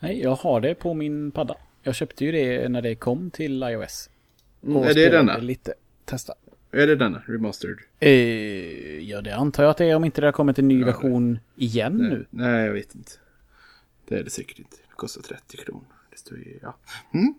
[0.01, 1.55] Nej, jag har det på min padda.
[1.83, 4.11] Jag köpte ju det när det kom till iOS.
[4.67, 5.39] Mm, är det denna?
[5.39, 5.75] Lite.
[6.05, 6.35] Testa.
[6.71, 7.23] Är det denna?
[7.27, 7.79] Remastered?
[7.99, 8.11] Eh,
[8.99, 11.39] ja, det antar jag att det är om inte det har kommit en ny version
[11.57, 12.27] igen nu.
[12.31, 13.13] Nej, jag vet inte.
[14.09, 14.77] Det är det säkert inte.
[14.77, 15.85] Det kostar 30 kronor.
[16.11, 16.77] Det står ju, ja.
[17.15, 17.35] Mm.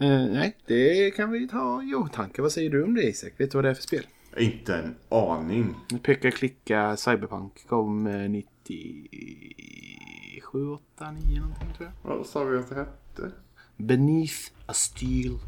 [0.00, 2.42] Eh, nej, det kan vi ta i åtanke.
[2.42, 3.32] Vad säger du om det Isak?
[3.36, 4.06] Vet du vad det är för spel?
[4.36, 5.74] Inte en aning.
[6.02, 12.16] Peka klicka Cyberpunk kom eh, 97, 8, 9 någonting tror jag.
[12.16, 13.30] Vad sa vi att det hette?
[13.76, 15.38] Beneath a Steel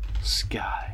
[0.51, 0.93] Sky.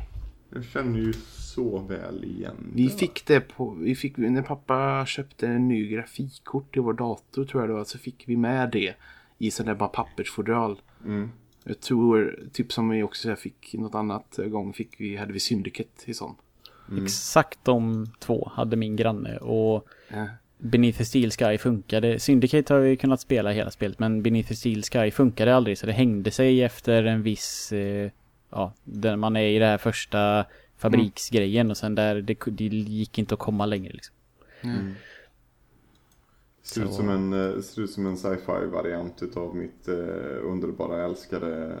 [0.53, 2.89] Jag känner ju så väl igen Vi det.
[2.89, 7.63] fick det på, vi fick, när pappa köpte en ny grafikkort till vår dator tror
[7.63, 8.95] jag det var, så fick vi med det
[9.37, 10.81] i sån där bara pappersfodral.
[11.05, 11.31] Mm.
[11.67, 16.11] Jag tror, typ som vi också fick något annat gång, fick vi, hade vi Syndicate
[16.11, 16.35] i sån.
[17.03, 20.27] Exakt de två hade min granne och Ja.
[20.57, 22.19] Beneath the Steel Sky funkade.
[22.19, 25.85] Syndicate har vi kunnat spela hela spelet men Beneath the Steel Sky funkade aldrig så
[25.85, 28.11] det hängde sig efter en viss, eh,
[28.49, 30.45] ja, där man är i det här första
[30.77, 34.15] fabriksgrejen och sen där det, det gick inte att komma längre liksom.
[36.67, 39.95] Ser ut Så- som en, eh, ser ut som en sci-fi variant utav mitt eh,
[40.43, 41.73] underbara älskade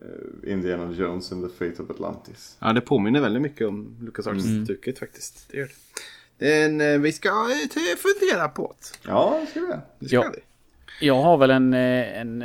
[0.00, 2.56] eh, Indiana Jones and the Fate of Atlantis.
[2.60, 5.48] Ja, det påminner väldigt mycket om LucasArts-stuket faktiskt.
[5.50, 5.74] Det gör det.
[6.46, 9.08] Den, eh, vi ska eh, fundera på det.
[9.10, 9.72] Ja, det ska vi.
[9.98, 10.32] Det ska Ja.
[10.34, 10.40] vi.
[11.06, 12.44] Jag har väl en, en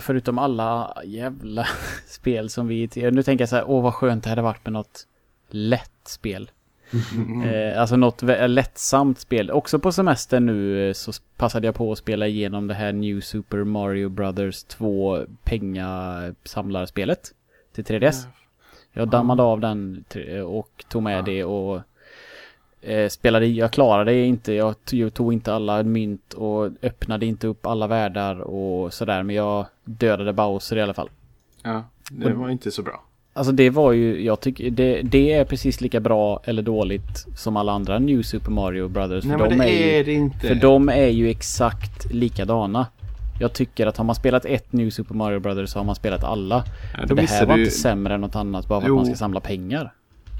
[0.00, 1.66] förutom alla jävla
[2.06, 2.88] spel som vi...
[2.94, 5.06] Nu tänker jag så här, åh vad skönt det hade varit med något
[5.48, 6.50] lätt spel.
[7.44, 9.50] Eh, alltså något lättsamt spel.
[9.50, 13.20] Också på semester nu eh, så passade jag på att spela igenom det här New
[13.20, 17.32] Super Mario Brothers 2 pengasamlarspelet
[17.72, 18.26] till 3DS.
[18.92, 20.04] Jag dammade av den
[20.46, 21.80] och tog med det och
[22.80, 23.58] eh, spelade i.
[23.58, 24.52] Jag klarade inte.
[24.52, 29.22] Jag tog, jag tog inte alla mynt och öppnade inte upp alla världar och sådär.
[29.22, 31.10] Men jag dödade Bowser i alla fall.
[31.62, 33.02] Ja, det var inte så bra.
[33.40, 37.56] Alltså det var ju, jag tycker, det, det är precis lika bra eller dåligt som
[37.56, 39.24] alla andra New Super Mario Brothers.
[39.24, 40.48] Nej för men de det är, är ju, det inte.
[40.48, 42.86] För de är ju exakt likadana.
[43.40, 46.24] Jag tycker att har man spelat ett New Super Mario Brothers så har man spelat
[46.24, 46.64] alla.
[47.08, 48.94] Ja, det här var du- inte sämre än något annat bara för Jo.
[48.94, 49.92] att man ska samla pengar.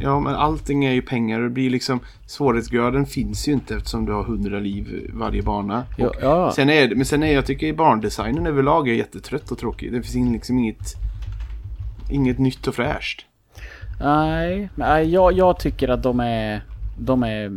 [0.02, 1.40] Ja men allting är ju pengar.
[1.40, 5.84] Det blir liksom Svårighetsgraden finns ju inte eftersom du har 100 liv varje bana.
[5.98, 6.52] Ja, ja.
[6.56, 9.92] Sen är men sen är jag tycker barndesignen överlag är jättetrött och tråkig.
[9.92, 11.09] Det finns liksom inget
[12.10, 13.26] Inget nytt och fräscht.
[14.00, 16.62] Nej, men jag, jag tycker att de är...
[16.98, 17.50] De är...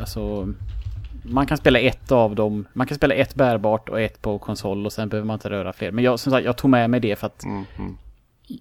[0.00, 0.52] Alltså...
[1.28, 2.68] Man kan spela ett av dem.
[2.72, 5.72] Man kan spela ett bärbart och ett på konsol och sen behöver man inte röra
[5.72, 5.90] fler.
[5.90, 7.96] Men jag, som sagt, jag tog med mig det för att Mm, mm.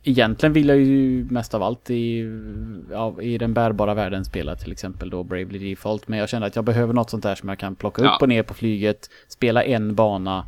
[0.04, 2.32] egentligen vill jag ju mest av allt i,
[2.92, 6.08] ja, i den bärbara världen spela till exempel då Bravely Default.
[6.08, 8.16] Men jag kände att jag behöver något sånt där som jag kan plocka Ja.
[8.16, 10.46] upp och ner på flyget, spela en bana.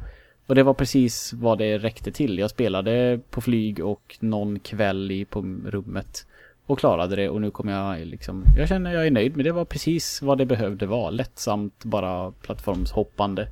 [0.47, 2.39] Och det var precis vad det räckte till.
[2.39, 6.27] Jag spelade på flyg och någon kväll i, på rummet.
[6.65, 8.43] Och klarade det och nu kommer jag liksom...
[8.57, 11.09] Jag känner jag är nöjd med det var precis vad det behövde vara.
[11.09, 13.47] Lättsamt, bara plattformshoppande.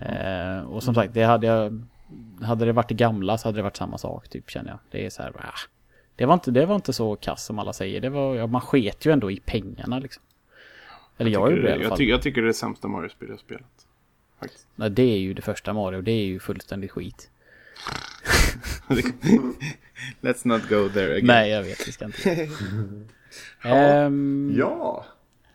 [0.00, 1.86] Eh, och som sagt, det hade jag...
[2.42, 4.78] Hade det varit det gamla så hade det varit samma sak typ känner jag.
[4.90, 5.32] Det är så här...
[5.36, 5.58] Ah,
[6.16, 8.00] det, var inte, det var inte så kass som alla säger.
[8.00, 10.22] Det var, ja, man sket ju ändå i pengarna liksom.
[11.16, 11.98] Eller jag, gjorde det i alla jag, fall.
[11.98, 13.83] tycker, jag tycker det är det sämsta Mario-spel jag spelat.
[14.44, 14.66] Faktiskt.
[14.76, 16.00] Nej, det är ju det första Mario.
[16.02, 17.30] Det är ju fullständigt skit.
[20.20, 21.26] Let's not go there again.
[21.26, 21.88] Nej, jag vet.
[21.88, 22.48] Vi ska inte.
[23.62, 25.04] Ehm, Ja.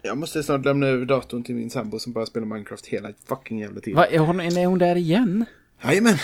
[0.02, 3.60] Jag måste snart lämna över datorn till min sambo som bara spelar Minecraft hela fucking
[3.60, 3.98] jävla tiden.
[3.98, 5.46] vad, är, hon, är hon där igen?
[5.84, 6.18] Jajamän.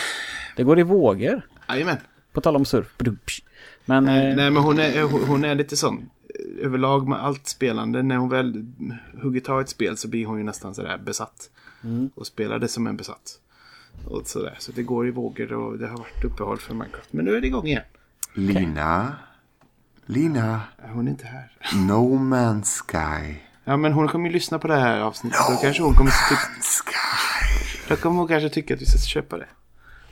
[0.56, 1.42] Det går i vågor.
[1.70, 1.98] Jajamän.
[2.34, 2.96] På tal om surf.
[3.86, 4.04] Men...
[4.04, 6.10] Nej, eh, nej men hon är, hon, hon är lite sån.
[6.60, 8.04] eh, Överlag med allt spelande.
[8.04, 8.66] När hon väl
[9.22, 11.50] hugger ta ett spel så blir hon ju nästan sådär besatt.
[12.16, 13.40] Och spelar det som en besatt.
[14.08, 14.56] Och sådär.
[14.60, 17.14] Så det går i vågor och det har varit uppehåll för Minecraft.
[17.14, 17.84] Men nu är det igång igen.
[18.34, 19.16] Lina.
[20.06, 20.62] Lina.
[20.94, 21.52] Hon är inte här.
[21.76, 23.36] No Man's Sky.
[23.64, 25.40] Ja men hon kommer ju lyssna på det här avsnittet.
[25.50, 27.80] Då kanske hon kommer tycka, Sky.
[27.90, 29.48] då kommer hon kanske tycka att vi ska köpa det.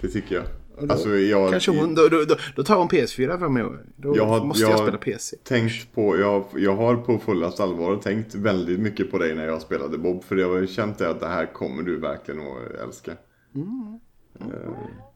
[0.01, 0.45] Det tycker jag.
[0.77, 1.51] Och då, Alltså jag...
[1.51, 3.63] kanske hon, då, då, då, då tar hon PS4 för mig.
[3.95, 5.37] Då Jag har, måste jag jag, spela PC.
[5.43, 9.61] tänkt på, jag, jag har på fullast allvar tänkt väldigt mycket på dig när jag
[9.61, 10.23] spelade Bob.
[10.23, 13.11] För jag har ju känt det att det här kommer du verkligen att älska.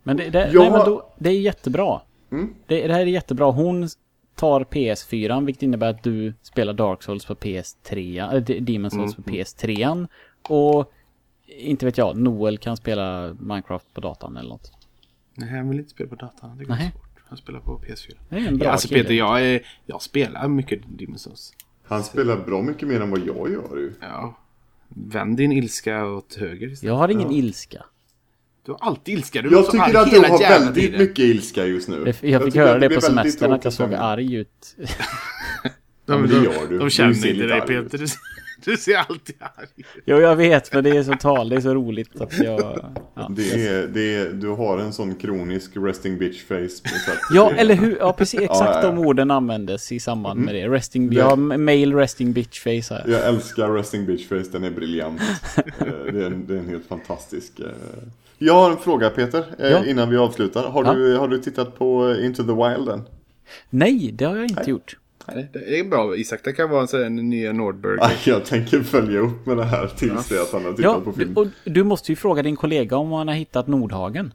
[0.04, 2.02] Men det, det, Jag nej, men då, det är jättebra.
[2.32, 2.54] Mm.
[2.68, 3.52] Det, det här är jättebra.
[3.52, 3.88] Hon
[4.36, 9.16] tar PS4, vilket innebär att du spelar Dark Souls på PS3, äh, D- Demon's Souls
[9.16, 10.08] på PS3.
[10.50, 10.92] Och
[11.48, 14.72] inte vet jag, Noel kan spela Minecraft på datan eller något.
[15.38, 16.58] Nej, han vill inte spela på datorn.
[16.58, 16.92] Det går Nej.
[16.94, 17.04] svårt.
[17.30, 18.14] Han spelar på PS4.
[18.30, 19.02] Det är en bra Ja, alltså kille.
[19.02, 21.54] Peter, jag, är, jag spelar mycket Demon's Souls.
[21.88, 23.94] Han spelar bra mycket mer än vad jag gör ju.
[24.02, 24.38] Ja.
[24.88, 26.84] Vänd din ilska åt höger istället.
[26.84, 27.86] Jag har ingen ilska.
[28.66, 29.42] Du har alltid ilska.
[29.42, 31.00] Du är Jag tycker arg att du har väldigt tiden.
[31.00, 32.04] mycket ilska just nu.
[32.04, 34.76] Det, jag fick tycker höra det på semestern att jag såg arg ut.
[36.06, 36.78] Ja, men det gör du.
[36.78, 37.62] De Du känner inte dig.
[37.62, 38.06] Peter.
[38.66, 39.68] Du, ser alltid arg.
[40.06, 42.80] Jo, jag vet, men det är så tal, det är så roligt att jag...
[43.16, 46.90] Ja, Det är, det är, du har en sån kronisk resting bitch face.
[47.34, 47.98] ja eller hur?
[48.00, 48.40] Ja, precis.
[48.40, 50.68] Exakt Ja, ja, de orden användes i samband med det.
[50.68, 51.10] Resting...
[51.10, 53.04] Det- Ja, male resting bitch face här.
[53.08, 55.22] Jag älskar resting bitch face, den är briljant.
[55.58, 55.64] Eh,
[56.14, 57.60] det, är en, det är en helt fantastisk...
[57.60, 57.66] eh.
[58.40, 59.86] Jag har en fråga Peter, eh, Ja.
[59.86, 60.64] innan vi avslutar.
[60.70, 60.94] Har, Ja.
[60.94, 63.02] du, har du tittat på Into the Wild än?
[63.70, 64.70] Nej, det har jag inte Nej.
[64.70, 64.98] gjort.
[65.54, 66.40] Det är bra Isak.
[66.44, 67.98] Det kan vara en sån nya Nordberg.
[68.26, 71.12] Jag tänker följa upp med det här tills det att han har tittat Ja, på
[71.12, 71.38] du, film.
[71.38, 74.34] och du måste ju fråga din kollega om han har hittat Nordhagen.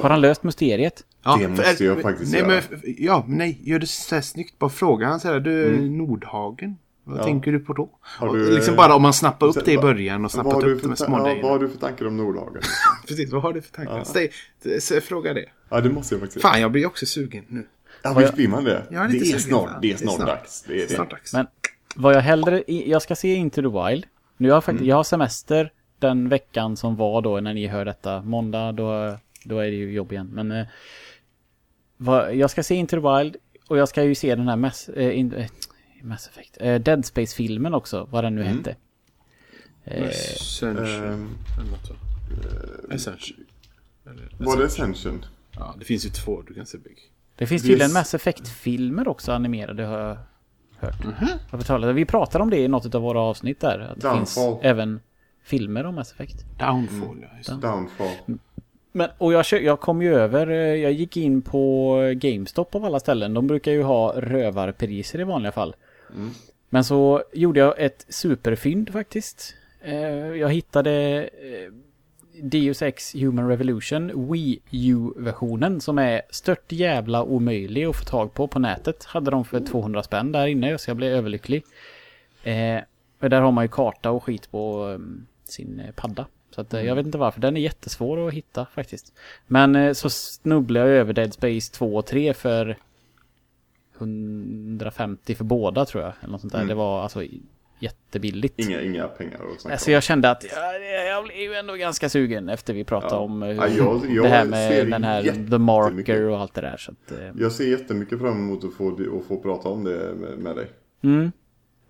[0.00, 1.04] Har han löst mysteriet?
[1.24, 2.48] Ja, Det måste för- jag faktiskt nej, göra.
[2.70, 3.58] Men, ja, men nej.
[3.62, 4.58] Gör det så här snyggt.
[4.58, 5.40] Bara fråga han så här.
[5.40, 6.76] Du, Nordhagen.
[7.04, 7.24] Vad Ja.
[7.24, 7.90] tänker du på då?
[8.20, 10.54] Och du, liksom eh, bara om man snappar upp sen- det i början och snappat
[10.64, 12.62] upp för, de här ta- små ja, vad har du för tankar om Nordhagen?
[13.08, 13.98] Precis, vad har du för tankar?
[13.98, 14.04] Ja.
[14.04, 14.28] Ställ,
[14.64, 15.44] s- fråga det.
[15.68, 17.66] Ja, det måste jag faktiskt Fan, jag blir också sugen nu.
[18.02, 18.86] Ja, visst blir man det?
[18.90, 20.62] Jag är det, är snart, det är snart dags.
[20.68, 20.94] Det är det.
[20.94, 21.32] Snart dags.
[21.32, 21.46] Men
[21.94, 22.64] vad jag hellre...
[22.66, 24.06] Jag ska se Into the Wild.
[24.36, 24.86] Nu har jag faktiskt...
[24.86, 28.22] Jag har semester den veckan som var då när ni hör detta.
[28.22, 30.30] Måndag, då, då är det ju jobb igen.
[30.32, 30.52] Men...
[30.52, 30.66] Eh,
[31.96, 33.36] vad, jag ska se Into the Wild.
[33.68, 34.88] Och jag ska ju se den här mäss...
[34.88, 35.46] Eh, in, eh,
[36.02, 36.56] Mass Effect.
[36.60, 38.56] Eh, Dead Space-filmen också, vad den nu Mm.
[38.56, 38.76] hette.
[39.84, 41.36] Eh, Ascension.
[41.82, 41.94] Så.
[42.94, 43.36] Ascension.
[44.06, 44.90] Eller var det Ascension.
[44.92, 45.24] Ascension?
[45.56, 46.98] Ja, det finns ju två du kan se bygg.
[47.40, 50.16] Det finns tydligen Mass Effect-filmer också animerade har jag
[50.78, 50.96] hört.
[51.50, 53.78] Jag får tala- Vi pratade om det i något av våra avsnitt där.
[53.78, 54.58] Att det finns Downfall.
[54.70, 55.00] även
[55.44, 56.44] filmer om Mass Effect.
[56.58, 57.28] Downfall, ja.
[57.36, 57.56] Just det.
[57.68, 58.06] Downfall.
[58.92, 63.00] Men, och jag, jag kom ju över, eh, jag gick in på GameStop av alla
[63.00, 63.34] ställen.
[63.34, 65.74] De brukar ju ha rövarpriser i vanliga fall.
[66.68, 69.54] Men så gjorde jag ett superfynd faktiskt.
[69.82, 69.94] Eh,
[70.36, 70.92] Jag hittade
[71.24, 71.72] eh,
[72.42, 78.46] Deus Ex Human Revolution Wii U-versionen som är stört jävla omöjlig att få tag på
[78.48, 79.04] på nätet.
[79.04, 81.62] Hade de för 200 spänn där inne så jag blev överlycklig.
[82.42, 82.80] Eh,
[83.20, 86.26] och där har man ju karta och skit på um, sin eh, padda.
[86.50, 89.12] Så att, eh, jag vet inte varför, den är jättesvår att hitta faktiskt.
[89.46, 92.76] Men eh, så snubblade jag över Dead Space 2 och 3 för
[93.98, 96.12] 150 för båda tror jag.
[96.20, 96.58] Eller något sånt där.
[96.58, 96.68] Mm.
[96.68, 97.24] Det var alltså
[97.80, 98.58] jättebilligt.
[98.58, 99.94] Inga, inga pengar att snacka Alltså om.
[99.94, 100.72] jag kände att ja,
[101.06, 103.18] jag blev ju ändå ganska sugen efter vi pratade Ja.
[103.20, 105.22] om eh, Ja, jag- jag det här med den här.
[105.50, 106.76] The Marker och allt det där.
[106.76, 108.88] Så att, eh, Jag ser jättemycket fram emot att få,
[109.20, 110.66] att få prata om det med, med dig.
[111.02, 111.32] mm.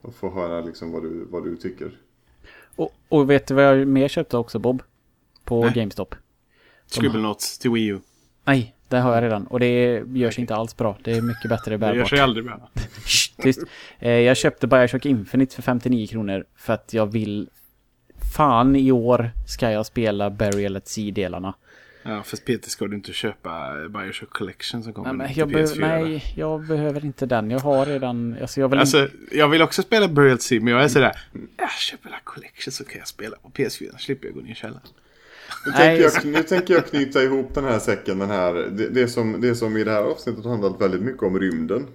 [0.03, 1.91] Och få höra liksom vad du, vad du tycker.
[2.77, 4.83] och, och vet du vad jag mer köpte också Bob?
[5.45, 5.73] På Nej.
[5.75, 6.15] GameStop.
[6.87, 7.99] Scribblenauts till Wii U.
[8.45, 9.47] Nej, det har jag redan.
[9.47, 10.99] Och det görs inte alls bra.
[11.05, 12.09] Det är mycket bättre Det gör bärbart.
[12.11, 12.71] sig aldrig bra.
[13.43, 13.61] Tyst.
[13.99, 17.49] Eh, jag köpte Bioshock Infinite för 59 kronor för att jag vill...
[18.37, 21.55] Fan, i år ska jag spela Burial at Sea-delarna.
[22.03, 25.63] Ja, fast Peter ska du inte köpa Bioshock Collection som kommer Nej, men jag, be-
[25.65, 25.81] PS4.
[25.81, 27.51] nej, jag behöver inte den.
[27.51, 28.37] Jag har redan...
[28.41, 28.99] Alltså, jag vill inte...
[29.01, 31.21] Alltså, jag vill också spela Burial Sea, men jag är sådär.
[31.57, 33.99] Jag köper la Collection så kan jag spela på PS4.
[33.99, 34.83] slipper jag gå ner i källaren.
[35.67, 38.89] Nu, Nej, tänker jag, nu tänker jag knyta ihop den här säcken, den här, det,
[38.89, 41.87] det, som, det som i det här avsnittet har handlat väldigt mycket om rymden.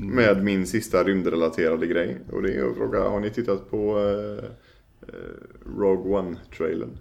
[0.00, 2.20] Med min sista rymdrelaterade grej.
[2.32, 4.44] Och det är att fråga, har ni tittat på eh,
[5.08, 6.98] eh, Rogue One-trailern?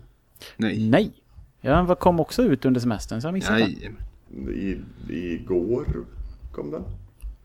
[0.58, 0.90] Nej.
[0.90, 1.14] Nej.
[1.62, 3.98] Ja, vad kom också ut under semestern så jag missade den.
[4.30, 4.82] Nej.
[5.10, 5.86] I, igår
[6.52, 6.84] kom den.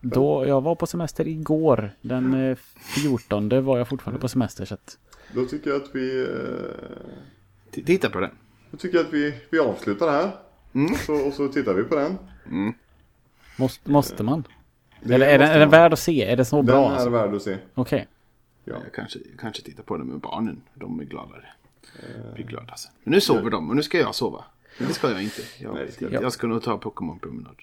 [0.01, 1.91] Då, jag var på semester igår.
[2.01, 2.57] Den eh,
[2.95, 4.97] 14 var jag fortfarande på semester så att...
[5.35, 8.31] Då tycker jag att vi, eh, Titta på den.
[8.71, 10.31] Då tycker jag att vi, vi avslutar här.
[10.91, 12.17] Och, så, och så tittar vi på den.
[13.57, 14.43] Måste, måste man?
[15.03, 15.79] Det Eller är den, måste är den man.
[15.79, 16.23] värd att se?
[16.25, 16.89] Är det så Den bra?
[16.89, 17.09] är Alltså?
[17.09, 17.57] värd att se.
[17.73, 18.07] Okej.
[18.65, 18.73] Ja.
[18.83, 20.61] Jag kanske, kanske titta på den med barnen.
[20.73, 21.45] De är gladare.
[21.99, 22.33] Eh.
[22.33, 22.91] Blir glada sen.
[23.03, 24.43] Men nu sover de och nu ska jag sova.
[24.87, 25.41] Det ska jag inte.
[25.59, 26.33] Jag, Nej, jag, jag.
[26.33, 27.55] ska nog ta Pokémon-promenad.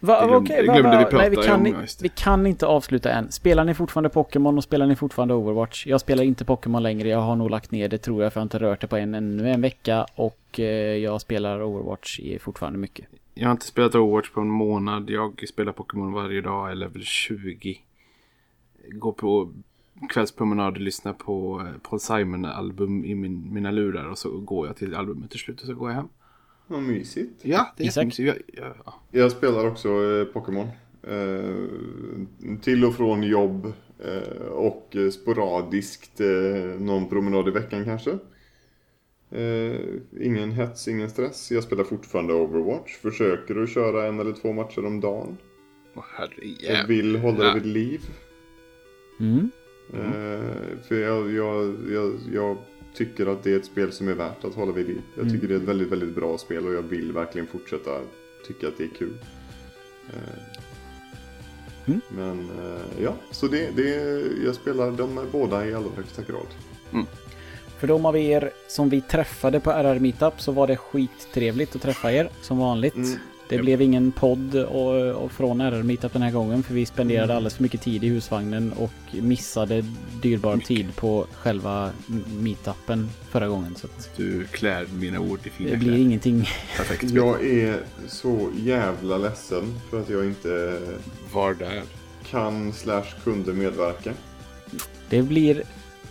[0.00, 3.12] Va, Det va, glömde va, vi prata nej, vi, kan, om, vi kan inte avsluta
[3.12, 3.32] än.
[3.32, 5.86] Spelar ni fortfarande Pokémon och spelar ni fortfarande Overwatch?
[5.86, 7.08] Jag spelar inte Pokémon längre.
[7.08, 8.96] Jag har nog lagt ner det tror jag för jag har inte rört det på
[8.96, 10.06] en, ännu en vecka.
[10.14, 13.06] Och eh, jag spelar Overwatch i fortfarande mycket.
[13.34, 15.10] Jag har inte spelat Overwatch på en månad.
[15.10, 17.78] Jag spelar Pokémon varje dag, är level 20.
[18.92, 19.52] Går på
[20.08, 24.10] kvällspromenad och lyssnar på eh, Paul Simon-album i min, mina lurar.
[24.10, 26.08] Och så går jag till albumet till slut och så går jag hem.
[26.66, 27.40] Vad mysigt.
[27.42, 28.18] Ja, det är Isak?
[28.18, 29.02] Jag, jag, ja.
[29.10, 30.68] Jag spelar också eh, Pokémon.
[31.02, 33.72] Eh, till och från jobb.
[34.04, 38.18] Eh, och eh, sporadiskt eh, någon promenad i veckan kanske.
[39.30, 39.80] Eh,
[40.20, 41.50] ingen hets, ingen stress.
[41.50, 42.96] Jag spelar fortfarande Overwatch.
[42.96, 45.36] Försöker att köra en eller två matcher om dagen.
[45.94, 46.04] Åh,
[46.60, 48.00] Jag vill hålla det vid liv.
[49.20, 49.50] Mm.
[49.92, 52.56] Eh, för jag, jag, jag, jag
[52.96, 55.00] tycker att det är ett spel som är värt att hålla vid liv.
[55.14, 55.34] Jag Mm.
[55.34, 57.90] tycker det är ett väldigt, väldigt bra spel och jag vill verkligen fortsätta
[58.46, 59.18] tycka att det är kul.
[60.12, 60.62] Eh,
[61.88, 62.00] Mm.
[62.08, 63.90] Men eh, ja, så det, det,
[64.44, 66.46] jag spelar dem båda i allra högsta grad.
[67.78, 71.82] För de av er som vi träffade på RR Meetup så var det skittrevligt att
[71.82, 72.94] träffa er som vanligt.
[72.94, 73.18] Mm.
[73.48, 77.34] Det blev ingen podd och, och från RR Meetup den här gången för vi spenderade
[77.36, 79.84] alldeles för mycket tid i husvagnen och missade
[80.22, 81.90] dyrbar tid på själva
[82.40, 83.74] meetupen förra gången.
[83.76, 86.02] Så att Du klär mina ord i fina det blir kläder.
[86.04, 86.48] ingenting.
[86.76, 87.02] Perfekt.
[87.10, 90.78] Jag är så jävla ledsen för att jag inte
[91.32, 91.82] var där
[92.30, 94.12] kan slash kunde medverka.
[95.10, 95.62] Det blir,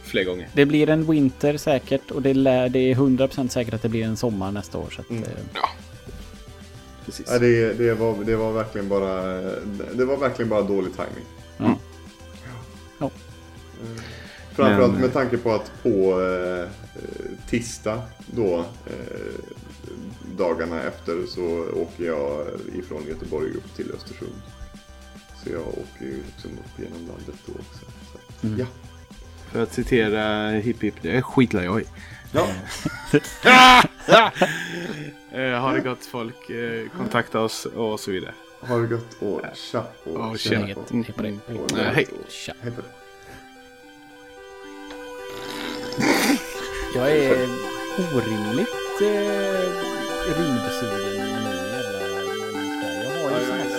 [0.04, 0.50] flera gånger.
[0.54, 4.04] det blir en winter säkert och det, lär, det är 100% säkert att det blir
[4.04, 4.90] en sommar nästa år.
[4.96, 5.24] Så att, Mm.
[5.24, 5.30] eh,
[7.06, 7.26] Precis.
[7.30, 9.24] Ja, det, det, var, det var verkligen bara
[9.94, 11.26] Det var verkligen bara dålig timing.
[11.58, 11.78] ja.
[13.00, 13.06] Ja.
[13.06, 14.02] Eh,
[14.56, 16.70] Framförallt Men- med tanke på att på eh,
[17.50, 19.42] tisdag då eh,
[20.38, 21.46] dagarna efter så
[21.76, 22.46] åker jag
[22.76, 24.42] ifrån Göteborg upp till Östersund.
[25.44, 27.86] Så jag åker ju liksom upp genom landet då också.
[28.12, 28.60] Så, Mm.
[28.60, 28.66] Ja.
[29.52, 31.86] För att citera Hipp Hipp, det skitlar jag i.
[32.36, 32.48] Ja.
[35.32, 38.34] eh, ha det gott folk, eh, kontakta oss och så vidare.
[38.60, 40.60] Ha det gott och tja och oh, tja.
[40.60, 40.76] Hej
[41.16, 41.40] på dig.
[41.48, 42.08] Mm, hej.
[42.62, 42.92] Hej på dig.
[46.96, 47.48] Jag är
[47.98, 49.66] orimligt eh,
[50.38, 51.56] rimbesugen nu.
[53.04, 53.75] Jag har ju sån här